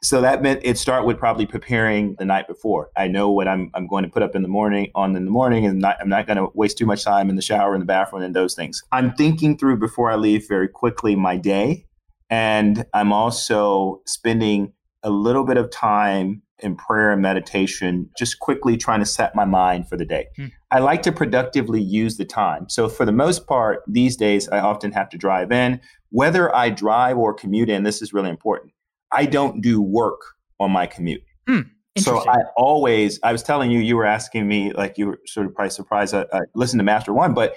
So 0.00 0.20
that 0.20 0.42
meant 0.42 0.60
it 0.62 0.78
start 0.78 1.06
with 1.06 1.18
probably 1.18 1.46
preparing 1.46 2.14
the 2.18 2.24
night 2.24 2.46
before. 2.48 2.90
I 2.96 3.08
know 3.08 3.30
what 3.30 3.48
I'm, 3.48 3.70
I'm 3.74 3.86
going 3.86 4.04
to 4.04 4.10
put 4.10 4.22
up 4.22 4.36
in 4.36 4.42
the 4.42 4.48
morning 4.48 4.90
on 4.94 5.14
in 5.16 5.24
the 5.24 5.30
morning 5.30 5.66
and 5.66 5.80
not, 5.80 5.96
I'm 6.00 6.08
not 6.08 6.26
going 6.26 6.36
to 6.36 6.48
waste 6.54 6.78
too 6.78 6.86
much 6.86 7.04
time 7.04 7.30
in 7.30 7.36
the 7.36 7.42
shower, 7.42 7.74
in 7.74 7.80
the 7.80 7.86
bathroom 7.86 8.22
and 8.22 8.34
those 8.34 8.54
things. 8.54 8.82
I'm 8.92 9.12
thinking 9.14 9.56
through 9.56 9.78
before 9.78 10.10
I 10.10 10.16
leave 10.16 10.46
very 10.48 10.68
quickly 10.68 11.16
my 11.16 11.36
day. 11.36 11.86
And 12.30 12.84
I'm 12.94 13.12
also 13.12 14.02
spending 14.06 14.72
a 15.02 15.10
little 15.10 15.44
bit 15.44 15.56
of 15.56 15.70
time 15.70 16.42
in 16.58 16.76
prayer 16.76 17.12
and 17.12 17.20
meditation, 17.20 18.08
just 18.16 18.38
quickly 18.38 18.76
trying 18.76 19.00
to 19.00 19.06
set 19.06 19.34
my 19.34 19.44
mind 19.44 19.88
for 19.88 19.96
the 19.96 20.04
day. 20.04 20.26
Hmm. 20.36 20.46
I 20.70 20.78
like 20.78 21.02
to 21.02 21.12
productively 21.12 21.82
use 21.82 22.16
the 22.16 22.24
time. 22.24 22.68
So, 22.68 22.88
for 22.88 23.04
the 23.04 23.12
most 23.12 23.46
part, 23.46 23.82
these 23.86 24.16
days, 24.16 24.48
I 24.48 24.60
often 24.60 24.92
have 24.92 25.08
to 25.10 25.18
drive 25.18 25.50
in. 25.50 25.80
Whether 26.10 26.54
I 26.54 26.70
drive 26.70 27.18
or 27.18 27.34
commute 27.34 27.68
in, 27.68 27.82
this 27.82 28.00
is 28.02 28.12
really 28.12 28.30
important. 28.30 28.72
I 29.10 29.26
don't 29.26 29.60
do 29.60 29.82
work 29.82 30.20
on 30.60 30.70
my 30.70 30.86
commute. 30.86 31.22
Hmm. 31.48 31.62
So 31.98 32.26
I 32.26 32.38
always, 32.56 33.20
I 33.22 33.32
was 33.32 33.42
telling 33.42 33.70
you, 33.70 33.78
you 33.80 33.96
were 33.96 34.06
asking 34.06 34.48
me, 34.48 34.72
like 34.72 34.96
you 34.96 35.08
were 35.08 35.20
sort 35.26 35.46
of 35.46 35.54
probably 35.54 35.70
surprised. 35.70 36.14
I, 36.14 36.24
I 36.32 36.40
listened 36.54 36.80
to 36.80 36.84
Master 36.84 37.12
One, 37.12 37.34
but 37.34 37.54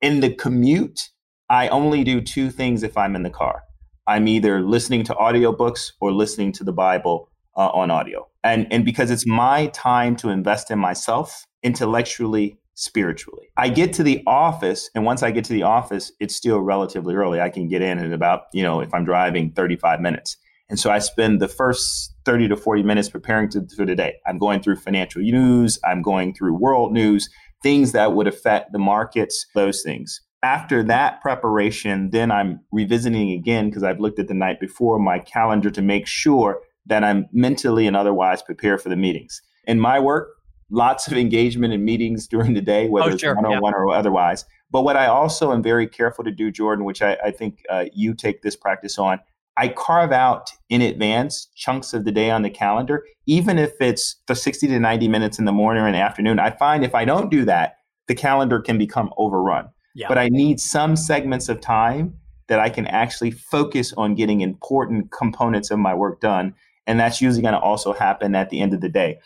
in 0.00 0.20
the 0.20 0.32
commute, 0.32 1.10
I 1.50 1.68
only 1.68 2.04
do 2.04 2.20
two 2.20 2.50
things 2.50 2.84
if 2.84 2.96
I'm 2.96 3.16
in 3.16 3.24
the 3.24 3.30
car. 3.30 3.62
I'm 4.06 4.28
either 4.28 4.60
listening 4.60 5.04
to 5.04 5.14
audiobooks 5.14 5.92
or 6.00 6.12
listening 6.12 6.52
to 6.52 6.64
the 6.64 6.72
Bible 6.72 7.28
uh, 7.56 7.68
on 7.68 7.90
audio. 7.90 8.28
And, 8.44 8.66
and 8.72 8.84
because 8.84 9.10
it's 9.10 9.26
my 9.26 9.66
time 9.68 10.16
to 10.16 10.28
invest 10.28 10.70
in 10.70 10.78
myself 10.78 11.44
intellectually, 11.62 12.58
spiritually. 12.74 13.50
I 13.56 13.68
get 13.68 13.92
to 13.94 14.02
the 14.02 14.22
office, 14.26 14.90
and 14.94 15.04
once 15.04 15.22
I 15.22 15.30
get 15.30 15.44
to 15.44 15.52
the 15.52 15.62
office, 15.62 16.12
it's 16.20 16.34
still 16.34 16.60
relatively 16.60 17.14
early. 17.14 17.40
I 17.40 17.50
can 17.50 17.68
get 17.68 17.82
in 17.82 17.98
in 17.98 18.12
about, 18.12 18.44
you 18.52 18.62
know, 18.62 18.80
if 18.80 18.92
I'm 18.94 19.04
driving 19.04 19.52
35 19.52 20.00
minutes. 20.00 20.36
And 20.68 20.78
so 20.78 20.90
I 20.90 21.00
spend 21.00 21.40
the 21.40 21.48
first 21.48 22.14
30 22.24 22.48
to 22.48 22.56
40 22.56 22.82
minutes 22.82 23.10
preparing 23.10 23.50
to, 23.50 23.66
for 23.76 23.84
the 23.84 23.94
day. 23.94 24.14
I'm 24.26 24.38
going 24.38 24.62
through 24.62 24.76
financial 24.76 25.20
news, 25.20 25.78
I'm 25.84 26.02
going 26.02 26.34
through 26.34 26.54
world 26.54 26.92
news, 26.92 27.28
things 27.62 27.92
that 27.92 28.14
would 28.14 28.26
affect 28.26 28.72
the 28.72 28.78
markets, 28.78 29.46
those 29.54 29.82
things. 29.82 30.20
After 30.42 30.82
that 30.84 31.20
preparation, 31.20 32.10
then 32.10 32.32
I'm 32.32 32.60
revisiting 32.72 33.30
again 33.30 33.68
because 33.68 33.84
I've 33.84 34.00
looked 34.00 34.18
at 34.18 34.26
the 34.26 34.34
night 34.34 34.58
before 34.58 34.98
my 34.98 35.20
calendar 35.20 35.70
to 35.70 35.82
make 35.82 36.06
sure 36.06 36.60
that 36.86 37.04
I'm 37.04 37.26
mentally 37.32 37.86
and 37.86 37.96
otherwise 37.96 38.42
prepared 38.42 38.82
for 38.82 38.88
the 38.88 38.96
meetings. 38.96 39.40
In 39.66 39.78
my 39.78 40.00
work, 40.00 40.30
lots 40.70 41.06
of 41.06 41.12
engagement 41.12 41.72
in 41.72 41.84
meetings 41.84 42.26
during 42.26 42.54
the 42.54 42.60
day, 42.60 42.88
whether 42.88 43.10
oh, 43.10 43.14
it's 43.14 43.24
one 43.24 43.46
on 43.46 43.60
one 43.60 43.74
or 43.74 43.90
otherwise. 43.90 44.44
But 44.70 44.82
what 44.82 44.96
I 44.96 45.06
also 45.06 45.52
am 45.52 45.62
very 45.62 45.86
careful 45.86 46.24
to 46.24 46.32
do, 46.32 46.50
Jordan, 46.50 46.84
which 46.84 47.02
I, 47.02 47.16
I 47.24 47.30
think 47.30 47.62
uh, 47.70 47.84
you 47.92 48.14
take 48.14 48.42
this 48.42 48.56
practice 48.56 48.98
on, 48.98 49.20
I 49.56 49.68
carve 49.68 50.12
out 50.12 50.50
in 50.70 50.80
advance 50.80 51.48
chunks 51.54 51.92
of 51.92 52.04
the 52.04 52.10
day 52.10 52.30
on 52.30 52.42
the 52.42 52.50
calendar, 52.50 53.04
even 53.26 53.58
if 53.58 53.72
it's 53.80 54.16
the 54.26 54.34
60 54.34 54.66
to 54.68 54.80
90 54.80 55.08
minutes 55.08 55.38
in 55.38 55.44
the 55.44 55.52
morning 55.52 55.82
or 55.82 55.86
in 55.86 55.92
the 55.92 56.00
afternoon. 56.00 56.38
I 56.38 56.50
find 56.50 56.84
if 56.84 56.94
I 56.94 57.04
don't 57.04 57.30
do 57.30 57.44
that, 57.44 57.76
the 58.08 58.14
calendar 58.14 58.60
can 58.60 58.78
become 58.78 59.12
overrun. 59.18 59.68
Yeah. 59.94 60.08
But 60.08 60.18
I 60.18 60.28
need 60.28 60.60
some 60.60 60.96
segments 60.96 61.48
of 61.48 61.60
time 61.60 62.14
that 62.48 62.58
I 62.58 62.68
can 62.68 62.86
actually 62.86 63.30
focus 63.30 63.92
on 63.96 64.14
getting 64.14 64.40
important 64.40 65.10
components 65.10 65.70
of 65.70 65.78
my 65.78 65.94
work 65.94 66.20
done. 66.20 66.54
And 66.86 66.98
that's 66.98 67.20
usually 67.20 67.42
going 67.42 67.54
to 67.54 67.60
also 67.60 67.92
happen 67.92 68.34
at 68.34 68.50
the 68.50 68.60
end 68.60 68.74
of 68.74 68.80
the 68.80 68.88
day. 68.88 69.20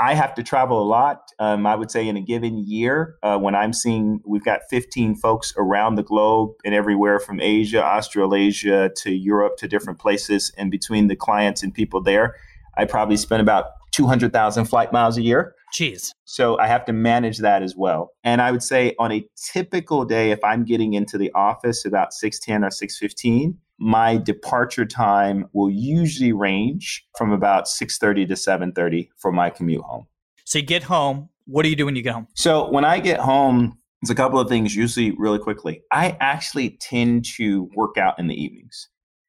I 0.00 0.14
have 0.14 0.34
to 0.36 0.44
travel 0.44 0.80
a 0.80 0.86
lot. 0.86 1.32
Um, 1.40 1.66
I 1.66 1.74
would 1.74 1.90
say 1.90 2.06
in 2.06 2.16
a 2.16 2.20
given 2.20 2.58
year, 2.58 3.16
uh, 3.24 3.36
when 3.36 3.56
I'm 3.56 3.72
seeing, 3.72 4.20
we've 4.24 4.44
got 4.44 4.60
15 4.70 5.16
folks 5.16 5.52
around 5.56 5.96
the 5.96 6.04
globe 6.04 6.52
and 6.64 6.72
everywhere 6.72 7.18
from 7.18 7.40
Asia, 7.40 7.82
Australasia 7.82 8.90
to 8.98 9.10
Europe 9.10 9.56
to 9.56 9.66
different 9.66 9.98
places. 9.98 10.52
And 10.56 10.70
between 10.70 11.08
the 11.08 11.16
clients 11.16 11.64
and 11.64 11.74
people 11.74 12.00
there, 12.00 12.36
I 12.76 12.84
probably 12.84 13.16
spend 13.16 13.42
about 13.42 13.72
200,000 13.98 14.64
flight 14.66 14.92
miles 14.92 15.18
a 15.18 15.22
year. 15.22 15.56
Jeez. 15.76 16.12
So 16.24 16.56
I 16.60 16.68
have 16.68 16.84
to 16.84 16.92
manage 16.92 17.38
that 17.38 17.64
as 17.64 17.74
well. 17.76 18.12
And 18.22 18.40
I 18.40 18.52
would 18.52 18.62
say 18.62 18.94
on 19.00 19.10
a 19.10 19.26
typical 19.52 20.04
day, 20.04 20.30
if 20.30 20.42
I'm 20.44 20.64
getting 20.64 20.94
into 20.94 21.18
the 21.18 21.32
office 21.34 21.84
about 21.84 22.12
610 22.12 22.64
or 22.64 22.70
615, 22.70 23.58
my 23.80 24.16
departure 24.16 24.86
time 24.86 25.48
will 25.52 25.68
usually 25.68 26.32
range 26.32 27.04
from 27.16 27.32
about 27.32 27.64
6.30 27.64 28.28
to 28.28 28.34
7.30 28.34 29.08
for 29.16 29.32
my 29.32 29.50
commute 29.50 29.82
home 29.82 30.04
so 30.44 30.58
you 30.58 30.64
get 30.64 30.82
home 30.82 31.28
what 31.46 31.62
do 31.62 31.68
you 31.68 31.76
do 31.76 31.86
when 31.86 31.94
you 31.94 32.02
get 32.02 32.12
home 32.12 32.26
so 32.34 32.68
when 32.70 32.84
i 32.84 32.98
get 32.98 33.20
home 33.20 33.78
it's 34.02 34.10
a 34.10 34.16
couple 34.16 34.40
of 34.40 34.48
things 34.48 34.74
usually 34.74 35.12
really 35.12 35.38
quickly 35.38 35.80
i 35.92 36.16
actually 36.18 36.70
tend 36.80 37.24
to 37.24 37.70
work 37.76 37.96
out 37.96 38.18
in 38.18 38.26
the 38.26 38.34
evenings 38.34 38.88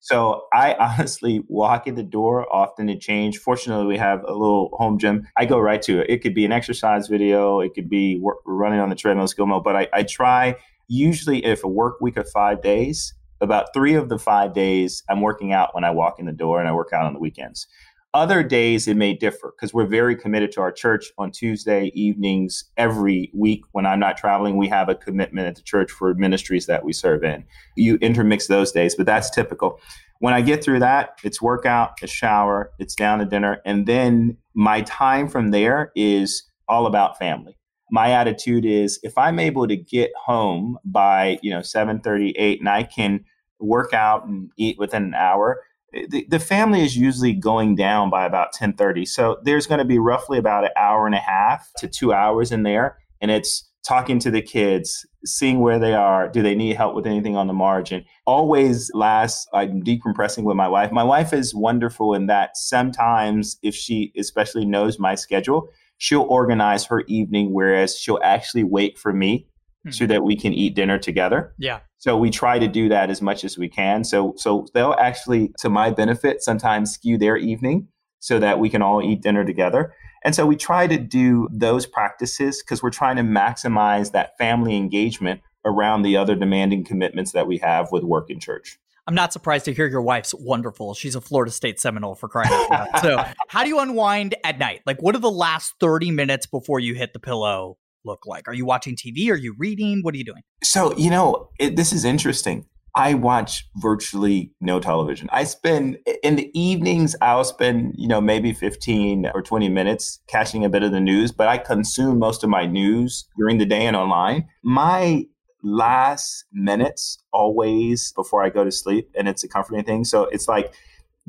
so 0.10 0.48
I 0.52 0.74
honestly 0.80 1.44
walk 1.48 1.86
in 1.86 1.94
the 1.94 2.04
door 2.04 2.52
often 2.54 2.88
to 2.88 2.98
change. 2.98 3.38
Fortunately, 3.38 3.86
we 3.86 3.98
have 3.98 4.24
a 4.24 4.34
little 4.34 4.70
home 4.74 4.98
gym. 4.98 5.28
I 5.38 5.46
go 5.46 5.60
right 5.60 5.82
to 5.84 6.00
it. 6.00 6.10
It 6.10 6.22
could 6.24 6.34
be 6.34 6.46
an 6.46 6.52
exercise 6.52 7.08
video. 7.08 7.60
It 7.60 7.76
could 7.76 7.90
be 7.90 8.22
running 8.46 8.80
on 8.80 8.90
the 8.90 8.96
treadmill, 8.96 9.28
skill 9.28 9.46
mode. 9.46 9.64
But 9.64 9.76
I, 9.76 9.88
I 9.94 10.04
try 10.04 10.56
usually 10.88 11.46
if 11.46 11.64
a 11.64 11.68
work 11.68 12.02
week 12.02 12.18
of 12.18 12.28
five 12.30 12.64
days, 12.64 13.14
about 13.42 13.68
three 13.74 13.94
of 13.94 14.10
the 14.10 14.18
five 14.18 14.54
days, 14.54 15.04
I'm 15.10 15.22
working 15.22 15.54
out 15.54 15.76
when 15.76 15.84
I 15.84 15.92
walk 15.92 16.20
in 16.20 16.26
the 16.26 16.34
door 16.34 16.60
and 16.60 16.68
I 16.68 16.74
work 16.74 16.92
out 16.92 17.06
on 17.06 17.14
the 17.14 17.20
weekends. 17.20 17.68
Other 18.14 18.42
days, 18.42 18.88
it 18.88 18.98
may 18.98 19.14
differ 19.14 19.54
because 19.56 19.72
we're 19.72 19.86
very 19.86 20.16
committed 20.16 20.52
to 20.54 20.62
our 20.62 20.72
church 20.72 21.12
on 21.20 21.32
Tuesday 21.32 21.92
evenings 21.94 22.64
every 22.76 23.30
week. 23.36 23.62
When 23.72 23.86
I'm 23.86 24.00
not 24.00 24.18
traveling, 24.18 24.58
we 24.58 24.68
have 24.68 24.90
a 24.90 24.96
commitment 24.96 25.48
at 25.48 25.56
the 25.56 25.62
church 25.62 25.92
for 25.92 26.16
ministries 26.16 26.66
that 26.66 26.84
we 26.84 26.92
serve 26.92 27.24
in. 27.24 27.44
You 27.76 27.98
intermix 27.98 28.48
those 28.48 28.72
days, 28.72 28.96
but 28.96 29.06
that's 29.06 29.30
typical. 29.30 29.80
When 30.20 30.34
I 30.34 30.42
get 30.42 30.64
through 30.64 30.80
that, 30.80 31.20
it's 31.24 31.40
workout, 31.40 32.00
it's 32.02 32.12
shower, 32.12 32.72
it's 32.80 32.96
down 32.96 33.20
to 33.20 33.26
dinner. 33.26 33.62
And 33.64 33.86
then 33.86 34.38
my 34.56 34.82
time 34.82 35.28
from 35.28 35.52
there 35.52 35.92
is 35.96 36.44
all 36.68 36.88
about 36.88 37.20
family 37.20 37.60
my 37.92 38.12
attitude 38.12 38.66
is 38.66 39.00
if 39.04 39.18
I'm 39.18 39.40
able 39.40 39.68
to 39.68 39.76
get 39.76 40.12
home 40.16 40.78
by, 40.86 41.40
you 41.42 41.52
know, 41.52 41.62
7 41.62 42.02
8 42.06 42.60
and 42.60 42.70
I 42.70 42.84
can 42.84 43.26
work 43.60 43.94
out 43.94 44.26
and 44.26 44.52
eat 44.58 44.78
within 44.78 45.04
an 45.04 45.14
hour, 45.14 45.64
the, 45.92 46.26
the 46.30 46.40
family 46.40 46.84
is 46.84 46.98
usually 46.98 47.34
going 47.34 47.76
down 47.76 48.10
by 48.10 48.26
about 48.26 48.54
10 48.54 48.74
30. 48.74 49.06
So 49.06 49.38
there's 49.44 49.68
going 49.68 49.80
to 49.80 49.86
be 49.86 50.00
roughly 50.00 50.38
about 50.38 50.66
an 50.66 50.72
hour 50.76 51.06
and 51.06 51.16
a 51.16 51.20
half 51.20 51.70
to 51.78 51.88
two 51.88 52.14
hours 52.14 52.52
in 52.52 52.64
there. 52.64 52.98
And 53.22 53.32
it's 53.32 53.70
talking 53.84 54.20
to 54.20 54.30
the 54.30 54.42
kids, 54.42 55.06
seeing 55.26 55.62
where 55.62 55.80
they 55.80 55.94
are. 55.94 56.30
Do 56.30 56.44
they 56.44 56.56
need 56.56 56.76
help 56.76 56.96
with 56.96 57.08
anything 57.08 57.36
on 57.36 57.48
the 57.48 57.54
margin? 57.54 58.06
Always 58.26 58.92
last, 58.94 59.48
I'm 59.54 59.82
decompressing 59.82 60.44
with 60.44 60.56
my 60.56 60.68
wife. 60.68 60.92
My 60.92 61.04
wife 61.04 61.34
is 61.34 61.56
wonderful 61.56 62.14
in 62.14 62.28
that 62.28 62.56
sometimes, 62.56 63.58
if 63.64 63.76
she 63.76 64.12
especially 64.18 64.66
knows 64.66 65.00
my 65.00 65.16
schedule, 65.16 65.70
she'll 65.98 66.28
organize 66.30 66.86
her 66.86 67.02
evening, 67.08 67.54
whereas 67.54 67.98
she'll 67.98 68.20
actually 68.24 68.64
wait 68.64 68.98
for 68.98 69.14
me 69.14 69.48
hmm. 69.90 69.98
so 69.98 70.06
that 70.08 70.24
we 70.24 70.36
can 70.36 70.54
eat 70.54 70.76
dinner 70.76 70.98
together. 70.98 71.54
Yeah. 71.58 71.80
So 71.98 72.18
we 72.18 72.30
try 72.30 72.60
to 72.60 72.68
do 72.68 72.90
that 72.90 73.10
as 73.10 73.22
much 73.22 73.44
as 73.44 73.58
we 73.58 73.68
can. 73.68 74.04
So 74.04 74.34
so 74.38 74.66
they'll 74.74 74.96
actually, 75.00 75.52
to 75.60 75.70
my 75.70 75.92
benefit, 75.92 76.42
sometimes 76.42 76.92
skew 76.92 77.18
their 77.18 77.38
evening 77.38 77.88
so 78.20 78.40
that 78.40 78.60
we 78.60 78.70
can 78.70 78.82
all 78.82 79.02
eat 79.02 79.22
dinner 79.22 79.46
together. 79.46 79.94
And 80.24 80.36
so 80.36 80.46
we 80.46 80.56
try 80.56 80.88
to 80.88 80.98
do 80.98 81.48
those 81.52 81.86
practices 81.86 82.62
because 82.62 82.84
we're 82.84 82.90
trying 82.90 83.16
to 83.16 83.24
maximize 83.24 84.12
that 84.12 84.38
family 84.38 84.76
engagement 84.76 85.42
around 85.66 86.02
the 86.02 86.18
other 86.18 86.36
demanding 86.36 86.84
commitments 86.84 87.32
that 87.32 87.48
we 87.48 87.58
have 87.60 87.92
with 87.92 88.04
work 88.04 88.30
and 88.30 88.42
church. 88.42 88.78
I'm 89.10 89.16
not 89.16 89.34
surprised 89.34 89.66
to 89.66 89.74
hear 89.74 89.88
your 89.88 90.04
wife's 90.04 90.36
wonderful. 90.36 90.94
She's 90.94 91.16
a 91.16 91.22
Florida 91.22 91.52
State 91.52 91.80
Seminole 91.80 92.14
for 92.14 92.30
crying 92.30 92.54
out 92.54 92.70
loud. 92.70 93.02
so, 93.02 93.24
how 93.48 93.64
do 93.64 93.70
you 93.70 93.80
unwind 93.80 94.36
at 94.44 94.60
night? 94.60 94.82
Like, 94.86 95.02
what 95.02 95.16
are 95.16 95.20
the 95.20 95.32
last 95.32 95.74
30 95.80 96.12
minutes 96.12 96.46
before 96.46 96.80
you 96.80 96.94
hit 96.94 97.14
the 97.14 97.20
pillow 97.20 97.79
look 98.06 98.26
like? 98.26 98.48
Are 98.48 98.54
you 98.54 98.66
watching 98.66 98.96
TV? 98.96 99.30
Are 99.30 99.36
you 99.36 99.56
reading? 99.58 100.02
What 100.02 100.14
are 100.14 100.18
you 100.18 100.26
doing? 100.26 100.42
So, 100.64 100.96
you 100.96 101.10
know, 101.10 101.50
it, 101.60 101.76
this 101.76 101.94
is 101.94 102.06
interesting. 102.06 102.66
I 102.96 103.14
watch 103.14 103.68
virtually 103.76 104.52
no 104.60 104.80
television. 104.80 105.30
I 105.32 105.44
spend 105.44 106.00
in 106.24 106.36
the 106.36 106.50
evenings, 106.60 107.16
I'll 107.22 107.44
spend, 107.44 107.94
you 107.96 108.08
know, 108.08 108.20
maybe 108.20 108.52
15 108.52 109.32
or 109.34 109.42
20 109.42 109.70
minutes 109.70 110.20
catching 110.28 110.66
a 110.66 110.70
bit 110.70 110.84
of 110.84 110.92
the 110.92 111.00
news, 111.00 111.32
but 111.32 111.48
I 111.48 111.60
consume 111.60 112.18
most 112.18 112.44
of 112.44 112.50
my 112.50 112.66
news 112.66 113.28
during 113.38 113.58
the 113.58 113.66
day 113.66 113.86
and 113.86 113.96
online. 113.96 114.48
My 114.64 115.26
last 115.62 116.46
minutes 116.52 117.20
always 117.32 118.12
before 118.14 118.44
I 118.44 118.50
go 118.50 118.64
to 118.64 118.72
sleep, 118.72 119.10
and 119.16 119.28
it's 119.28 119.44
a 119.44 119.48
comforting 119.48 119.84
thing. 119.84 120.04
So 120.04 120.24
it's 120.24 120.48
like 120.48 120.74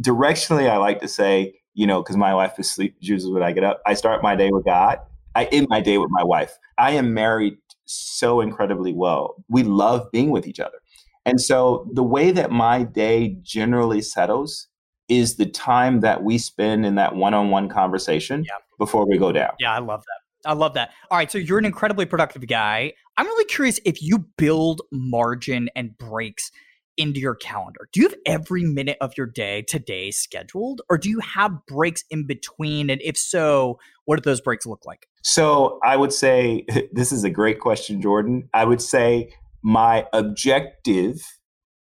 directionally, 0.00 0.68
I 0.68 0.78
like 0.78 1.00
to 1.00 1.08
say, 1.08 1.54
you 1.74 1.86
know, 1.86 2.02
because 2.02 2.16
my 2.16 2.34
wife 2.34 2.58
is 2.58 2.70
sleep 2.70 2.96
usually 3.00 3.32
when 3.32 3.42
I 3.42 3.52
get 3.52 3.64
up. 3.64 3.82
I 3.86 3.94
start 3.94 4.22
my 4.22 4.34
day 4.34 4.50
with 4.50 4.64
God. 4.64 4.98
I 5.40 5.44
end 5.44 5.68
my 5.70 5.80
day 5.80 5.96
with 5.96 6.10
my 6.10 6.22
wife. 6.22 6.58
I 6.76 6.90
am 6.90 7.14
married 7.14 7.56
so 7.86 8.42
incredibly 8.42 8.92
well. 8.92 9.36
We 9.48 9.62
love 9.62 10.06
being 10.12 10.30
with 10.30 10.46
each 10.46 10.60
other. 10.60 10.76
And 11.24 11.40
so 11.40 11.88
the 11.94 12.02
way 12.02 12.30
that 12.30 12.50
my 12.50 12.82
day 12.82 13.38
generally 13.40 14.02
settles 14.02 14.68
is 15.08 15.36
the 15.36 15.46
time 15.46 16.00
that 16.00 16.22
we 16.22 16.36
spend 16.36 16.84
in 16.84 16.96
that 16.96 17.16
one-on-one 17.16 17.70
conversation 17.70 18.44
yeah. 18.44 18.56
before 18.78 19.08
we 19.08 19.16
go 19.16 19.32
down. 19.32 19.52
Yeah, 19.58 19.72
I 19.72 19.78
love 19.78 20.02
that. 20.02 20.48
I 20.50 20.52
love 20.52 20.74
that. 20.74 20.90
All 21.10 21.16
right, 21.16 21.32
so 21.32 21.38
you're 21.38 21.58
an 21.58 21.64
incredibly 21.64 22.04
productive 22.04 22.46
guy. 22.46 22.92
I'm 23.16 23.26
really 23.26 23.46
curious 23.46 23.80
if 23.86 24.02
you 24.02 24.26
build 24.36 24.82
margin 24.92 25.70
and 25.74 25.96
breaks 25.96 26.50
into 27.00 27.18
your 27.18 27.34
calendar. 27.34 27.88
Do 27.92 28.00
you 28.00 28.08
have 28.08 28.18
every 28.26 28.62
minute 28.62 28.98
of 29.00 29.12
your 29.16 29.26
day 29.26 29.62
today 29.62 30.10
scheduled 30.10 30.82
or 30.90 30.98
do 30.98 31.08
you 31.08 31.20
have 31.20 31.52
breaks 31.66 32.04
in 32.10 32.26
between 32.26 32.90
and 32.90 33.00
if 33.02 33.16
so, 33.16 33.78
what 34.04 34.16
do 34.16 34.22
those 34.22 34.40
breaks 34.40 34.66
look 34.66 34.84
like? 34.84 35.06
So, 35.22 35.78
I 35.82 35.96
would 35.96 36.12
say 36.12 36.66
this 36.92 37.12
is 37.12 37.24
a 37.24 37.30
great 37.30 37.60
question, 37.60 38.00
Jordan. 38.00 38.48
I 38.54 38.64
would 38.64 38.82
say 38.82 39.32
my 39.62 40.06
objective 40.12 41.20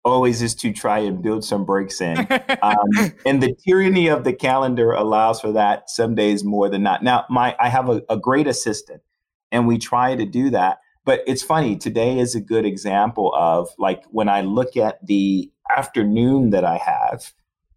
always 0.05 0.41
is 0.41 0.53
to 0.53 0.73
try 0.73 0.99
and 0.99 1.21
build 1.21 1.43
some 1.43 1.65
breaks 1.65 2.01
in. 2.01 2.27
Um, 2.63 3.11
and 3.25 3.43
the 3.43 3.53
tyranny 3.67 4.07
of 4.07 4.23
the 4.23 4.31
calendar 4.31 4.91
allows 4.91 5.41
for 5.41 5.51
that 5.51 5.89
some 5.89 6.15
days 6.15 6.45
more 6.45 6.69
than 6.69 6.81
not. 6.81 7.03
Now, 7.03 7.25
my 7.29 7.57
I 7.59 7.67
have 7.67 7.89
a, 7.89 8.01
a 8.09 8.15
great 8.15 8.47
assistant, 8.47 9.01
and 9.51 9.67
we 9.67 9.77
try 9.77 10.15
to 10.15 10.25
do 10.25 10.49
that. 10.51 10.77
But 11.05 11.21
it's 11.27 11.43
funny, 11.43 11.75
today 11.75 12.19
is 12.19 12.35
a 12.35 12.41
good 12.41 12.65
example 12.65 13.33
of 13.35 13.69
like 13.77 14.03
when 14.11 14.29
I 14.29 14.41
look 14.41 14.77
at 14.77 15.05
the 15.05 15.51
afternoon 15.75 16.51
that 16.51 16.63
I 16.63 16.77
have, 16.77 17.33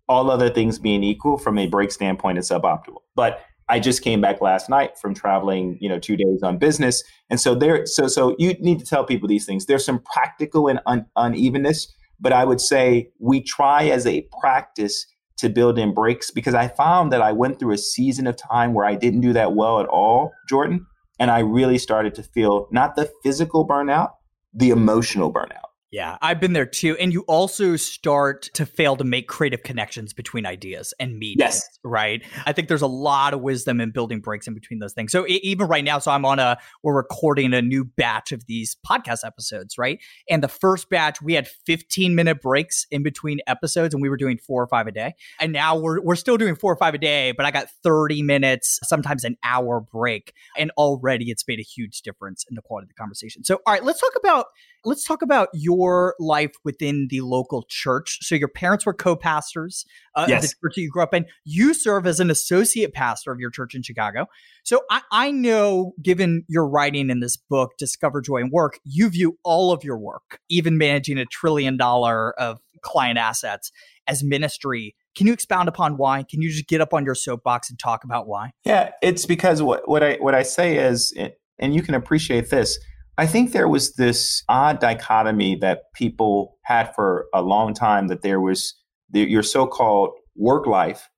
all 0.09 0.31
other 0.31 0.49
things 0.49 0.79
being 0.79 1.03
equal 1.03 1.37
from 1.37 1.59
a 1.59 1.67
break 1.67 1.91
standpoint, 1.91 2.39
it's 2.39 2.51
suboptimal. 2.51 2.99
But 3.17 3.41
I 3.69 3.81
just 3.81 4.03
came 4.03 4.21
back 4.21 4.41
last 4.41 4.71
night 4.71 4.97
from 4.97 5.13
traveling, 5.13 5.77
you 5.81 5.89
know, 5.89 5.99
two 5.99 6.17
days 6.17 6.43
on 6.45 6.59
business. 6.59 7.03
And 7.31 7.41
so 7.41 7.57
there, 7.57 7.85
so 7.85 8.07
so 8.07 8.37
you 8.39 8.55
need 8.61 8.79
to 8.79 8.85
tell 8.85 9.05
people 9.05 9.29
these 9.29 9.45
things. 9.45 9.67
There's 9.67 9.85
some 9.85 10.01
practical 10.01 10.69
and 10.69 10.79
un, 10.87 11.07
unevenness 11.17 11.93
but 12.21 12.33
I 12.33 12.45
would 12.45 12.61
say 12.61 13.11
we 13.19 13.43
try 13.43 13.85
as 13.89 14.07
a 14.07 14.27
practice 14.41 15.07
to 15.39 15.49
build 15.49 15.79
in 15.79 15.93
breaks 15.93 16.31
because 16.31 16.55
I 16.55 16.69
found 16.69 17.13
that 17.13 17.21
I 17.21 17.33
went 17.33 17.59
through 17.59 17.75
a 17.75 17.79
season 17.79 18.27
of 18.27 18.37
time 18.37 18.73
where 18.73 18.87
I 18.87 18.95
didn't 18.95 19.21
do 19.21 19.33
that 19.35 19.55
well 19.55 19.81
at 19.81 19.87
all, 19.87 20.33
Jordan. 20.49 20.87
And 21.19 21.31
I 21.31 21.41
really 21.41 21.79
started 21.79 22.15
to 22.17 22.23
feel 22.23 22.69
not 22.71 22.97
the 22.97 23.11
physical 23.23 23.67
burnout, 23.67 24.13
the 24.53 24.71
emotional 24.71 25.33
burnout. 25.33 25.66
Yeah, 25.93 26.19
I've 26.21 26.41
been 26.41 26.53
there 26.53 26.67
too. 26.67 26.97
And 26.97 27.13
you 27.13 27.23
also 27.23 27.77
start 27.77 28.51
to 28.55 28.67
fail 28.67 28.97
to 28.97 29.05
make 29.05 29.29
creative 29.29 29.63
connections 29.63 30.13
between 30.13 30.45
ideas 30.45 30.93
and 30.99 31.17
meetings, 31.17 31.39
yes. 31.39 31.79
right? 31.85 32.25
I 32.45 32.53
think 32.53 32.67
there's 32.67 32.83
a 32.83 32.89
lot 32.89 33.35
of 33.35 33.41
wisdom 33.41 33.81
in 33.81 33.93
building 33.93 34.21
breaks 34.21 34.49
in 34.49 34.55
between 34.55 34.81
those 34.81 34.95
things. 34.95 35.13
So 35.13 35.25
even 35.29 35.69
right 35.69 35.85
now, 35.85 36.01
so 36.01 36.11
I'm 36.11 36.25
on 36.25 36.41
a, 36.41 36.59
we're 36.83 36.97
recording 36.97 37.55
a 37.55 37.63
new 37.63 37.85
batch 37.85 38.33
of 38.33 38.47
these 38.47 38.77
podcast 38.85 39.25
episodes, 39.25 39.79
right? 39.79 40.01
And 40.29 40.43
the 40.43 40.49
first 40.49 40.91
batch, 40.91 41.23
we 41.23 41.35
had 41.35 41.47
15 41.47 42.17
minute 42.17 42.43
breaks 42.43 42.87
in 42.91 43.05
between 43.05 43.39
episodes 43.47 43.95
and 43.95 44.03
we 44.03 44.09
were 44.09 44.17
doing 44.17 44.39
four 44.39 44.61
or 44.61 44.67
five 44.67 44.89
a 44.89 44.93
day. 44.93 45.15
And 45.41 45.53
now 45.53 45.79
we're, 45.79 46.01
we're 46.03 46.17
still 46.17 46.37
doing 46.37 46.57
four 46.57 46.73
or 46.73 46.77
five 46.77 46.95
a 46.95 46.99
day, 46.99 47.31
but 47.31 47.47
I 47.47 47.53
got 47.53 47.69
30 47.85 48.23
minutes, 48.25 48.81
sometimes 48.83 49.23
an 49.23 49.37
hour 49.45 49.81
break. 49.81 50.33
And 50.59 50.73
already 50.77 51.31
it's 51.31 51.45
made 51.47 51.61
a 51.61 51.63
huge 51.63 52.03
difference 52.03 52.45
in 52.51 52.57
the 52.57 52.63
quality 52.63 52.87
of 52.87 52.89
the 52.89 52.95
conversation. 52.95 53.45
So, 53.45 53.61
all 53.65 53.73
right, 53.73 53.85
let's 53.85 54.01
talk 54.01 54.15
about, 54.19 54.47
let's 54.87 55.05
talk 55.05 55.21
about 55.21 55.49
your 55.53 56.15
life 56.21 56.53
within 56.65 57.09
the 57.11 57.21
local 57.21 57.65
church. 57.69 58.19
So 58.23 58.37
your 58.37 58.49
parents 58.49 58.87
were 58.87 58.95
co-pastors 58.95 59.85
uh, 60.15 60.27
yes. 60.29 60.37
of 60.37 60.43
the 60.43 60.55
church 60.63 60.75
that 60.77 60.81
you 60.83 60.91
grew 60.91 61.03
up 61.03 61.13
in. 61.13 61.27
You 61.45 61.75
serve 61.75 62.07
as 62.07 62.21
an 62.21 62.31
associate 62.31 62.95
pastor 62.95 63.33
of 63.33 63.41
your 63.41 63.51
church 63.51 63.75
in 63.75 63.83
Chicago. 63.83 64.27
So 64.65 64.83
I, 64.89 65.03
I 65.11 65.31
know, 65.33 65.93
given 66.01 66.45
your 66.49 66.69
writing 66.69 67.11
in 67.11 67.19
this 67.19 67.37
book, 67.37 67.73
Discover 67.79 68.23
Joy 68.23 68.37
in 68.39 68.51
Work, 68.51 68.79
you 68.85 69.09
view 69.11 69.39
all 69.43 69.73
of 69.73 69.83
your 69.83 69.99
work, 69.99 70.39
even 70.49 70.79
managing 70.79 71.19
a 71.19 71.27
trillion 71.27 71.77
dollar 71.77 72.39
of 72.39 72.61
client 72.83 73.19
assets, 73.19 73.73
as 74.07 74.23
ministry. 74.23 74.95
Can 75.17 75.27
you 75.27 75.33
expound 75.33 75.69
upon 75.69 75.97
why? 75.97 76.23
Can 76.23 76.41
you 76.41 76.51
just 76.51 76.69
get 76.69 76.81
up 76.81 76.95
on 76.95 77.05
your 77.05 77.17
soapbox 77.17 77.69
and 77.69 77.79
talk 77.79 78.05
about 78.05 78.29
why? 78.29 78.53
Yeah, 78.65 78.93
it's 79.03 79.27
because 79.27 79.63
what, 79.63 79.89
what 79.89 80.05
I 80.05 80.15
what 80.21 80.37
I 80.37 80.45
say 80.45 80.77
is, 80.77 81.13
and 81.59 81.75
you 81.75 81.83
can 81.83 81.95
appreciate 81.95 82.51
this 82.51 82.79
I 83.19 83.27
think 83.27 83.53
there 83.53 83.69
was 83.69 83.95
this 83.95 84.43
odd 84.49 84.79
dichotomy 84.79 85.57
that 85.57 85.93
people 85.95 86.59
had 86.65 86.95
for 86.95 87.27
a 87.33 87.43
long 87.43 87.73
time 87.73 88.09
that 88.09 88.23
there 88.23 88.41
was 88.41 88.75
the, 89.11 89.21
your 89.21 89.43
so 89.43 89.67
called 89.67 90.11
work 90.35 90.67
life 90.67 91.09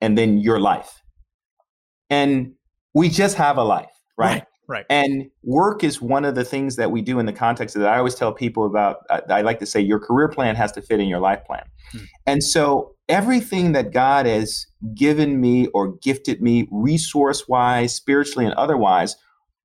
and 0.00 0.16
then 0.16 0.38
your 0.38 0.60
life. 0.60 1.02
And 2.10 2.52
we 2.94 3.08
just 3.08 3.36
have 3.36 3.56
a 3.56 3.64
life, 3.64 3.90
right? 4.16 4.32
right? 4.34 4.44
Right. 4.68 4.84
And 4.90 5.30
work 5.42 5.82
is 5.82 6.02
one 6.02 6.26
of 6.26 6.34
the 6.34 6.44
things 6.44 6.76
that 6.76 6.90
we 6.90 7.00
do 7.00 7.18
in 7.18 7.24
the 7.24 7.32
context 7.32 7.74
of 7.74 7.80
that. 7.80 7.94
I 7.94 7.96
always 7.96 8.14
tell 8.14 8.34
people 8.34 8.66
about, 8.66 8.98
I, 9.08 9.22
I 9.30 9.40
like 9.40 9.60
to 9.60 9.66
say, 9.66 9.80
your 9.80 9.98
career 9.98 10.28
plan 10.28 10.56
has 10.56 10.72
to 10.72 10.82
fit 10.82 11.00
in 11.00 11.08
your 11.08 11.20
life 11.20 11.42
plan. 11.46 11.64
Hmm. 11.92 11.98
And 12.26 12.44
so 12.44 12.94
everything 13.08 13.72
that 13.72 13.94
God 13.94 14.26
has 14.26 14.66
given 14.94 15.40
me 15.40 15.68
or 15.68 15.96
gifted 16.02 16.42
me, 16.42 16.68
resource 16.70 17.48
wise, 17.48 17.94
spiritually, 17.94 18.44
and 18.44 18.54
otherwise, 18.56 19.16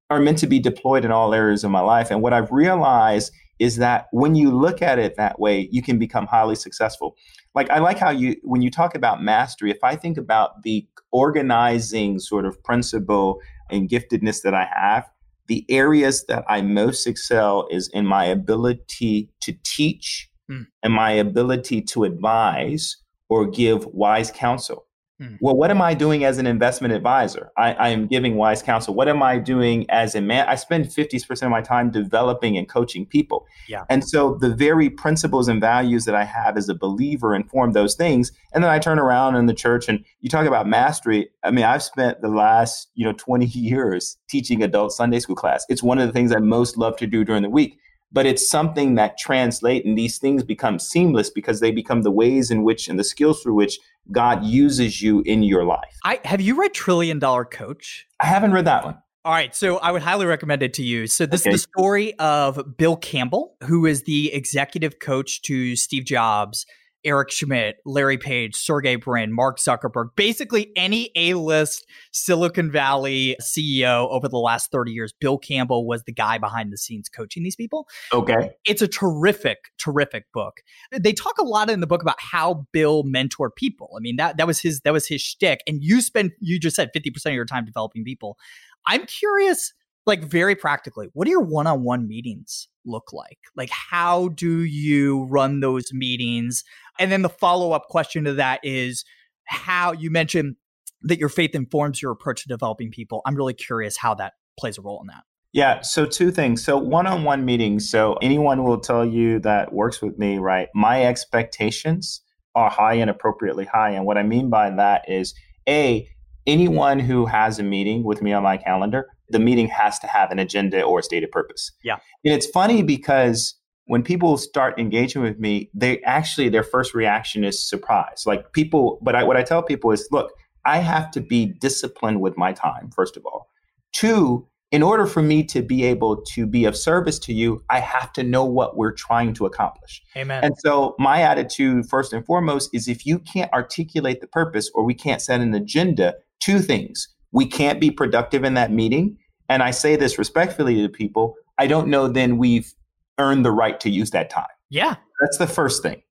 are 0.09 0.19
meant 0.19 0.37
to 0.39 0.47
be 0.47 0.59
deployed 0.59 1.05
in 1.05 1.11
all 1.11 1.33
areas 1.33 1.63
of 1.63 1.71
my 1.71 1.79
life. 1.79 2.11
And 2.11 2.21
what 2.21 2.33
I've 2.33 2.51
realized 2.51 3.31
is 3.59 3.77
that 3.77 4.07
when 4.11 4.35
you 4.35 4.51
look 4.51 4.81
at 4.81 4.99
it 4.99 5.15
that 5.15 5.39
way, 5.39 5.69
you 5.71 5.81
can 5.81 5.97
become 5.97 6.27
highly 6.27 6.55
successful. 6.55 7.15
Like 7.55 7.69
I 7.69 7.79
like 7.79 7.97
how 7.97 8.09
you 8.09 8.35
when 8.43 8.61
you 8.61 8.69
talk 8.69 8.95
about 8.95 9.23
mastery, 9.23 9.71
if 9.71 9.83
I 9.83 9.95
think 9.95 10.17
about 10.17 10.63
the 10.63 10.85
organizing 11.11 12.19
sort 12.19 12.45
of 12.45 12.61
principle 12.63 13.39
and 13.69 13.89
giftedness 13.89 14.41
that 14.41 14.53
I 14.53 14.67
have, 14.73 15.09
the 15.47 15.65
areas 15.69 16.25
that 16.25 16.43
I 16.47 16.61
most 16.61 17.05
excel 17.05 17.67
is 17.69 17.89
in 17.89 18.05
my 18.05 18.25
ability 18.25 19.29
to 19.41 19.53
teach 19.63 20.29
mm. 20.49 20.65
and 20.81 20.93
my 20.93 21.11
ability 21.11 21.81
to 21.81 22.03
advise 22.03 22.97
or 23.29 23.45
give 23.45 23.85
wise 23.87 24.31
counsel. 24.31 24.87
Hmm. 25.23 25.35
Well, 25.39 25.55
what 25.55 25.71
am 25.71 25.81
I 25.81 25.93
doing 25.93 26.25
as 26.25 26.37
an 26.37 26.47
investment 26.47 26.93
advisor? 26.93 27.51
I, 27.57 27.73
I, 27.73 27.89
am 27.89 28.07
giving 28.07 28.35
wise 28.35 28.61
counsel. 28.61 28.93
What 28.93 29.07
am 29.07 29.23
I 29.23 29.37
doing 29.37 29.85
as 29.89 30.15
a 30.15 30.21
man? 30.21 30.47
I 30.49 30.55
spend 30.55 30.85
50% 30.85 31.43
of 31.43 31.49
my 31.49 31.61
time 31.61 31.91
developing 31.91 32.57
and 32.57 32.67
coaching 32.67 33.05
people. 33.05 33.45
Yeah. 33.67 33.85
And 33.89 34.03
so 34.07 34.37
the 34.41 34.53
very 34.53 34.89
principles 34.89 35.47
and 35.47 35.61
values 35.61 36.05
that 36.05 36.15
I 36.15 36.25
have 36.25 36.57
as 36.57 36.67
a 36.67 36.75
believer 36.75 37.33
inform 37.33 37.71
those 37.71 37.95
things. 37.95 38.31
And 38.53 38.63
then 38.63 38.71
I 38.71 38.79
turn 38.79 38.99
around 38.99 39.35
in 39.35 39.45
the 39.45 39.53
church 39.53 39.87
and 39.87 40.03
you 40.19 40.29
talk 40.29 40.45
about 40.45 40.67
mastery. 40.67 41.29
I 41.43 41.51
mean, 41.51 41.63
I've 41.63 41.83
spent 41.83 42.21
the 42.21 42.29
last, 42.29 42.89
you 42.95 43.05
know, 43.05 43.13
20 43.13 43.45
years 43.53 44.17
teaching 44.27 44.61
adult 44.61 44.91
Sunday 44.91 45.19
school 45.19 45.35
class. 45.35 45.65
It's 45.69 45.83
one 45.83 45.99
of 45.99 46.07
the 46.07 46.13
things 46.13 46.33
I 46.33 46.39
most 46.39 46.77
love 46.77 46.97
to 46.97 47.07
do 47.07 47.23
during 47.23 47.43
the 47.43 47.49
week 47.49 47.79
but 48.13 48.25
it's 48.25 48.47
something 48.47 48.95
that 48.95 49.17
translate 49.17 49.83
and 49.85 49.97
these 49.97 50.19
things 50.19 50.43
become 50.43 50.79
seamless 50.79 51.29
because 51.29 51.59
they 51.59 51.71
become 51.71 52.03
the 52.03 52.11
ways 52.11 52.51
in 52.51 52.63
which 52.63 52.87
and 52.87 52.97
the 52.97 53.03
skills 53.03 53.41
through 53.41 53.55
which 53.55 53.79
God 54.11 54.43
uses 54.45 55.01
you 55.01 55.21
in 55.21 55.43
your 55.43 55.65
life. 55.65 55.97
I 56.05 56.19
have 56.23 56.39
you 56.39 56.55
read 56.55 56.73
Trillion 56.73 57.19
Dollar 57.19 57.43
Coach? 57.43 58.07
I 58.19 58.27
haven't 58.27 58.53
read 58.53 58.65
that 58.65 58.85
one. 58.85 58.97
All 59.25 59.31
right, 59.31 59.55
so 59.55 59.77
I 59.77 59.91
would 59.91 60.01
highly 60.01 60.25
recommend 60.25 60.63
it 60.63 60.73
to 60.73 60.83
you. 60.83 61.07
So 61.07 61.25
this 61.25 61.43
okay. 61.47 61.55
is 61.55 61.61
the 61.61 61.69
story 61.77 62.13
of 62.19 62.77
Bill 62.77 62.97
Campbell, 62.97 63.55
who 63.63 63.85
is 63.85 64.03
the 64.03 64.33
executive 64.33 64.99
coach 64.99 65.41
to 65.43 65.77
Steve 65.77 66.03
Jobs 66.03 66.65
Eric 67.05 67.31
Schmidt, 67.31 67.77
Larry 67.85 68.17
Page, 68.17 68.55
Sergey 68.55 68.95
Brin, 68.95 69.33
Mark 69.33 69.59
Zuckerberg, 69.59 70.09
basically 70.15 70.71
any 70.75 71.11
A 71.15 71.33
list 71.33 71.85
Silicon 72.11 72.71
Valley 72.71 73.35
CEO 73.41 74.09
over 74.09 74.27
the 74.27 74.37
last 74.37 74.71
30 74.71 74.91
years. 74.91 75.13
Bill 75.19 75.37
Campbell 75.37 75.85
was 75.85 76.03
the 76.03 76.13
guy 76.13 76.37
behind 76.37 76.71
the 76.71 76.77
scenes 76.77 77.09
coaching 77.09 77.43
these 77.43 77.55
people. 77.55 77.87
Okay. 78.13 78.51
It's 78.65 78.81
a 78.81 78.87
terrific, 78.87 79.71
terrific 79.77 80.31
book. 80.33 80.61
They 80.91 81.13
talk 81.13 81.37
a 81.37 81.43
lot 81.43 81.69
in 81.69 81.79
the 81.79 81.87
book 81.87 82.01
about 82.01 82.19
how 82.19 82.65
Bill 82.71 83.03
mentored 83.03 83.55
people. 83.55 83.91
I 83.97 83.99
mean, 83.99 84.15
that 84.17 84.37
that 84.37 84.47
was 84.47 84.59
his 84.59 84.81
that 84.81 84.93
was 84.93 85.07
his 85.07 85.21
shtick. 85.21 85.61
And 85.67 85.83
you 85.83 86.01
spend 86.01 86.31
you 86.39 86.59
just 86.59 86.75
said 86.75 86.91
50% 86.95 87.25
of 87.27 87.33
your 87.33 87.45
time 87.45 87.65
developing 87.65 88.03
people. 88.03 88.37
I'm 88.85 89.05
curious 89.05 89.73
like 90.05 90.23
very 90.23 90.55
practically, 90.55 91.07
what 91.13 91.27
are 91.27 91.31
your 91.31 91.41
one-on-one 91.41 92.07
meetings 92.07 92.67
look 92.85 93.13
like? 93.13 93.39
Like 93.55 93.69
how 93.69 94.29
do 94.29 94.63
you 94.63 95.23
run 95.25 95.59
those 95.59 95.93
meetings? 95.93 96.63
And 96.99 97.11
then 97.11 97.21
the 97.21 97.29
follow-up 97.29 97.87
question 97.89 98.23
to 98.25 98.33
that 98.33 98.59
is 98.63 99.05
how 99.45 99.91
you 99.93 100.09
mentioned 100.11 100.55
that 101.01 101.19
your 101.19 101.29
faith 101.29 101.53
informs 101.53 102.01
your 102.01 102.11
approach 102.11 102.43
to 102.43 102.47
developing 102.47 102.91
people. 102.91 103.21
I'm 103.25 103.35
really 103.35 103.53
curious 103.53 103.97
how 103.97 104.13
that 104.15 104.33
plays 104.57 104.77
a 104.77 104.81
role 104.81 105.01
in 105.01 105.07
that. 105.07 105.23
Yeah, 105.51 105.81
so 105.81 106.05
two 106.05 106.31
things. 106.31 106.63
So 106.63 106.77
one-on-one 106.77 107.45
meetings, 107.45 107.89
so 107.89 108.13
anyone 108.21 108.63
will 108.63 108.79
tell 108.79 109.05
you 109.05 109.39
that 109.39 109.71
works 109.71 110.01
with 110.01 110.17
me, 110.17 110.37
right? 110.37 110.67
My 110.73 111.03
expectations 111.03 112.21
are 112.55 112.69
high 112.69 112.95
and 112.95 113.09
appropriately 113.09 113.65
high. 113.65 113.91
And 113.91 114.05
what 114.05 114.17
I 114.17 114.23
mean 114.23 114.49
by 114.49 114.69
that 114.71 115.07
is 115.07 115.35
A, 115.67 116.07
anyone 116.47 116.99
who 116.99 117.25
has 117.25 117.59
a 117.59 117.63
meeting 117.63 118.03
with 118.03 118.21
me 118.21 118.33
on 118.33 118.43
my 118.43 118.57
calendar, 118.57 119.09
the 119.29 119.39
meeting 119.39 119.67
has 119.67 119.99
to 119.99 120.07
have 120.07 120.31
an 120.31 120.39
agenda 120.39 120.81
or 120.81 120.99
a 120.99 121.03
stated 121.03 121.31
purpose. 121.31 121.71
Yeah. 121.83 121.97
And 122.25 122.33
it's 122.33 122.47
funny 122.47 122.83
because 122.83 123.55
when 123.85 124.03
people 124.03 124.37
start 124.37 124.79
engaging 124.79 125.21
with 125.21 125.39
me, 125.39 125.69
they 125.73 126.01
actually 126.03 126.49
their 126.49 126.63
first 126.63 126.93
reaction 126.93 127.43
is 127.43 127.67
surprise. 127.67 128.23
Like 128.25 128.53
people, 128.53 128.99
but 129.01 129.15
I, 129.15 129.23
what 129.23 129.37
I 129.37 129.43
tell 129.43 129.63
people 129.63 129.91
is, 129.91 130.07
look, 130.11 130.31
I 130.65 130.77
have 130.77 131.11
to 131.11 131.21
be 131.21 131.47
disciplined 131.59 132.21
with 132.21 132.37
my 132.37 132.53
time. 132.53 132.89
First 132.95 133.17
of 133.17 133.25
all, 133.25 133.49
two, 133.91 134.47
in 134.71 134.81
order 134.81 135.05
for 135.05 135.21
me 135.21 135.43
to 135.43 135.61
be 135.61 135.83
able 135.83 136.23
to 136.33 136.47
be 136.47 136.65
of 136.65 136.75
service 136.75 137.19
to 137.19 137.33
you, 137.33 137.63
I 137.69 137.79
have 137.79 138.11
to 138.13 138.23
know 138.23 138.43
what 138.43 138.75
we're 138.75 138.93
trying 138.93 139.33
to 139.35 139.45
accomplish. 139.45 140.01
Amen. 140.17 140.43
And 140.43 140.55
so, 140.57 140.95
my 140.97 141.21
attitude, 141.21 141.87
first 141.87 142.11
and 142.11 142.25
foremost, 142.25 142.71
is 142.73 142.87
if 142.87 143.05
you 143.05 143.19
can't 143.19 143.53
articulate 143.53 144.19
the 144.19 144.27
purpose 144.27 144.71
or 144.73 144.83
we 144.83 144.95
can't 144.95 145.21
set 145.21 145.41
an 145.41 145.53
agenda, 145.53 146.15
two 146.39 146.59
things. 146.59 147.07
We 147.33 147.45
can't 147.45 147.81
be 147.81 147.91
productive 147.91 148.45
in 148.45 148.53
that 148.53 148.71
meeting. 148.71 149.17
And 149.49 149.61
I 149.61 149.71
say 149.71 149.97
this 149.97 150.17
respectfully 150.17 150.81
to 150.81 150.89
people 150.89 151.35
I 151.57 151.67
don't 151.67 151.87
know 151.87 152.07
then 152.07 152.37
we've 152.37 152.73
earned 153.19 153.45
the 153.45 153.51
right 153.51 153.79
to 153.81 153.89
use 153.89 154.11
that 154.11 154.29
time. 154.29 154.47
Yeah. 154.69 154.95
That's 155.21 155.37
the 155.37 155.47
first 155.47 155.83
thing. 155.83 156.01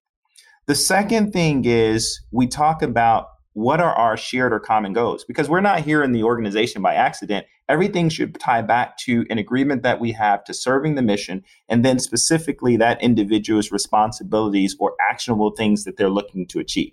The 0.66 0.75
second 0.75 1.33
thing 1.33 1.64
is 1.64 2.20
we 2.31 2.47
talk 2.47 2.83
about 2.83 3.29
what 3.55 3.81
are 3.81 3.93
our 3.93 4.16
shared 4.16 4.53
or 4.53 4.61
common 4.61 4.93
goals? 4.93 5.25
Because 5.25 5.49
we're 5.49 5.61
not 5.61 5.81
here 5.81 6.03
in 6.03 6.12
the 6.12 6.23
organization 6.23 6.81
by 6.81 6.95
accident. 6.95 7.47
Everything 7.68 8.09
should 8.09 8.39
tie 8.39 8.62
back 8.62 8.97
to 8.99 9.27
an 9.29 9.39
agreement 9.39 9.83
that 9.83 10.01
we 10.01 10.12
have 10.12 10.45
to 10.45 10.55
serving 10.55 10.95
the 10.95 11.03
mission, 11.03 11.43
and 11.68 11.85
then 11.85 11.99
specifically 11.99 12.77
that 12.77 13.03
individual's 13.03 13.70
responsibilities 13.70 14.77
or 14.79 14.95
actionable 15.11 15.51
things 15.51 15.85
that 15.85 15.97
they're 15.97 16.09
looking 16.09 16.47
to 16.47 16.61
achieve. 16.61 16.93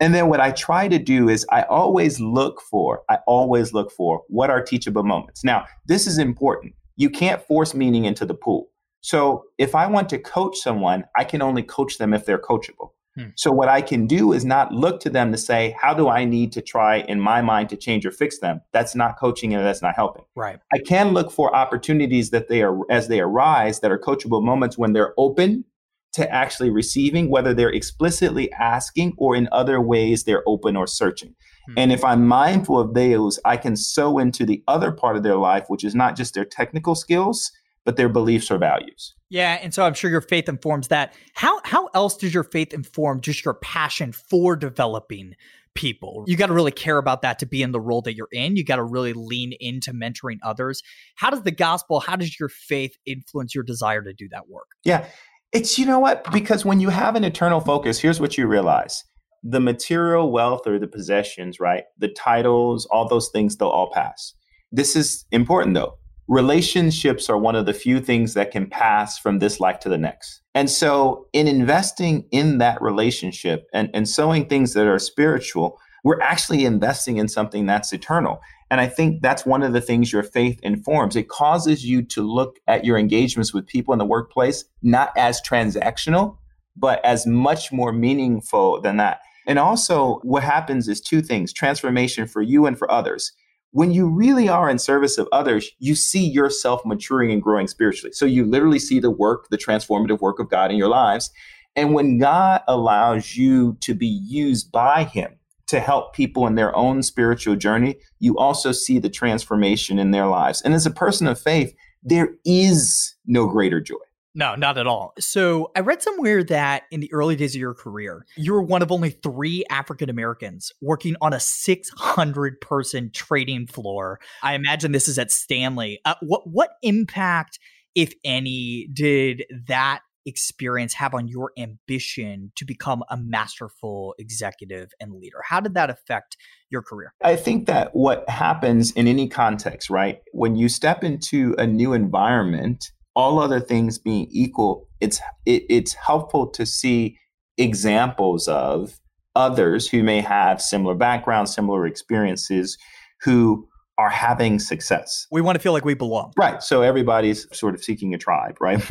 And 0.00 0.14
then 0.14 0.28
what 0.28 0.40
I 0.40 0.50
try 0.52 0.88
to 0.88 0.98
do 0.98 1.28
is 1.28 1.46
I 1.50 1.62
always 1.62 2.18
look 2.20 2.60
for, 2.62 3.02
I 3.10 3.18
always 3.26 3.74
look 3.74 3.92
for 3.92 4.22
what 4.28 4.48
are 4.48 4.62
teachable 4.62 5.04
moments. 5.04 5.44
Now, 5.44 5.66
this 5.86 6.06
is 6.06 6.18
important. 6.18 6.74
You 6.96 7.10
can't 7.10 7.42
force 7.42 7.74
meaning 7.74 8.06
into 8.06 8.24
the 8.24 8.34
pool. 8.34 8.70
So 9.02 9.44
if 9.58 9.74
I 9.74 9.86
want 9.86 10.08
to 10.10 10.18
coach 10.18 10.58
someone, 10.58 11.04
I 11.16 11.24
can 11.24 11.42
only 11.42 11.62
coach 11.62 11.98
them 11.98 12.14
if 12.14 12.24
they're 12.24 12.38
coachable. 12.38 12.90
Hmm. 13.16 13.28
So 13.34 13.50
what 13.50 13.68
I 13.68 13.82
can 13.82 14.06
do 14.06 14.32
is 14.32 14.44
not 14.44 14.72
look 14.72 15.00
to 15.00 15.10
them 15.10 15.32
to 15.32 15.38
say, 15.38 15.74
how 15.80 15.94
do 15.94 16.08
I 16.08 16.24
need 16.24 16.52
to 16.52 16.62
try 16.62 16.98
in 17.00 17.20
my 17.20 17.42
mind 17.42 17.68
to 17.70 17.76
change 17.76 18.06
or 18.06 18.12
fix 18.12 18.38
them? 18.38 18.60
That's 18.72 18.94
not 18.94 19.18
coaching 19.18 19.52
and 19.52 19.64
that's 19.64 19.82
not 19.82 19.96
helping. 19.96 20.24
Right. 20.36 20.60
I 20.72 20.78
can 20.78 21.12
look 21.12 21.30
for 21.30 21.54
opportunities 21.54 22.30
that 22.30 22.48
they 22.48 22.62
are 22.62 22.78
as 22.90 23.08
they 23.08 23.20
arise 23.20 23.80
that 23.80 23.90
are 23.90 23.98
coachable 23.98 24.42
moments 24.42 24.78
when 24.78 24.92
they're 24.92 25.14
open 25.18 25.64
to 26.12 26.30
actually 26.32 26.70
receiving, 26.70 27.30
whether 27.30 27.54
they're 27.54 27.70
explicitly 27.72 28.50
asking 28.52 29.14
or 29.16 29.36
in 29.36 29.48
other 29.52 29.80
ways 29.80 30.24
they're 30.24 30.42
open 30.46 30.76
or 30.76 30.86
searching. 30.86 31.34
Hmm. 31.68 31.74
And 31.76 31.92
if 31.92 32.04
I'm 32.04 32.26
mindful 32.26 32.78
of 32.78 32.94
those, 32.94 33.38
I 33.44 33.56
can 33.56 33.76
sow 33.76 34.18
into 34.18 34.44
the 34.44 34.62
other 34.66 34.92
part 34.92 35.16
of 35.16 35.22
their 35.22 35.36
life, 35.36 35.64
which 35.68 35.84
is 35.84 35.94
not 35.94 36.16
just 36.16 36.34
their 36.34 36.44
technical 36.44 36.94
skills, 36.94 37.52
but 37.84 37.96
their 37.96 38.08
beliefs 38.08 38.50
or 38.50 38.58
values. 38.58 39.14
Yeah, 39.30 39.58
and 39.62 39.72
so 39.72 39.84
I'm 39.84 39.94
sure 39.94 40.10
your 40.10 40.20
faith 40.20 40.48
informs 40.48 40.88
that. 40.88 41.14
How 41.34 41.60
how 41.64 41.88
else 41.94 42.16
does 42.16 42.34
your 42.34 42.44
faith 42.44 42.74
inform 42.74 43.20
just 43.20 43.44
your 43.44 43.54
passion 43.54 44.12
for 44.12 44.56
developing 44.56 45.34
people? 45.74 46.24
You 46.26 46.36
got 46.36 46.48
to 46.48 46.52
really 46.52 46.72
care 46.72 46.98
about 46.98 47.22
that 47.22 47.38
to 47.38 47.46
be 47.46 47.62
in 47.62 47.72
the 47.72 47.80
role 47.80 48.02
that 48.02 48.14
you're 48.14 48.28
in. 48.32 48.56
You 48.56 48.64
got 48.64 48.76
to 48.76 48.84
really 48.84 49.12
lean 49.12 49.52
into 49.60 49.92
mentoring 49.92 50.38
others. 50.42 50.82
How 51.14 51.30
does 51.30 51.42
the 51.42 51.52
gospel, 51.52 52.00
how 52.00 52.16
does 52.16 52.38
your 52.38 52.48
faith 52.48 52.96
influence 53.06 53.54
your 53.54 53.64
desire 53.64 54.02
to 54.02 54.12
do 54.12 54.28
that 54.30 54.48
work? 54.48 54.66
Yeah. 54.84 55.06
It's 55.52 55.78
you 55.78 55.86
know 55.86 55.98
what? 55.98 56.30
Because 56.32 56.64
when 56.64 56.80
you 56.80 56.90
have 56.90 57.16
an 57.16 57.24
eternal 57.24 57.60
focus, 57.60 57.98
here's 57.98 58.20
what 58.20 58.38
you 58.38 58.46
realize. 58.46 59.04
The 59.42 59.60
material 59.60 60.30
wealth 60.30 60.66
or 60.66 60.78
the 60.78 60.86
possessions, 60.86 61.58
right? 61.58 61.84
The 61.98 62.08
titles, 62.08 62.86
all 62.86 63.08
those 63.08 63.30
things, 63.30 63.56
they'll 63.56 63.68
all 63.68 63.90
pass. 63.92 64.34
This 64.70 64.94
is 64.94 65.24
important 65.32 65.74
though 65.74 65.96
relationships 66.30 67.28
are 67.28 67.36
one 67.36 67.56
of 67.56 67.66
the 67.66 67.74
few 67.74 67.98
things 68.00 68.34
that 68.34 68.52
can 68.52 68.64
pass 68.64 69.18
from 69.18 69.40
this 69.40 69.58
life 69.58 69.80
to 69.80 69.88
the 69.88 69.98
next. 69.98 70.40
And 70.54 70.70
so, 70.70 71.26
in 71.32 71.48
investing 71.48 72.24
in 72.30 72.58
that 72.58 72.80
relationship 72.80 73.66
and, 73.74 73.90
and 73.92 74.08
sowing 74.08 74.46
things 74.46 74.72
that 74.74 74.86
are 74.86 74.98
spiritual, 74.98 75.78
we're 76.04 76.20
actually 76.20 76.64
investing 76.64 77.18
in 77.18 77.28
something 77.28 77.66
that's 77.66 77.92
eternal. 77.92 78.40
And 78.70 78.80
I 78.80 78.86
think 78.86 79.22
that's 79.22 79.44
one 79.44 79.62
of 79.62 79.72
the 79.72 79.80
things 79.80 80.12
your 80.12 80.22
faith 80.22 80.60
informs. 80.62 81.16
It 81.16 81.28
causes 81.28 81.84
you 81.84 82.02
to 82.02 82.22
look 82.22 82.58
at 82.68 82.84
your 82.84 82.98
engagements 82.98 83.52
with 83.52 83.66
people 83.66 83.92
in 83.92 83.98
the 83.98 84.04
workplace 84.04 84.64
not 84.82 85.12
as 85.16 85.40
transactional, 85.42 86.36
but 86.76 87.04
as 87.04 87.26
much 87.26 87.72
more 87.72 87.92
meaningful 87.92 88.80
than 88.80 88.96
that. 88.98 89.20
And 89.46 89.58
also, 89.58 90.20
what 90.22 90.44
happens 90.44 90.86
is 90.86 91.00
two 91.00 91.20
things 91.22 91.52
transformation 91.52 92.26
for 92.26 92.42
you 92.42 92.66
and 92.66 92.78
for 92.78 92.90
others 92.90 93.32
when 93.72 93.92
you 93.92 94.08
really 94.08 94.48
are 94.48 94.68
in 94.68 94.78
service 94.78 95.16
of 95.16 95.28
others, 95.32 95.70
you 95.78 95.94
see 95.94 96.26
yourself 96.26 96.82
maturing 96.84 97.30
and 97.30 97.42
growing 97.42 97.68
spiritually. 97.68 98.12
So 98.12 98.26
you 98.26 98.44
literally 98.44 98.80
see 98.80 98.98
the 98.98 99.10
work, 99.10 99.48
the 99.48 99.58
transformative 99.58 100.20
work 100.20 100.38
of 100.40 100.50
God 100.50 100.70
in 100.70 100.76
your 100.76 100.88
lives. 100.88 101.30
And 101.76 101.94
when 101.94 102.18
God 102.18 102.62
allows 102.66 103.36
you 103.36 103.76
to 103.80 103.94
be 103.94 104.06
used 104.06 104.72
by 104.72 105.04
Him 105.04 105.36
to 105.70 105.78
help 105.78 106.14
people 106.14 106.48
in 106.48 106.56
their 106.56 106.74
own 106.74 107.00
spiritual 107.00 107.54
journey, 107.54 107.96
you 108.18 108.36
also 108.36 108.72
see 108.72 108.98
the 108.98 109.08
transformation 109.08 110.00
in 110.00 110.10
their 110.10 110.26
lives. 110.26 110.60
And 110.62 110.74
as 110.74 110.84
a 110.84 110.90
person 110.90 111.28
of 111.28 111.40
faith, 111.40 111.72
there 112.02 112.30
is 112.44 113.14
no 113.24 113.46
greater 113.46 113.80
joy. 113.80 113.94
No, 114.34 114.56
not 114.56 114.78
at 114.78 114.88
all. 114.88 115.12
So 115.20 115.70
I 115.76 115.80
read 115.80 116.02
somewhere 116.02 116.42
that 116.44 116.84
in 116.90 116.98
the 116.98 117.12
early 117.12 117.36
days 117.36 117.54
of 117.54 117.60
your 117.60 117.74
career, 117.74 118.26
you 118.36 118.52
were 118.52 118.62
one 118.62 118.82
of 118.82 118.90
only 118.90 119.10
three 119.10 119.64
African 119.70 120.10
Americans 120.10 120.72
working 120.80 121.14
on 121.20 121.32
a 121.32 121.40
600 121.40 122.60
person 122.60 123.10
trading 123.12 123.68
floor. 123.68 124.18
I 124.42 124.54
imagine 124.54 124.90
this 124.90 125.08
is 125.08 125.20
at 125.20 125.30
Stanley. 125.30 126.00
Uh, 126.04 126.14
what 126.20 126.48
what 126.48 126.70
impact, 126.82 127.60
if 127.94 128.12
any, 128.24 128.88
did 128.92 129.44
that 129.68 130.00
experience 130.26 130.94
have 130.94 131.14
on 131.14 131.28
your 131.28 131.52
ambition 131.58 132.52
to 132.56 132.64
become 132.64 133.02
a 133.10 133.16
masterful 133.16 134.14
executive 134.18 134.90
and 135.00 135.14
leader? 135.14 135.38
How 135.48 135.60
did 135.60 135.74
that 135.74 135.90
affect 135.90 136.36
your 136.70 136.82
career? 136.82 137.12
I 137.22 137.36
think 137.36 137.66
that 137.66 137.94
what 137.94 138.28
happens 138.28 138.92
in 138.92 139.06
any 139.06 139.28
context, 139.28 139.90
right? 139.90 140.20
When 140.32 140.56
you 140.56 140.68
step 140.68 141.02
into 141.02 141.54
a 141.58 141.66
new 141.66 141.92
environment, 141.92 142.90
all 143.16 143.38
other 143.38 143.60
things 143.60 143.98
being 143.98 144.28
equal, 144.30 144.88
it's 145.00 145.20
it, 145.46 145.64
it's 145.68 145.94
helpful 145.94 146.48
to 146.50 146.66
see 146.66 147.18
examples 147.58 148.48
of 148.48 149.00
others 149.36 149.88
who 149.88 150.02
may 150.02 150.20
have 150.20 150.60
similar 150.60 150.94
backgrounds, 150.94 151.54
similar 151.54 151.86
experiences, 151.86 152.76
who 153.22 153.68
are 154.00 154.08
having 154.08 154.58
success. 154.58 155.26
We 155.30 155.42
want 155.42 155.56
to 155.56 155.60
feel 155.60 155.74
like 155.74 155.84
we 155.84 155.92
belong. 155.92 156.32
Right. 156.38 156.62
So 156.62 156.80
everybody's 156.80 157.46
sort 157.56 157.74
of 157.74 157.84
seeking 157.84 158.14
a 158.14 158.18
tribe, 158.18 158.56
right? 158.60 158.82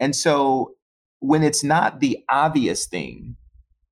and 0.00 0.16
so 0.16 0.72
when 1.20 1.42
it's 1.42 1.62
not 1.62 2.00
the 2.00 2.18
obvious 2.30 2.86
thing, 2.86 3.36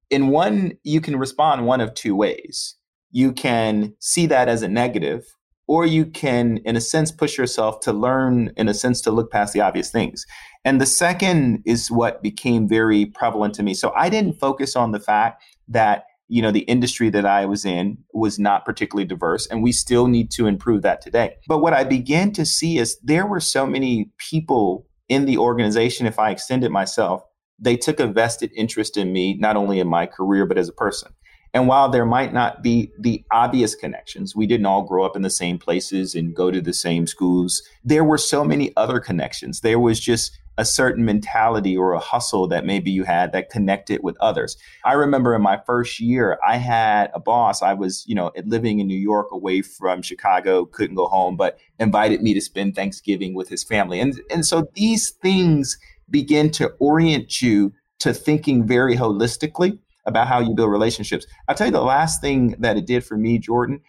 in 0.09 0.29
one, 0.29 0.73
you 0.83 1.03
can 1.03 1.17
respond 1.17 1.67
one 1.67 1.83
of 1.83 1.93
two 1.93 2.17
ways. 2.17 2.77
You 3.11 3.33
can 3.33 3.95
see 4.01 4.27
that 4.27 4.49
as 4.49 4.63
a 4.63 4.69
negative, 4.69 5.25
or 5.67 5.85
you 5.85 6.07
can, 6.07 6.59
in 6.65 6.77
a 6.77 6.81
sense, 6.81 7.13
push 7.13 7.37
yourself 7.37 7.81
to 7.81 7.93
learn, 7.93 8.51
in 8.57 8.69
a 8.69 8.75
sense, 8.75 9.03
to 9.03 9.11
look 9.11 9.31
past 9.31 9.53
the 9.53 9.61
obvious 9.61 9.91
things. 9.91 10.25
And 10.65 10.81
the 10.81 10.87
second 10.87 11.63
is 11.67 11.91
what 11.91 12.23
became 12.23 12.67
very 12.67 13.07
prevalent 13.07 13.55
to 13.57 13.63
me. 13.63 13.75
So 13.75 13.93
I 13.95 14.09
didn't 14.09 14.41
focus 14.41 14.77
on 14.77 14.93
the 14.93 15.01
fact 15.01 15.43
that 15.69 16.05
you 16.35 16.43
know 16.43 16.51
the 16.51 16.61
industry 16.61 17.11
that 17.11 17.25
I 17.25 17.47
was 17.47 17.65
in 17.65 17.97
was 18.13 18.41
not 18.41 18.65
particularly 18.65 19.07
diverse 19.07 19.47
and 19.47 19.63
we 19.63 19.71
still 19.71 20.09
need 20.09 20.33
to 20.33 20.49
improve 20.49 20.83
that 20.83 21.01
today. 21.01 21.37
But 21.47 21.59
what 21.59 21.75
I 21.75 21.85
began 21.85 22.33
to 22.33 22.45
see 22.45 22.79
is 22.79 22.99
there 23.05 23.25
were 23.25 23.39
so 23.39 23.67
many 23.67 24.11
people 24.19 24.87
in 25.09 25.27
the 25.27 25.39
organization 25.39 26.07
if 26.07 26.19
I 26.19 26.31
extended 26.31 26.73
myself 26.73 27.23
they 27.61 27.77
took 27.77 28.01
a 28.01 28.09
vested 28.09 28.51
interest 28.57 28.97
in 28.97 29.13
me 29.13 29.37
not 29.39 29.57
only 29.57 29.79
in 29.79 29.87
my 29.87 30.07
career 30.07 30.45
but 30.45 30.59
as 30.59 30.69
a 30.69 30.73
person. 30.73 31.13
And 31.53 31.69
while 31.69 31.89
there 31.89 32.05
might 32.05 32.33
not 32.33 32.65
be 32.65 32.91
the 32.99 33.25
obvious 33.31 33.77
connections, 33.77 34.35
we 34.35 34.49
didn't 34.49 34.67
all 34.67 34.83
grow 34.83 35.05
up 35.05 35.15
in 35.15 35.23
the 35.23 35.31
same 35.31 35.57
places 35.57 36.17
and 36.17 36.35
go 36.35 36.51
to 36.51 36.61
the 36.61 36.75
same 36.75 37.07
schools. 37.07 37.63
There 37.85 38.03
were 38.03 38.19
so 38.19 38.43
many 38.43 38.73
other 38.77 38.99
connections. 38.99 39.61
There 39.61 39.79
was 39.79 40.01
just 40.01 40.37
a 40.57 40.65
certain 40.65 41.05
mentality 41.05 41.77
or 41.77 41.93
a 41.93 41.99
hustle 41.99 42.47
that 42.49 42.65
maybe 42.65 42.91
you 42.91 43.05
had 43.05 43.33
that 43.33 43.51
connected 43.51 44.03
with 44.03 44.17
others. 44.21 44.57
I 44.85 44.93
remember 44.93 45.35
in 45.35 45.43
my 45.43 45.61
first 45.67 45.99
year, 46.01 46.39
I 46.47 46.57
had 46.57 47.11
a 47.15 47.21
boss. 47.21 47.63
I 47.63 47.75
was, 47.75 48.05
you 48.07 48.15
know, 48.15 48.31
living 48.45 48.79
in 48.79 48.87
New 48.87 48.99
York 48.99 49.29
away 49.33 49.63
from 49.63 50.03
Chicago, 50.03 50.65
couldn't 50.65 50.97
go 50.97 51.07
home, 51.07 51.37
but 51.37 51.59
invited 51.79 52.23
me 52.23 52.35
to 52.35 52.41
spend 52.41 52.75
Thanksgiving 52.75 53.35
with 53.35 53.49
his 53.49 53.65
family. 53.65 54.01
And 54.01 54.21
and 54.31 54.47
so 54.47 54.69
these 54.75 55.11
things 55.11 55.79
begin 56.09 56.51
to 56.53 56.69
orient 56.79 57.43
you 57.43 57.73
to 58.01 58.13
thinking 58.13 58.67
very 58.67 58.97
holistically 58.97 59.79
about 60.07 60.29
how 60.29 60.39
you 60.39 60.55
build 60.55 60.71
relationships. 60.71 61.27
I'll 61.49 61.55
tell 61.55 61.69
you 61.69 61.73
the 61.73 61.83
last 61.83 62.21
thing 62.21 62.57
that 62.59 62.77
it 62.77 62.87
did 62.87 63.05
for 63.05 63.17
me, 63.17 63.39
Jordan. 63.39 63.81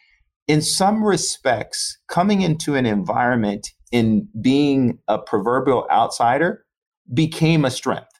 In 0.47 0.61
some 0.61 1.03
respects, 1.03 1.97
coming 2.07 2.41
into 2.41 2.75
an 2.75 2.85
environment 2.85 3.73
in 3.91 4.27
being 4.41 4.99
a 5.07 5.17
proverbial 5.17 5.87
outsider 5.91 6.65
became 7.13 7.65
a 7.65 7.71
strength 7.71 8.19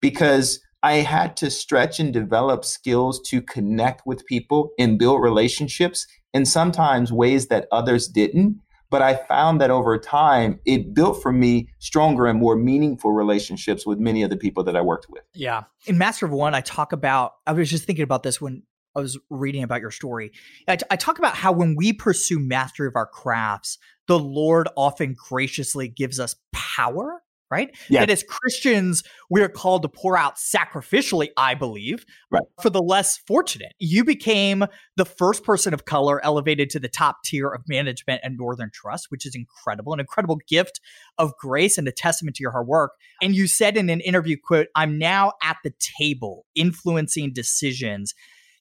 because 0.00 0.60
I 0.82 0.96
had 0.96 1.36
to 1.38 1.50
stretch 1.50 1.98
and 1.98 2.12
develop 2.12 2.64
skills 2.64 3.20
to 3.28 3.42
connect 3.42 4.06
with 4.06 4.26
people 4.26 4.70
and 4.78 4.98
build 4.98 5.22
relationships 5.22 6.06
in 6.32 6.46
sometimes 6.46 7.12
ways 7.12 7.48
that 7.48 7.66
others 7.72 8.06
didn't. 8.06 8.60
But 8.88 9.02
I 9.02 9.16
found 9.16 9.60
that 9.60 9.70
over 9.70 9.98
time, 9.98 10.60
it 10.64 10.94
built 10.94 11.20
for 11.20 11.32
me 11.32 11.68
stronger 11.80 12.26
and 12.26 12.38
more 12.38 12.54
meaningful 12.54 13.10
relationships 13.10 13.84
with 13.84 13.98
many 13.98 14.22
of 14.22 14.30
the 14.30 14.36
people 14.36 14.62
that 14.62 14.76
I 14.76 14.80
worked 14.80 15.08
with. 15.10 15.24
Yeah. 15.34 15.64
In 15.86 15.98
Master 15.98 16.24
of 16.24 16.30
One, 16.30 16.54
I 16.54 16.60
talk 16.60 16.92
about, 16.92 17.32
I 17.48 17.52
was 17.52 17.68
just 17.68 17.84
thinking 17.84 18.04
about 18.04 18.22
this 18.22 18.40
when 18.40 18.62
I 18.94 19.00
was 19.00 19.18
reading 19.28 19.64
about 19.64 19.80
your 19.80 19.90
story. 19.90 20.30
I, 20.68 20.76
t- 20.76 20.86
I 20.88 20.96
talk 20.96 21.18
about 21.18 21.34
how 21.34 21.50
when 21.50 21.74
we 21.74 21.92
pursue 21.92 22.38
mastery 22.38 22.86
of 22.86 22.94
our 22.94 23.06
crafts, 23.06 23.78
the 24.08 24.18
Lord 24.18 24.68
often 24.76 25.14
graciously 25.18 25.88
gives 25.88 26.20
us 26.20 26.36
power 26.52 27.22
right? 27.50 27.76
Yeah. 27.88 28.00
That 28.00 28.10
as 28.10 28.24
Christians, 28.24 29.04
we're 29.30 29.48
called 29.48 29.82
to 29.82 29.88
pour 29.88 30.16
out 30.16 30.36
sacrificially, 30.36 31.28
I 31.36 31.54
believe, 31.54 32.04
right. 32.30 32.42
for 32.60 32.70
the 32.70 32.82
less 32.82 33.18
fortunate. 33.18 33.72
You 33.78 34.04
became 34.04 34.64
the 34.96 35.04
first 35.04 35.44
person 35.44 35.72
of 35.72 35.84
color 35.84 36.24
elevated 36.24 36.70
to 36.70 36.80
the 36.80 36.88
top 36.88 37.22
tier 37.24 37.48
of 37.48 37.62
management 37.68 38.22
at 38.24 38.32
Northern 38.32 38.70
Trust, 38.72 39.06
which 39.10 39.24
is 39.24 39.34
incredible, 39.34 39.92
an 39.92 40.00
incredible 40.00 40.40
gift 40.48 40.80
of 41.18 41.36
grace 41.36 41.78
and 41.78 41.86
a 41.86 41.92
testament 41.92 42.36
to 42.36 42.42
your 42.42 42.52
hard 42.52 42.66
work. 42.66 42.92
And 43.22 43.34
you 43.34 43.46
said 43.46 43.76
in 43.76 43.90
an 43.90 44.00
interview, 44.00 44.36
quote, 44.42 44.68
I'm 44.74 44.98
now 44.98 45.32
at 45.42 45.56
the 45.62 45.72
table 45.78 46.46
influencing 46.54 47.32
decisions. 47.32 48.14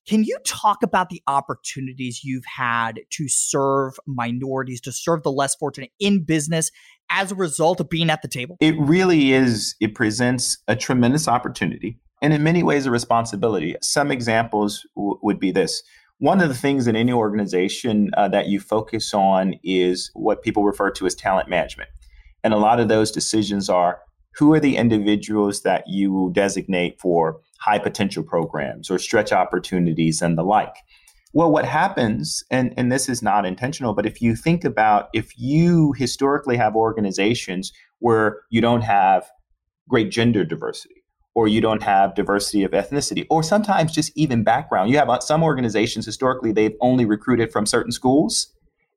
Can 0.08 0.24
you 0.24 0.38
talk 0.45 0.84
about 0.84 1.10
the 1.10 1.22
opportunities 1.26 2.24
you've 2.24 2.45
had 2.45 3.01
to 3.12 3.28
serve 3.28 3.95
minorities, 4.06 4.80
to 4.82 4.91
serve 4.91 5.24
the 5.24 5.32
less 5.32 5.56
fortunate 5.56 5.91
in 5.99 6.24
business 6.24 6.72
as 7.10 7.32
a 7.32 7.36
result 7.36 7.80
of 7.80 7.89
being 7.89 8.12
at 8.12 8.22
the 8.22 8.28
table? 8.28 8.56
It 8.60 8.76
really 8.78 9.34
is, 9.34 9.76
it 9.80 9.95
presents 9.95 10.60
a 10.68 10.76
tremendous 10.76 11.28
opportunity 11.28 11.97
and 12.22 12.34
in 12.34 12.43
many 12.43 12.62
ways 12.62 12.86
a 12.86 12.91
responsibility. 12.91 13.76
Some 13.82 14.12
examples 14.12 14.86
w- 14.95 15.20
would 15.24 15.39
be 15.39 15.51
this. 15.51 15.82
One 16.20 16.39
of 16.39 16.49
the 16.49 16.56
things 16.56 16.88
in 16.88 16.95
any 16.95 17.12
organization 17.12 18.12
uh, 18.16 18.28
that 18.30 18.47
you 18.47 18.60
focus 18.60 19.14
on 19.14 19.56
is 19.64 20.12
what 20.14 20.43
people 20.43 20.64
refer 20.64 20.91
to 20.91 21.06
as 21.08 21.16
talent 21.16 21.49
management. 21.49 21.89
And 22.43 22.53
a 22.53 22.58
lot 22.58 22.80
of 22.80 22.88
those 22.88 23.12
decisions 23.12 23.70
are 23.70 23.99
who 24.36 24.53
are 24.53 24.60
the 24.60 24.78
individuals 24.78 25.64
that 25.64 25.86
you 25.88 26.30
designate 26.34 26.99
for 27.01 27.41
high 27.60 27.80
potential 27.80 28.24
programs 28.24 28.89
or 28.89 28.99
stretch 28.99 29.32
opportunities 29.32 30.22
and 30.22 30.38
the 30.38 30.43
like. 30.43 30.76
Well, 31.34 31.51
what 31.51 31.66
happens, 31.66 32.43
and, 32.49 32.74
and 32.78 32.91
this 32.91 33.10
is 33.10 33.22
not 33.22 33.45
intentional, 33.45 33.93
but 33.93 34.06
if 34.06 34.22
you 34.22 34.36
think 34.36 34.64
about 34.64 35.10
if 35.14 35.38
you 35.38 35.93
historically 35.93 36.56
have 36.56 36.76
organizations 36.76 37.74
where 37.99 38.41
you 38.49 38.62
don't 38.62 38.82
have 38.84 39.30
great 39.89 40.12
gender 40.12 40.45
diversity, 40.45 41.03
or 41.34 41.49
you 41.49 41.60
don't 41.60 41.84
have 41.84 42.16
diversity 42.16 42.64
of 42.64 42.72
ethnicity, 42.72 43.28
or 43.30 43.43
sometimes 43.43 43.91
just 43.91 44.12
even 44.16 44.43
background. 44.43 44.89
You 44.89 44.97
have 44.97 45.10
uh, 45.10 45.20
some 45.20 45.43
organizations 45.43 46.06
historically, 46.06 46.53
they've 46.53 46.78
only 46.80 47.03
recruited 47.03 47.51
from 47.51 47.66
certain 47.66 47.91
schools. 47.91 48.53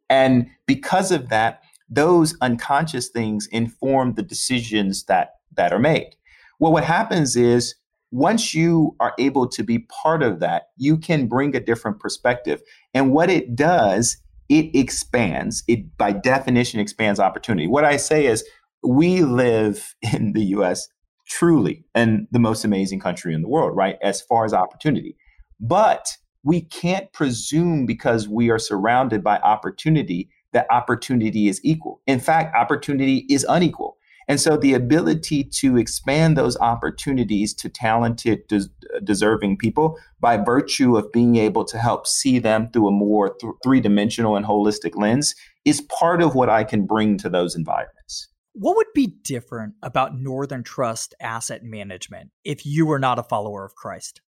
And 0.09 0.47
because 0.67 1.11
of 1.11 1.29
that, 1.29 1.63
those 1.91 2.37
unconscious 2.41 3.09
things 3.09 3.49
inform 3.49 4.15
the 4.15 4.23
decisions 4.23 5.05
that, 5.05 5.41
that 5.57 5.73
are 5.73 5.79
made. 5.81 6.15
Well, 6.61 6.73
what 6.73 6.85
happens 6.85 7.35
is 7.35 7.75
once 8.11 8.55
you 8.55 8.97
are 9.01 9.15
able 9.19 9.47
to 9.49 9.63
be 9.63 9.81
part 9.81 10.23
of 10.23 10.41
that, 10.41 10.69
you 10.77 10.97
can 10.97 11.27
bring 11.27 11.55
a 11.55 11.61
different 11.61 12.01
perspective. 12.01 12.63
And 12.95 13.13
what 13.13 13.31
it 13.31 13.55
does, 13.55 14.17
it 14.49 14.75
expands. 14.75 15.63
It 15.69 15.97
by 15.99 16.13
definition 16.13 16.81
expands 16.81 17.21
opportunity. 17.21 17.67
What 17.67 17.85
I 17.85 17.97
say 17.97 18.27
is 18.27 18.45
we 18.83 19.23
live 19.23 19.95
in 20.13 20.33
the 20.33 20.45
US 20.57 20.89
truly 21.27 21.85
in 21.95 22.27
the 22.31 22.39
most 22.39 22.65
amazing 22.65 23.01
country 23.01 23.35
in 23.35 23.43
the 23.43 23.49
world, 23.49 23.77
right? 23.77 23.97
As 24.03 24.23
far 24.23 24.47
as 24.47 24.55
opportunity. 24.55 25.15
But 25.61 26.17
we 26.43 26.63
can't 26.63 27.13
presume 27.13 27.85
because 27.85 28.29
we 28.29 28.49
are 28.49 28.59
surrounded 28.59 29.23
by 29.23 29.39
opportunity 29.41 30.31
that 30.53 30.67
opportunity 30.71 31.49
is 31.49 31.61
equal. 31.63 32.01
In 32.07 32.21
fact, 32.21 32.57
opportunity 32.57 33.27
is 33.29 33.45
unequal. 33.49 33.98
And 34.29 34.39
so 34.39 34.57
the 34.57 34.75
ability 34.75 35.43
to 35.45 35.79
expand 35.79 36.37
those 36.37 36.59
opportunities 36.59 37.55
to 37.55 37.71
talented, 37.71 38.47
des- 38.47 38.69
deserving 39.03 39.57
people 39.57 39.99
by 40.21 40.37
virtue 40.37 40.97
of 40.99 41.11
being 41.13 41.37
able 41.37 41.65
to 41.65 41.79
help 41.79 42.07
see 42.07 42.39
them 42.39 42.69
through 42.71 42.89
a 42.89 42.93
more 42.93 43.35
th- 43.41 43.55
three 43.65 43.81
dimensional 43.81 44.37
and 44.37 44.45
holistic 44.45 44.97
lens 44.97 45.35
is 45.65 45.81
part 45.81 46.21
of 46.21 46.35
what 46.35 46.51
I 46.51 46.63
can 46.63 46.85
bring 46.85 47.17
to 47.19 47.31
those 47.31 47.57
environments. 47.57 48.29
What 48.53 48.77
would 48.77 48.93
be 48.95 49.15
different 49.25 49.75
about 49.83 50.19
Northern 50.19 50.63
Trust 50.63 51.15
Asset 51.21 51.63
Management 51.63 52.31
if 52.45 52.67
you 52.67 52.87
were 52.87 52.99
not 52.99 53.19
a 53.19 53.23
follower 53.23 53.65
of 53.65 53.75
Christ? 53.77 54.21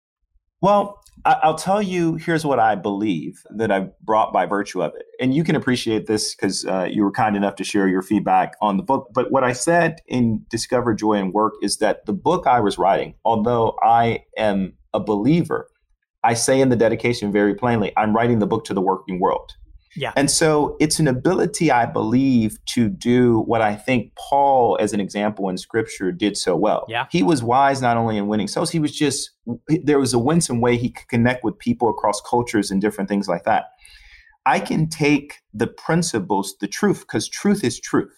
Well, 0.61 1.01
I'll 1.25 1.57
tell 1.57 1.83
you, 1.83 2.15
here's 2.15 2.47
what 2.47 2.59
I 2.59 2.75
believe 2.75 3.43
that 3.51 3.71
I've 3.71 3.99
brought 4.01 4.33
by 4.33 4.47
virtue 4.47 4.83
of 4.83 4.95
it. 4.95 5.07
And 5.21 5.35
you 5.35 5.45
can 5.45 5.55
appreciate 5.55 6.07
this 6.07 6.35
because 6.35 6.65
uh, 6.65 6.89
you 6.91 7.03
were 7.03 7.13
kind 7.13 7.37
enough 7.37 7.57
to 7.57 7.65
share 7.65 7.89
your 7.89 8.03
feedback 8.03 8.55
on 8.63 8.77
the 8.77 8.83
book. 8.83 9.09
But 9.13 9.31
what 9.31 9.45
I 9.45 9.53
said 9.53 10.01
in 10.07 10.45
Discover 10.49 10.95
Joy 10.95 11.15
in 11.15 11.33
Work 11.33 11.55
is 11.63 11.79
that 11.79 12.07
the 12.07 12.13
book 12.15 12.47
I 12.47 12.61
was 12.61 12.79
writing, 12.79 13.15
although 13.25 13.77
I 13.83 14.25
am 14.37 14.75
a 14.95 15.01
believer, 15.01 15.69
I 16.25 16.35
say 16.35 16.61
in 16.61 16.69
the 16.69 16.77
dedication 16.77 17.33
very 17.33 17.55
plainly, 17.55 17.93
I'm 17.97 18.15
writing 18.15 18.39
the 18.39 18.47
book 18.47 18.65
to 18.67 18.75
the 18.75 18.83
working 18.83 19.21
world. 19.21 19.53
Yeah. 19.97 20.13
And 20.17 20.31
so 20.31 20.77
it's 20.79 21.01
an 21.01 21.09
ability, 21.09 21.71
I 21.71 21.85
believe, 21.87 22.59
to 22.67 22.89
do 22.89 23.41
what 23.41 23.61
I 23.61 23.75
think 23.75 24.13
Paul, 24.17 24.79
as 24.81 24.93
an 24.93 25.01
example 25.01 25.49
in 25.49 25.59
scripture, 25.59 26.13
did 26.13 26.37
so 26.37 26.55
well. 26.55 26.87
Yeah. 26.89 27.07
He 27.11 27.23
was 27.23 27.43
wise 27.43 27.83
not 27.83 27.97
only 27.97 28.17
in 28.17 28.29
winning 28.29 28.49
souls, 28.49 28.71
he 28.71 28.79
was 28.79 28.97
just, 28.97 29.31
there 29.67 29.99
was 29.99 30.15
a 30.15 30.19
winsome 30.19 30.61
way 30.61 30.77
he 30.77 30.91
could 30.91 31.09
connect 31.09 31.43
with 31.43 31.59
people 31.59 31.89
across 31.89 32.21
cultures 32.21 32.71
and 32.71 32.81
different 32.81 33.09
things 33.09 33.29
like 33.29 33.45
that. 33.45 33.71
I 34.47 34.61
can 34.61 34.89
take 34.89 35.41
the 35.53 35.67
principles, 35.67 36.55
the 36.61 36.69
truth, 36.69 37.01
because 37.01 37.29
truth 37.29 37.63
is 37.65 37.79
truth, 37.79 38.15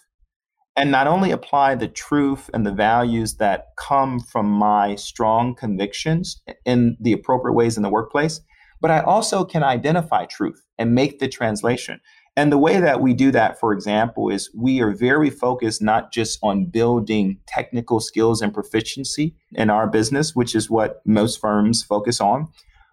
and 0.75 0.89
not 0.89 1.07
only 1.07 1.31
apply 1.31 1.75
the 1.75 1.87
truth 1.87 2.49
and 2.53 2.65
the 2.65 2.71
values 2.71 3.35
that 3.37 3.67
come 3.77 4.19
from 4.19 4.45
my 4.45 4.95
strong 4.95 5.53
convictions 5.53 6.41
in 6.65 6.97
the 6.99 7.13
appropriate 7.13 7.53
ways 7.53 7.77
in 7.77 7.83
the 7.83 7.89
workplace, 7.89 8.41
but 8.83 8.91
I 8.91 8.99
also 8.99 9.45
can 9.45 9.63
identify 9.63 10.25
truth 10.25 10.61
and 10.77 10.93
make 10.93 11.19
the 11.19 11.29
translation. 11.29 12.01
And 12.35 12.51
the 12.51 12.57
way 12.57 12.81
that 12.81 12.99
we 12.99 13.13
do 13.13 13.31
that, 13.31 13.57
for 13.57 13.71
example, 13.71 14.27
is 14.27 14.51
we 14.53 14.81
are 14.81 14.91
very 14.91 15.29
focused 15.29 15.81
not 15.81 16.11
just 16.11 16.37
on 16.43 16.65
building 16.65 17.37
technical 17.47 18.01
skills 18.01 18.41
and 18.41 18.53
proficiency 18.53 19.37
in 19.53 19.69
our 19.69 19.87
business, 19.87 20.35
which 20.35 20.53
is 20.53 20.69
what 20.69 21.01
most 21.05 21.39
firms 21.39 21.81
focus 21.81 22.19
on, 22.19 22.49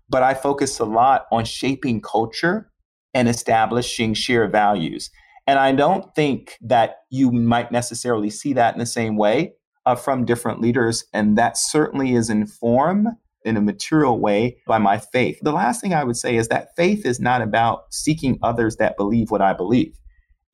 but 0.09 0.23
I 0.23 0.33
focus 0.33 0.79
a 0.79 0.85
lot 0.85 1.27
on 1.33 1.45
shaping 1.45 2.01
culture 2.01 2.71
and 3.13 3.29
establishing 3.29 4.15
shared 4.15 4.53
values. 4.53 5.11
And 5.49 5.59
I 5.59 5.73
don't 5.73 6.15
think 6.15 6.57
that 6.61 6.99
you 7.11 7.33
might 7.33 7.73
necessarily 7.73 8.31
see 8.31 8.53
that 8.53 8.75
in 8.75 8.79
the 8.79 8.87
same 8.87 9.17
way 9.17 9.55
uh, 9.87 9.97
from 9.97 10.25
different 10.25 10.61
leaders. 10.61 11.05
And 11.13 11.37
that 11.37 11.57
certainly 11.57 12.15
is 12.15 12.31
informed 12.31 13.09
in 13.45 13.57
a 13.57 13.61
material 13.61 14.19
way 14.19 14.59
by 14.67 14.79
my 14.79 14.99
faith. 14.99 15.39
The 15.43 15.53
last 15.53 15.81
thing 15.81 15.95
I 15.95 16.05
would 16.05 16.17
say 16.17 16.37
is 16.37 16.49
that 16.49 16.75
faith 16.77 17.07
is 17.07 17.21
not 17.21 17.43
about 17.43 17.93
seeking 17.93 18.39
others 18.43 18.77
that 18.77 18.97
believe 18.97 19.31
what 19.31 19.43
I 19.43 19.53
believe. 19.53 19.99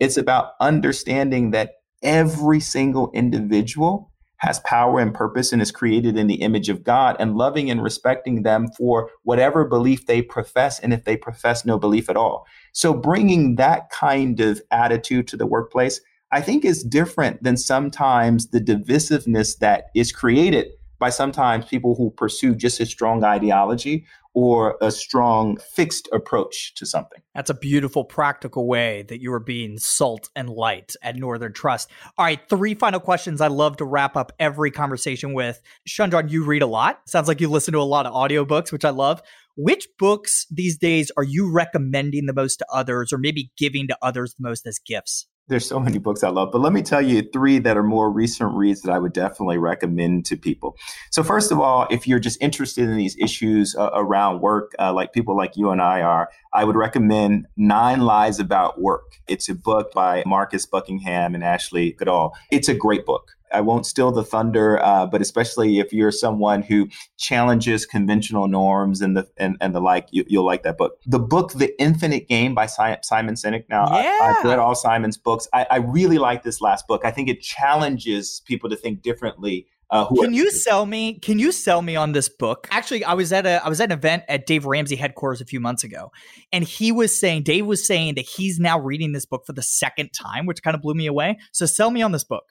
It's 0.00 0.16
about 0.16 0.52
understanding 0.60 1.50
that 1.52 1.74
every 2.02 2.60
single 2.60 3.10
individual 3.12 4.12
has 4.38 4.60
power 4.60 5.00
and 5.00 5.14
purpose 5.14 5.52
and 5.52 5.62
is 5.62 5.70
created 5.70 6.18
in 6.18 6.26
the 6.26 6.42
image 6.42 6.68
of 6.68 6.84
God 6.84 7.16
and 7.18 7.36
loving 7.36 7.70
and 7.70 7.82
respecting 7.82 8.42
them 8.42 8.68
for 8.76 9.10
whatever 9.22 9.64
belief 9.64 10.06
they 10.06 10.20
profess 10.20 10.78
and 10.78 10.92
if 10.92 11.04
they 11.04 11.16
profess 11.16 11.64
no 11.64 11.78
belief 11.78 12.10
at 12.10 12.18
all. 12.18 12.46
So 12.72 12.92
bringing 12.92 13.56
that 13.56 13.88
kind 13.88 14.38
of 14.40 14.60
attitude 14.70 15.26
to 15.28 15.38
the 15.38 15.46
workplace 15.46 16.00
I 16.32 16.40
think 16.40 16.64
is 16.64 16.82
different 16.82 17.42
than 17.42 17.56
sometimes 17.56 18.48
the 18.48 18.60
divisiveness 18.60 19.58
that 19.58 19.86
is 19.94 20.10
created 20.10 20.72
by 20.98 21.10
sometimes 21.10 21.66
people 21.66 21.94
who 21.94 22.10
pursue 22.10 22.54
just 22.54 22.80
a 22.80 22.86
strong 22.86 23.22
ideology 23.24 24.06
or 24.36 24.76
a 24.82 24.90
strong 24.90 25.56
fixed 25.56 26.08
approach 26.12 26.74
to 26.74 26.84
something. 26.84 27.22
That's 27.34 27.48
a 27.48 27.54
beautiful, 27.54 28.04
practical 28.04 28.68
way 28.68 29.02
that 29.08 29.22
you 29.22 29.32
are 29.32 29.40
being 29.40 29.78
salt 29.78 30.28
and 30.36 30.50
light 30.50 30.94
at 31.02 31.16
Northern 31.16 31.54
Trust. 31.54 31.90
All 32.18 32.26
right, 32.26 32.38
three 32.50 32.74
final 32.74 33.00
questions 33.00 33.40
I 33.40 33.46
love 33.46 33.78
to 33.78 33.86
wrap 33.86 34.14
up 34.14 34.32
every 34.38 34.70
conversation 34.70 35.32
with. 35.32 35.62
Shundrawn, 35.86 36.28
you 36.28 36.44
read 36.44 36.60
a 36.60 36.66
lot. 36.66 37.00
Sounds 37.08 37.28
like 37.28 37.40
you 37.40 37.48
listen 37.48 37.72
to 37.72 37.80
a 37.80 37.82
lot 37.82 38.04
of 38.04 38.12
audiobooks, 38.12 38.72
which 38.72 38.84
I 38.84 38.90
love. 38.90 39.22
Which 39.56 39.88
books 39.98 40.46
these 40.50 40.76
days 40.76 41.10
are 41.16 41.24
you 41.24 41.50
recommending 41.50 42.26
the 42.26 42.34
most 42.34 42.58
to 42.58 42.66
others 42.70 43.14
or 43.14 43.18
maybe 43.18 43.52
giving 43.56 43.88
to 43.88 43.96
others 44.02 44.34
the 44.34 44.46
most 44.46 44.66
as 44.66 44.78
gifts? 44.78 45.26
There's 45.48 45.68
so 45.68 45.78
many 45.78 45.98
books 45.98 46.24
I 46.24 46.28
love, 46.28 46.50
but 46.50 46.60
let 46.60 46.72
me 46.72 46.82
tell 46.82 47.00
you 47.00 47.22
three 47.32 47.58
that 47.60 47.76
are 47.76 47.82
more 47.82 48.10
recent 48.10 48.52
reads 48.54 48.82
that 48.82 48.92
I 48.92 48.98
would 48.98 49.12
definitely 49.12 49.58
recommend 49.58 50.24
to 50.26 50.36
people. 50.36 50.76
So, 51.10 51.22
first 51.22 51.52
of 51.52 51.60
all, 51.60 51.86
if 51.90 52.06
you're 52.06 52.18
just 52.18 52.40
interested 52.42 52.88
in 52.88 52.96
these 52.96 53.16
issues 53.18 53.76
uh, 53.76 53.90
around 53.94 54.40
work, 54.40 54.72
uh, 54.78 54.92
like 54.92 55.12
people 55.12 55.36
like 55.36 55.56
you 55.56 55.70
and 55.70 55.80
I 55.80 56.02
are, 56.02 56.30
I 56.52 56.64
would 56.64 56.76
recommend 56.76 57.46
Nine 57.56 58.00
Lies 58.00 58.40
About 58.40 58.80
Work. 58.80 59.18
It's 59.28 59.48
a 59.48 59.54
book 59.54 59.92
by 59.92 60.24
Marcus 60.26 60.66
Buckingham 60.66 61.34
and 61.34 61.44
Ashley 61.44 61.92
Goodall. 61.92 62.34
It's 62.50 62.68
a 62.68 62.74
great 62.74 63.06
book. 63.06 63.35
I 63.52 63.60
won't 63.60 63.86
steal 63.86 64.12
the 64.12 64.24
thunder, 64.24 64.82
uh, 64.82 65.06
but 65.06 65.20
especially 65.20 65.78
if 65.78 65.92
you're 65.92 66.12
someone 66.12 66.62
who 66.62 66.88
challenges 67.18 67.86
conventional 67.86 68.48
norms 68.48 69.00
and 69.00 69.16
the 69.16 69.28
and, 69.36 69.56
and 69.60 69.74
the 69.74 69.80
like, 69.80 70.08
you, 70.10 70.24
will 70.30 70.44
like 70.44 70.62
that 70.64 70.78
book. 70.78 70.98
The 71.06 71.18
book, 71.18 71.52
The 71.52 71.78
Infinite 71.80 72.28
Game 72.28 72.54
by 72.54 72.66
Simon 72.66 73.34
Sinek. 73.34 73.64
Now, 73.68 73.86
yeah. 73.90 74.18
I, 74.22 74.32
have 74.36 74.44
read 74.44 74.58
all 74.58 74.74
Simon's 74.74 75.16
books. 75.16 75.48
I, 75.52 75.66
I 75.70 75.76
really 75.76 76.18
like 76.18 76.42
this 76.42 76.60
last 76.60 76.86
book. 76.86 77.04
I 77.04 77.10
think 77.10 77.28
it 77.28 77.40
challenges 77.40 78.42
people 78.46 78.70
to 78.70 78.76
think 78.76 79.02
differently 79.02 79.66
Uh, 79.88 80.08
can 80.16 80.34
you 80.34 80.50
sell 80.50 80.84
me? 80.84 81.18
Can 81.20 81.38
you 81.38 81.52
sell 81.52 81.80
me 81.80 81.94
on 81.94 82.10
this 82.10 82.28
book? 82.28 82.66
Actually, 82.72 83.04
I 83.04 83.14
was 83.14 83.32
at 83.32 83.46
a 83.46 83.64
I 83.64 83.68
was 83.68 83.80
at 83.80 83.92
an 83.92 83.98
event 83.98 84.24
at 84.28 84.46
Dave 84.46 84.66
Ramsey 84.66 84.96
headquarters 84.96 85.40
a 85.40 85.44
few 85.44 85.60
months 85.60 85.84
ago, 85.84 86.10
and 86.52 86.64
he 86.64 86.90
was 86.90 87.18
saying 87.18 87.44
Dave 87.44 87.66
was 87.66 87.86
saying 87.86 88.16
that 88.16 88.24
he's 88.24 88.58
now 88.58 88.80
reading 88.80 89.12
this 89.12 89.26
book 89.26 89.44
for 89.46 89.52
the 89.52 89.62
second 89.62 90.10
time, 90.10 90.44
which 90.46 90.62
kind 90.62 90.74
of 90.74 90.82
blew 90.82 90.94
me 90.94 91.06
away. 91.06 91.38
So 91.52 91.66
sell 91.66 91.92
me 91.92 92.02
on 92.02 92.10
this 92.10 92.24
book. 92.24 92.44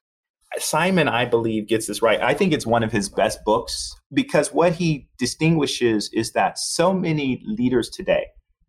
Simon, 0.57 1.07
I 1.07 1.25
believe, 1.25 1.67
gets 1.67 1.87
this 1.87 2.01
right. 2.01 2.21
I 2.21 2.33
think 2.33 2.53
it's 2.53 2.65
one 2.65 2.83
of 2.83 2.91
his 2.91 3.09
best 3.09 3.43
books 3.43 3.93
because 4.13 4.53
what 4.53 4.73
he 4.73 5.07
distinguishes 5.17 6.09
is 6.13 6.31
that 6.33 6.57
so 6.57 6.93
many 6.93 7.41
leaders 7.45 7.89
today, 7.89 8.27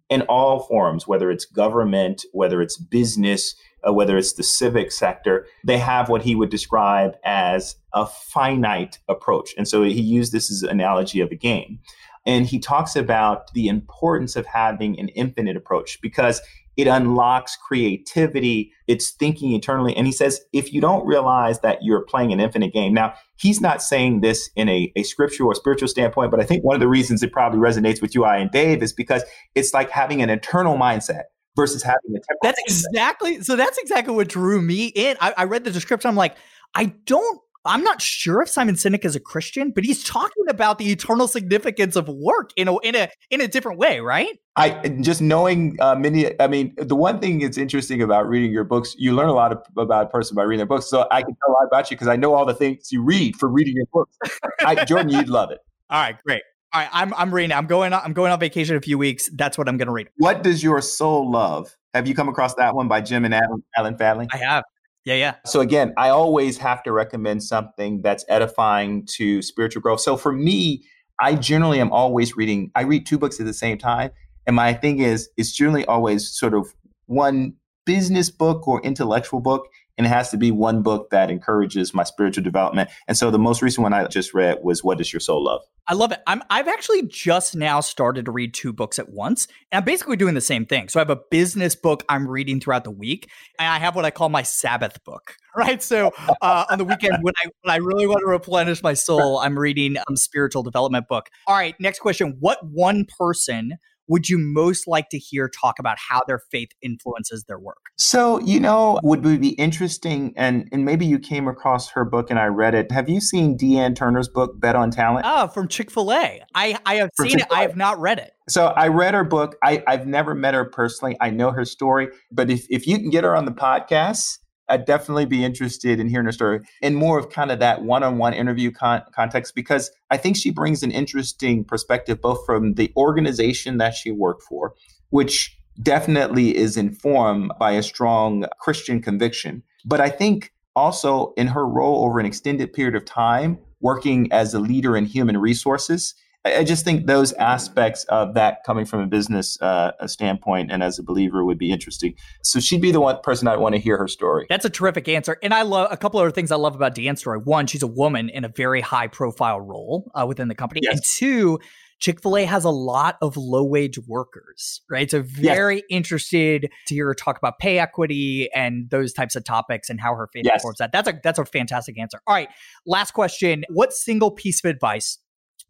in 0.08 0.22
all 0.22 0.60
forms, 0.60 1.06
whether 1.06 1.30
it's 1.30 1.44
government, 1.44 2.24
whether 2.32 2.62
it's 2.62 2.76
business, 2.76 3.54
uh, 3.86 3.92
whether 3.92 4.16
it's 4.16 4.34
the 4.34 4.42
civic 4.42 4.92
sector, 4.92 5.46
they 5.64 5.78
have 5.78 6.08
what 6.08 6.22
he 6.22 6.34
would 6.34 6.50
describe 6.50 7.16
as 7.24 7.76
a 7.92 8.06
finite 8.06 8.98
approach. 9.08 9.54
And 9.56 9.66
so 9.66 9.82
he 9.82 10.00
used 10.00 10.32
this 10.32 10.50
as 10.50 10.62
an 10.62 10.70
analogy 10.70 11.20
of 11.20 11.30
a 11.30 11.36
game. 11.36 11.80
And 12.24 12.46
he 12.46 12.58
talks 12.58 12.96
about 12.96 13.52
the 13.54 13.68
importance 13.68 14.34
of 14.34 14.46
having 14.46 14.98
an 14.98 15.08
infinite 15.10 15.56
approach 15.56 16.00
because 16.00 16.40
it 16.76 16.86
unlocks 16.86 17.56
creativity. 17.56 18.72
It's 18.86 19.10
thinking 19.10 19.52
eternally. 19.52 19.96
And 19.96 20.06
he 20.06 20.12
says, 20.12 20.40
if 20.52 20.72
you 20.72 20.80
don't 20.80 21.06
realize 21.06 21.60
that 21.60 21.78
you're 21.82 22.02
playing 22.02 22.32
an 22.32 22.40
infinite 22.40 22.72
game, 22.72 22.92
now 22.92 23.14
he's 23.36 23.60
not 23.60 23.82
saying 23.82 24.20
this 24.20 24.50
in 24.56 24.68
a, 24.68 24.92
a 24.96 25.02
scriptural 25.02 25.50
or 25.50 25.54
spiritual 25.54 25.88
standpoint, 25.88 26.30
but 26.30 26.40
I 26.40 26.44
think 26.44 26.64
one 26.64 26.74
of 26.74 26.80
the 26.80 26.88
reasons 26.88 27.22
it 27.22 27.32
probably 27.32 27.58
resonates 27.58 28.02
with 28.02 28.14
you, 28.14 28.24
I 28.24 28.36
and 28.38 28.50
Dave, 28.50 28.82
is 28.82 28.92
because 28.92 29.24
it's 29.54 29.72
like 29.72 29.90
having 29.90 30.22
an 30.22 30.30
eternal 30.30 30.76
mindset 30.76 31.24
versus 31.56 31.82
having 31.82 32.10
a 32.10 32.20
temporal. 32.20 32.38
That's 32.42 32.60
exactly 32.60 33.42
so. 33.42 33.56
That's 33.56 33.78
exactly 33.78 34.14
what 34.14 34.28
drew 34.28 34.60
me 34.60 34.86
in. 34.86 35.16
I, 35.20 35.34
I 35.38 35.44
read 35.44 35.64
the 35.64 35.70
description. 35.70 36.08
I'm 36.08 36.16
like, 36.16 36.36
I 36.74 36.92
don't 37.06 37.40
I'm 37.66 37.82
not 37.82 38.00
sure 38.00 38.42
if 38.42 38.48
Simon 38.48 38.74
Sinek 38.74 39.04
is 39.04 39.16
a 39.16 39.20
Christian, 39.20 39.70
but 39.70 39.84
he's 39.84 40.04
talking 40.04 40.44
about 40.48 40.78
the 40.78 40.90
eternal 40.90 41.28
significance 41.28 41.96
of 41.96 42.08
work 42.08 42.50
in 42.56 42.68
a 42.68 42.76
in 42.78 42.94
a 42.94 43.08
in 43.30 43.40
a 43.40 43.48
different 43.48 43.78
way, 43.78 44.00
right? 44.00 44.38
I 44.56 44.70
just 45.00 45.20
knowing 45.20 45.76
uh, 45.80 45.94
many. 45.94 46.38
I 46.40 46.46
mean, 46.46 46.74
the 46.76 46.96
one 46.96 47.20
thing 47.20 47.40
that's 47.40 47.58
interesting 47.58 48.00
about 48.02 48.28
reading 48.28 48.52
your 48.52 48.64
books, 48.64 48.94
you 48.98 49.12
learn 49.12 49.28
a 49.28 49.34
lot 49.34 49.52
of, 49.52 49.62
about 49.76 50.06
a 50.06 50.08
person 50.08 50.34
by 50.34 50.44
reading 50.44 50.58
their 50.58 50.66
books. 50.66 50.86
So 50.86 51.06
I 51.10 51.22
can 51.22 51.36
tell 51.44 51.52
a 51.52 51.54
lot 51.54 51.66
about 51.66 51.90
you 51.90 51.96
because 51.96 52.08
I 52.08 52.16
know 52.16 52.34
all 52.34 52.46
the 52.46 52.54
things 52.54 52.90
you 52.90 53.02
read 53.02 53.36
for 53.36 53.48
reading 53.48 53.74
your 53.76 53.86
books. 53.92 54.16
I, 54.60 54.84
Jordan, 54.84 55.10
you'd 55.10 55.28
love 55.28 55.50
it. 55.50 55.58
All 55.90 56.00
right, 56.02 56.16
great. 56.26 56.42
All 56.72 56.80
right, 56.80 56.90
I'm 56.92 57.14
I'm 57.14 57.32
reading. 57.32 57.52
I'm 57.52 57.66
going. 57.66 57.92
I'm 57.92 58.12
going 58.12 58.32
on 58.32 58.40
vacation 58.40 58.74
in 58.74 58.78
a 58.78 58.82
few 58.82 58.98
weeks. 58.98 59.30
That's 59.34 59.56
what 59.56 59.68
I'm 59.68 59.76
going 59.76 59.86
to 59.86 59.92
read. 59.92 60.08
What 60.16 60.42
does 60.42 60.64
your 60.64 60.80
soul 60.80 61.30
love? 61.30 61.76
Have 61.94 62.08
you 62.08 62.14
come 62.14 62.28
across 62.28 62.54
that 62.54 62.74
one 62.74 62.88
by 62.88 63.00
Jim 63.00 63.24
and 63.24 63.32
Alan, 63.32 63.62
Alan 63.76 63.96
Fadling? 63.96 64.28
I 64.32 64.38
have. 64.38 64.64
Yeah, 65.06 65.14
yeah. 65.14 65.34
So 65.46 65.60
again, 65.60 65.94
I 65.96 66.08
always 66.08 66.58
have 66.58 66.82
to 66.82 66.92
recommend 66.92 67.44
something 67.44 68.02
that's 68.02 68.24
edifying 68.28 69.06
to 69.14 69.40
spiritual 69.40 69.80
growth. 69.80 70.00
So 70.00 70.16
for 70.16 70.32
me, 70.32 70.84
I 71.20 71.36
generally 71.36 71.80
am 71.80 71.92
always 71.92 72.36
reading. 72.36 72.72
I 72.74 72.82
read 72.82 73.06
two 73.06 73.16
books 73.16 73.38
at 73.38 73.46
the 73.46 73.54
same 73.54 73.78
time, 73.78 74.10
and 74.48 74.56
my 74.56 74.74
thing 74.74 74.98
is, 74.98 75.30
it's 75.36 75.52
generally 75.52 75.86
always 75.86 76.28
sort 76.28 76.54
of 76.54 76.74
one 77.06 77.54
business 77.86 78.30
book 78.30 78.66
or 78.66 78.82
intellectual 78.82 79.38
book, 79.40 79.68
and 79.98 80.06
it 80.06 80.10
has 80.10 80.30
to 80.30 80.36
be 80.36 80.50
one 80.50 80.82
book 80.82 81.10
that 81.10 81.30
encourages 81.30 81.94
my 81.94 82.04
spiritual 82.04 82.44
development. 82.44 82.90
And 83.08 83.16
so 83.16 83.30
the 83.30 83.38
most 83.38 83.62
recent 83.62 83.82
one 83.82 83.92
I 83.92 84.06
just 84.06 84.34
read 84.34 84.58
was 84.62 84.84
"What 84.84 84.98
Does 84.98 85.12
Your 85.12 85.20
Soul 85.20 85.44
Love." 85.44 85.62
I 85.88 85.94
love 85.94 86.12
it. 86.12 86.20
I'm 86.26 86.42
I've 86.50 86.68
actually 86.68 87.02
just 87.02 87.54
now 87.54 87.80
started 87.80 88.24
to 88.24 88.32
read 88.32 88.54
two 88.54 88.72
books 88.72 88.98
at 88.98 89.08
once. 89.08 89.46
And 89.70 89.78
I'm 89.78 89.84
basically 89.84 90.16
doing 90.16 90.34
the 90.34 90.40
same 90.40 90.66
thing. 90.66 90.88
So 90.88 90.98
I 90.98 91.02
have 91.02 91.10
a 91.10 91.20
business 91.30 91.74
book 91.74 92.04
I'm 92.08 92.28
reading 92.28 92.60
throughout 92.60 92.84
the 92.84 92.90
week, 92.90 93.30
and 93.58 93.68
I 93.68 93.78
have 93.78 93.94
what 93.94 94.04
I 94.04 94.10
call 94.10 94.28
my 94.28 94.42
Sabbath 94.42 95.02
book. 95.04 95.36
Right. 95.56 95.82
So 95.82 96.12
uh, 96.42 96.66
on 96.70 96.76
the 96.76 96.84
weekend 96.84 97.16
when 97.22 97.32
I 97.42 97.48
when 97.62 97.72
I 97.72 97.76
really 97.76 98.06
want 98.06 98.20
to 98.20 98.26
replenish 98.26 98.82
my 98.82 98.92
soul, 98.92 99.38
I'm 99.38 99.58
reading 99.58 99.96
a 99.96 100.02
um, 100.06 100.14
spiritual 100.14 100.62
development 100.62 101.08
book. 101.08 101.30
All 101.46 101.56
right, 101.56 101.74
next 101.80 102.00
question. 102.00 102.36
What 102.40 102.58
one 102.62 103.06
person 103.18 103.78
would 104.08 104.28
you 104.28 104.38
most 104.38 104.86
like 104.86 105.08
to 105.10 105.18
hear 105.18 105.48
talk 105.48 105.78
about 105.78 105.98
how 105.98 106.22
their 106.26 106.40
faith 106.50 106.70
influences 106.82 107.44
their 107.44 107.58
work? 107.58 107.78
So, 107.96 108.40
you 108.40 108.60
know, 108.60 109.00
would 109.02 109.22
be 109.22 109.50
interesting, 109.50 110.32
and 110.36 110.68
and 110.72 110.84
maybe 110.84 111.06
you 111.06 111.18
came 111.18 111.48
across 111.48 111.90
her 111.90 112.04
book 112.04 112.30
and 112.30 112.38
I 112.38 112.46
read 112.46 112.74
it. 112.74 112.90
Have 112.92 113.08
you 113.08 113.20
seen 113.20 113.56
Dee 113.56 113.78
Ann 113.78 113.94
Turner's 113.94 114.28
book, 114.28 114.60
Bet 114.60 114.76
on 114.76 114.90
Talent? 114.90 115.26
Oh, 115.28 115.48
from 115.48 115.68
Chick 115.68 115.90
fil 115.90 116.12
A. 116.12 116.42
I, 116.54 116.78
I 116.84 116.94
have 116.96 117.10
from 117.16 117.28
seen 117.28 117.38
Chick-fil-A. 117.38 117.56
it. 117.56 117.58
I 117.58 117.62
have 117.62 117.76
not 117.76 117.98
read 117.98 118.18
it. 118.18 118.32
So 118.48 118.66
I 118.66 118.88
read 118.88 119.14
her 119.14 119.24
book. 119.24 119.56
I, 119.62 119.82
I've 119.86 120.06
never 120.06 120.34
met 120.34 120.54
her 120.54 120.64
personally. 120.64 121.16
I 121.20 121.30
know 121.30 121.50
her 121.50 121.64
story, 121.64 122.08
but 122.30 122.48
if, 122.48 122.66
if 122.70 122.86
you 122.86 122.96
can 122.98 123.10
get 123.10 123.24
her 123.24 123.34
on 123.34 123.44
the 123.44 123.52
podcast, 123.52 124.38
I'd 124.68 124.84
definitely 124.84 125.26
be 125.26 125.44
interested 125.44 126.00
in 126.00 126.08
hearing 126.08 126.26
her 126.26 126.32
story 126.32 126.60
in 126.82 126.94
more 126.94 127.18
of 127.18 127.30
kind 127.30 127.50
of 127.50 127.58
that 127.60 127.82
one-on-one 127.82 128.34
interview 128.34 128.70
con- 128.70 129.02
context 129.14 129.54
because 129.54 129.90
I 130.10 130.16
think 130.16 130.36
she 130.36 130.50
brings 130.50 130.82
an 130.82 130.90
interesting 130.90 131.64
perspective 131.64 132.20
both 132.20 132.44
from 132.44 132.74
the 132.74 132.92
organization 132.96 133.78
that 133.78 133.94
she 133.94 134.10
worked 134.10 134.42
for, 134.42 134.74
which 135.10 135.56
definitely 135.82 136.56
is 136.56 136.76
informed 136.76 137.52
by 137.58 137.72
a 137.72 137.82
strong 137.82 138.46
Christian 138.60 139.00
conviction, 139.02 139.62
but 139.84 140.00
I 140.00 140.08
think 140.08 140.52
also 140.74 141.32
in 141.36 141.46
her 141.48 141.66
role 141.66 142.04
over 142.04 142.18
an 142.18 142.26
extended 142.26 142.72
period 142.72 142.94
of 142.94 143.04
time 143.04 143.58
working 143.80 144.30
as 144.32 144.52
a 144.54 144.60
leader 144.60 144.96
in 144.96 145.04
human 145.04 145.38
resources 145.38 146.14
I 146.46 146.64
just 146.64 146.84
think 146.84 147.06
those 147.06 147.32
aspects 147.34 148.04
of 148.04 148.34
that 148.34 148.64
coming 148.64 148.84
from 148.84 149.00
a 149.00 149.06
business 149.06 149.60
uh, 149.60 149.92
standpoint 150.06 150.70
and 150.70 150.82
as 150.82 150.98
a 150.98 151.02
believer 151.02 151.44
would 151.44 151.58
be 151.58 151.70
interesting. 151.70 152.14
So 152.42 152.60
she'd 152.60 152.80
be 152.80 152.92
the 152.92 153.00
one 153.00 153.18
person 153.22 153.48
I'd 153.48 153.58
want 153.58 153.74
to 153.74 153.80
hear 153.80 153.96
her 153.98 154.08
story. 154.08 154.46
That's 154.48 154.64
a 154.64 154.70
terrific 154.70 155.08
answer. 155.08 155.38
And 155.42 155.52
I 155.52 155.62
love 155.62 155.88
a 155.90 155.96
couple 155.96 156.20
other 156.20 156.30
things 156.30 156.50
I 156.50 156.56
love 156.56 156.74
about 156.74 156.94
Dee 156.94 157.08
Ann's 157.08 157.20
story. 157.20 157.38
One, 157.38 157.66
she's 157.66 157.82
a 157.82 157.86
woman 157.86 158.28
in 158.28 158.44
a 158.44 158.48
very 158.48 158.80
high 158.80 159.08
profile 159.08 159.60
role 159.60 160.10
uh, 160.14 160.26
within 160.26 160.48
the 160.48 160.54
company. 160.54 160.80
Yes. 160.82 160.92
And 160.92 161.02
two, 161.04 161.58
Chick 161.98 162.20
fil 162.20 162.36
A 162.36 162.44
has 162.44 162.64
a 162.64 162.70
lot 162.70 163.16
of 163.22 163.36
low 163.36 163.64
wage 163.64 163.98
workers, 164.06 164.82
right? 164.90 165.10
So, 165.10 165.22
very 165.22 165.76
yes. 165.76 165.84
interested 165.88 166.70
to 166.88 166.94
hear 166.94 167.06
her 167.06 167.14
talk 167.14 167.38
about 167.38 167.58
pay 167.58 167.78
equity 167.78 168.50
and 168.54 168.90
those 168.90 169.14
types 169.14 169.34
of 169.34 169.44
topics 169.44 169.88
and 169.88 169.98
how 169.98 170.14
her 170.14 170.28
faith 170.32 170.44
yes. 170.44 170.62
that. 170.78 170.92
That's 170.92 171.08
a, 171.08 171.18
that's 171.22 171.38
a 171.38 171.46
fantastic 171.46 171.98
answer. 171.98 172.20
All 172.26 172.34
right. 172.34 172.48
Last 172.84 173.12
question 173.12 173.64
What 173.70 173.94
single 173.94 174.30
piece 174.30 174.62
of 174.62 174.68
advice 174.68 175.18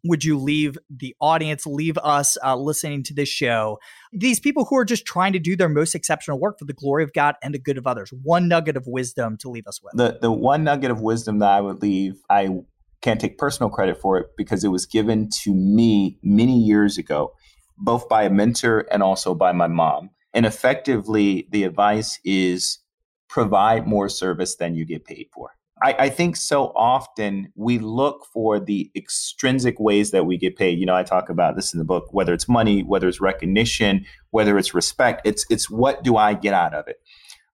would 0.03 0.23
you 0.23 0.37
leave 0.37 0.77
the 0.89 1.15
audience, 1.19 1.65
leave 1.65 1.97
us 1.97 2.37
uh, 2.43 2.55
listening 2.55 3.03
to 3.03 3.13
this 3.13 3.29
show? 3.29 3.79
These 4.11 4.39
people 4.39 4.65
who 4.65 4.77
are 4.77 4.85
just 4.85 5.05
trying 5.05 5.33
to 5.33 5.39
do 5.39 5.55
their 5.55 5.69
most 5.69 5.95
exceptional 5.95 6.39
work 6.39 6.59
for 6.59 6.65
the 6.65 6.73
glory 6.73 7.03
of 7.03 7.13
God 7.13 7.35
and 7.43 7.53
the 7.53 7.59
good 7.59 7.77
of 7.77 7.87
others. 7.87 8.11
One 8.23 8.47
nugget 8.47 8.77
of 8.77 8.85
wisdom 8.87 9.37
to 9.37 9.49
leave 9.49 9.67
us 9.67 9.81
with. 9.81 9.93
The 9.95 10.19
the 10.21 10.31
one 10.31 10.63
nugget 10.63 10.91
of 10.91 11.01
wisdom 11.01 11.39
that 11.39 11.49
I 11.49 11.61
would 11.61 11.81
leave, 11.81 12.21
I 12.29 12.49
can't 13.01 13.19
take 13.19 13.37
personal 13.37 13.69
credit 13.69 13.99
for 13.99 14.17
it 14.17 14.27
because 14.37 14.63
it 14.63 14.69
was 14.69 14.85
given 14.85 15.29
to 15.43 15.53
me 15.53 16.17
many 16.23 16.59
years 16.59 16.97
ago, 16.97 17.33
both 17.77 18.09
by 18.09 18.23
a 18.23 18.29
mentor 18.29 18.85
and 18.91 19.03
also 19.03 19.35
by 19.35 19.51
my 19.51 19.67
mom. 19.67 20.09
And 20.33 20.45
effectively, 20.45 21.47
the 21.51 21.63
advice 21.63 22.19
is 22.23 22.79
provide 23.29 23.87
more 23.87 24.09
service 24.09 24.55
than 24.55 24.75
you 24.75 24.85
get 24.85 25.05
paid 25.05 25.27
for. 25.33 25.51
I, 25.83 25.95
I, 25.99 26.09
think 26.09 26.35
so 26.35 26.71
often 26.75 27.51
we 27.55 27.77
look 27.77 28.25
for 28.33 28.59
the 28.59 28.89
extrinsic 28.95 29.79
ways 29.79 30.11
that 30.11 30.25
we 30.25 30.37
get 30.37 30.55
paid. 30.55 30.79
You 30.79 30.85
know, 30.85 30.95
I 30.95 31.03
talk 31.03 31.29
about 31.29 31.55
this 31.55 31.73
in 31.73 31.77
the 31.77 31.85
book, 31.85 32.07
whether 32.11 32.33
it's 32.33 32.49
money, 32.49 32.81
whether 32.81 33.07
it's 33.07 33.21
recognition, 33.21 34.05
whether 34.31 34.57
it's 34.57 34.73
respect, 34.73 35.21
it's 35.25 35.45
it's 35.49 35.69
what 35.69 36.03
do 36.03 36.17
I 36.17 36.33
get 36.33 36.53
out 36.53 36.73
of 36.73 36.87
it? 36.87 36.97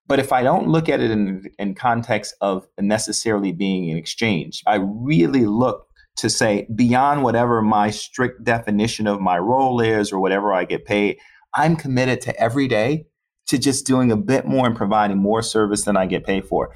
But 0.08 0.20
if 0.20 0.32
I 0.32 0.44
don't 0.44 0.68
look 0.68 0.90
at 0.90 1.00
it 1.00 1.12
in, 1.12 1.50
in 1.58 1.76
context 1.76 2.36
of 2.42 2.68
necessarily 2.80 3.52
being 3.52 3.90
an 3.90 3.98
exchange, 3.98 4.62
I 4.68 4.76
really 4.76 5.46
look 5.46 5.88
to 6.18 6.30
say 6.30 6.68
beyond 6.76 7.24
whatever 7.24 7.62
my 7.62 7.90
strict 7.90 8.44
definition 8.44 9.08
of 9.08 9.20
my 9.20 9.38
role 9.38 9.80
is 9.80 10.12
or 10.12 10.20
whatever 10.20 10.54
I 10.54 10.66
get 10.66 10.86
paid, 10.86 11.18
I'm 11.56 11.76
committed 11.76 12.22
to 12.22 12.40
every 12.40 12.68
day 12.68 13.06
to 13.48 13.58
just 13.58 13.86
doing 13.86 14.12
a 14.12 14.18
bit 14.18 14.46
more 14.46 14.68
and 14.68 14.76
providing 14.76 15.18
more 15.18 15.42
service 15.42 15.84
than 15.84 15.98
I 15.98 16.06
get 16.06 16.26
paid 16.26 16.46
for. 16.46 16.72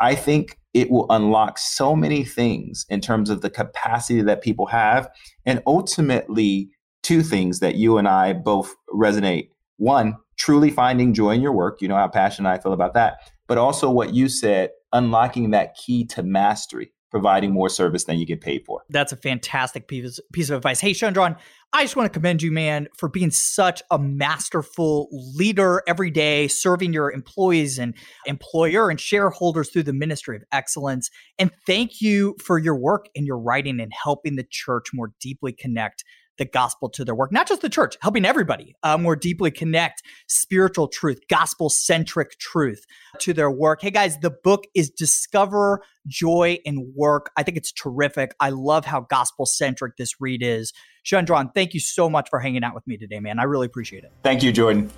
I 0.00 0.14
think 0.14 0.58
it 0.74 0.90
will 0.90 1.06
unlock 1.10 1.58
so 1.58 1.96
many 1.96 2.24
things 2.24 2.86
in 2.88 3.00
terms 3.00 3.30
of 3.30 3.40
the 3.40 3.50
capacity 3.50 4.22
that 4.22 4.42
people 4.42 4.66
have. 4.66 5.08
And 5.44 5.62
ultimately, 5.66 6.70
two 7.02 7.22
things 7.22 7.60
that 7.60 7.76
you 7.76 7.98
and 7.98 8.06
I 8.06 8.32
both 8.32 8.74
resonate. 8.94 9.48
One, 9.78 10.16
truly 10.36 10.70
finding 10.70 11.14
joy 11.14 11.30
in 11.30 11.40
your 11.40 11.52
work. 11.52 11.80
You 11.80 11.88
know 11.88 11.96
how 11.96 12.08
passionate 12.08 12.50
I 12.50 12.58
feel 12.58 12.72
about 12.72 12.94
that. 12.94 13.18
But 13.46 13.58
also 13.58 13.90
what 13.90 14.14
you 14.14 14.28
said, 14.28 14.70
unlocking 14.92 15.50
that 15.50 15.74
key 15.74 16.04
to 16.06 16.22
mastery 16.22 16.92
providing 17.10 17.52
more 17.52 17.68
service 17.68 18.04
than 18.04 18.18
you 18.18 18.26
get 18.26 18.40
paid 18.40 18.64
for. 18.64 18.82
That's 18.90 19.12
a 19.12 19.16
fantastic 19.16 19.88
piece, 19.88 20.20
piece 20.32 20.50
of 20.50 20.56
advice. 20.56 20.80
Hey, 20.80 20.92
Shundrawn, 20.92 21.36
I 21.72 21.84
just 21.84 21.96
want 21.96 22.10
to 22.10 22.18
commend 22.18 22.42
you, 22.42 22.50
man, 22.50 22.88
for 22.96 23.08
being 23.08 23.30
such 23.30 23.82
a 23.90 23.98
masterful 23.98 25.08
leader 25.10 25.82
every 25.86 26.10
day, 26.10 26.48
serving 26.48 26.92
your 26.92 27.12
employees 27.12 27.78
and 27.78 27.94
employer 28.26 28.90
and 28.90 29.00
shareholders 29.00 29.68
through 29.70 29.82
the 29.84 29.92
ministry 29.92 30.36
of 30.36 30.44
excellence. 30.52 31.10
And 31.38 31.50
thank 31.66 32.00
you 32.00 32.36
for 32.42 32.58
your 32.58 32.76
work 32.76 33.08
and 33.14 33.26
your 33.26 33.38
writing 33.38 33.80
and 33.80 33.92
helping 33.92 34.36
the 34.36 34.46
church 34.48 34.88
more 34.94 35.12
deeply 35.20 35.52
connect 35.52 36.04
the 36.38 36.44
gospel 36.44 36.88
to 36.90 37.04
their 37.04 37.14
work, 37.14 37.30
not 37.32 37.46
just 37.46 37.62
the 37.62 37.68
church, 37.68 37.96
helping 38.00 38.24
everybody 38.24 38.74
uh, 38.82 38.96
more 38.96 39.16
deeply 39.16 39.50
connect 39.50 40.02
spiritual 40.26 40.88
truth, 40.88 41.20
gospel 41.28 41.68
centric 41.68 42.38
truth 42.38 42.86
to 43.18 43.32
their 43.32 43.50
work. 43.50 43.82
Hey 43.82 43.90
guys, 43.90 44.18
the 44.18 44.30
book 44.30 44.64
is 44.74 44.90
Discover 44.90 45.82
Joy 46.06 46.58
in 46.64 46.92
Work. 46.96 47.30
I 47.36 47.42
think 47.42 47.56
it's 47.56 47.72
terrific. 47.72 48.34
I 48.40 48.50
love 48.50 48.84
how 48.84 49.02
gospel 49.02 49.46
centric 49.46 49.96
this 49.96 50.20
read 50.20 50.42
is. 50.42 50.72
Shundrawn, 51.02 51.50
thank 51.54 51.74
you 51.74 51.80
so 51.80 52.08
much 52.08 52.28
for 52.30 52.38
hanging 52.38 52.64
out 52.64 52.74
with 52.74 52.86
me 52.86 52.96
today, 52.96 53.20
man. 53.20 53.38
I 53.38 53.44
really 53.44 53.66
appreciate 53.66 54.04
it. 54.04 54.12
Thank 54.22 54.42
you, 54.42 54.52
Jordan. 54.52 54.90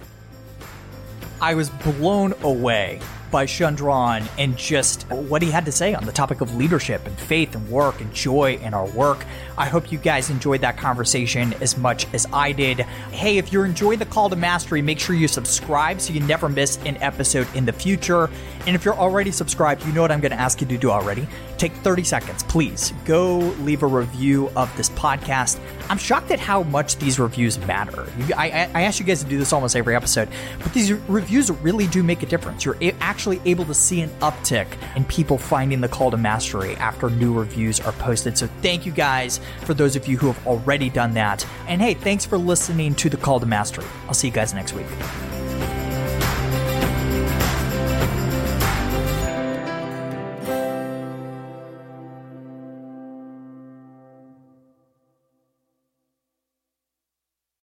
I 1.41 1.55
was 1.55 1.71
blown 1.71 2.35
away 2.43 3.01
by 3.31 3.47
Shundrawn 3.47 4.25
and 4.39 4.57
just 4.57 5.03
what 5.11 5.43
he 5.43 5.51
had 5.51 5.65
to 5.67 5.73
say 5.73 5.95
on 5.95 6.05
the 6.07 6.13
topic 6.13 6.41
of 6.41 6.55
leadership 6.57 7.07
and 7.07 7.19
faith 7.19 7.55
and 7.55 7.69
work 7.69 8.01
and 8.01 8.13
joy 8.13 8.59
in 8.63 8.75
our 8.75 8.87
work. 8.89 9.25
I 9.57 9.67
hope 9.67 9.93
you 9.93 9.99
guys 9.99 10.31
enjoyed 10.31 10.63
that 10.63 10.77
conversation 10.77 11.55
as 11.61 11.77
much 11.77 12.07
as 12.15 12.27
I 12.33 12.53
did. 12.53 12.81
Hey, 13.13 13.39
if 13.39 13.53
you're 13.53 13.67
enjoying 13.67 13.99
the 13.99 14.07
call 14.07 14.31
to 14.31 14.37
mastery, 14.37 14.83
make 14.83 14.99
sure 14.99 15.15
you 15.15 15.29
subscribe 15.29 16.01
so 16.01 16.13
you 16.13 16.21
never 16.21 16.49
miss 16.49 16.79
an 16.85 16.97
episode 16.99 17.47
in 17.55 17.67
the 17.67 17.73
future. 17.73 18.31
And 18.67 18.77
if 18.77 18.85
you're 18.85 18.95
already 18.95 19.31
subscribed, 19.31 19.85
you 19.87 19.93
know 19.93 20.03
what 20.03 20.11
I'm 20.11 20.21
going 20.21 20.33
to 20.33 20.41
ask 20.41 20.61
you 20.61 20.67
to 20.67 20.79
do 20.79 20.91
already. 20.91 21.27
Take 21.59 21.73
30 21.73 22.05
seconds, 22.05 22.43
please. 22.43 22.93
Go 23.05 23.39
leave 23.61 23.83
a 23.83 23.87
review 23.87 24.51
of 24.57 24.75
this 24.77 24.91
podcast. 24.91 25.61
I'm 25.91 25.99
shocked 25.99 26.31
at 26.31 26.39
how 26.39 26.63
much 26.63 26.97
these 26.97 27.19
reviews 27.19 27.59
matter. 27.67 28.07
I, 28.37 28.71
I 28.75 28.83
ask 28.83 29.01
you 29.01 29.07
guys 29.07 29.23
to 29.23 29.29
do 29.29 29.39
this 29.39 29.53
almost 29.53 29.77
every 29.77 29.97
episode, 29.97 30.29
but 30.63 30.73
these 30.73 30.93
reviews 30.93 31.51
really 31.51 31.87
do 31.89 32.03
make 32.03 32.23
a 32.23 32.27
difference. 32.27 32.65
You're 32.65 32.77
actually 33.21 33.41
able 33.45 33.67
to 33.67 33.75
see 33.75 34.01
an 34.01 34.09
uptick 34.21 34.67
in 34.97 35.05
people 35.05 35.37
finding 35.37 35.83
the 35.83 35.89
call 35.89 36.11
to 36.11 36.17
mastery 36.17 36.75
after 36.77 37.11
new 37.11 37.39
reviews 37.39 37.79
are 37.79 37.93
posted. 37.93 38.39
So 38.39 38.47
thank 38.63 38.87
you 38.87 38.93
guys 38.93 39.41
for 39.65 39.75
those 39.75 39.95
of 39.95 40.09
you 40.09 40.17
who 40.17 40.29
have 40.29 40.47
already 40.47 40.89
done 40.89 41.13
that. 41.13 41.47
And 41.69 41.83
hey, 41.83 41.93
thanks 41.93 42.25
for 42.25 42.39
listening 42.39 42.95
to 42.95 43.11
the 43.11 43.19
call 43.19 43.39
to 43.39 43.45
mastery. 43.45 43.85
I'll 44.07 44.15
see 44.15 44.29
you 44.29 44.33
guys 44.33 44.55
next 44.55 44.73
week. 44.73 44.87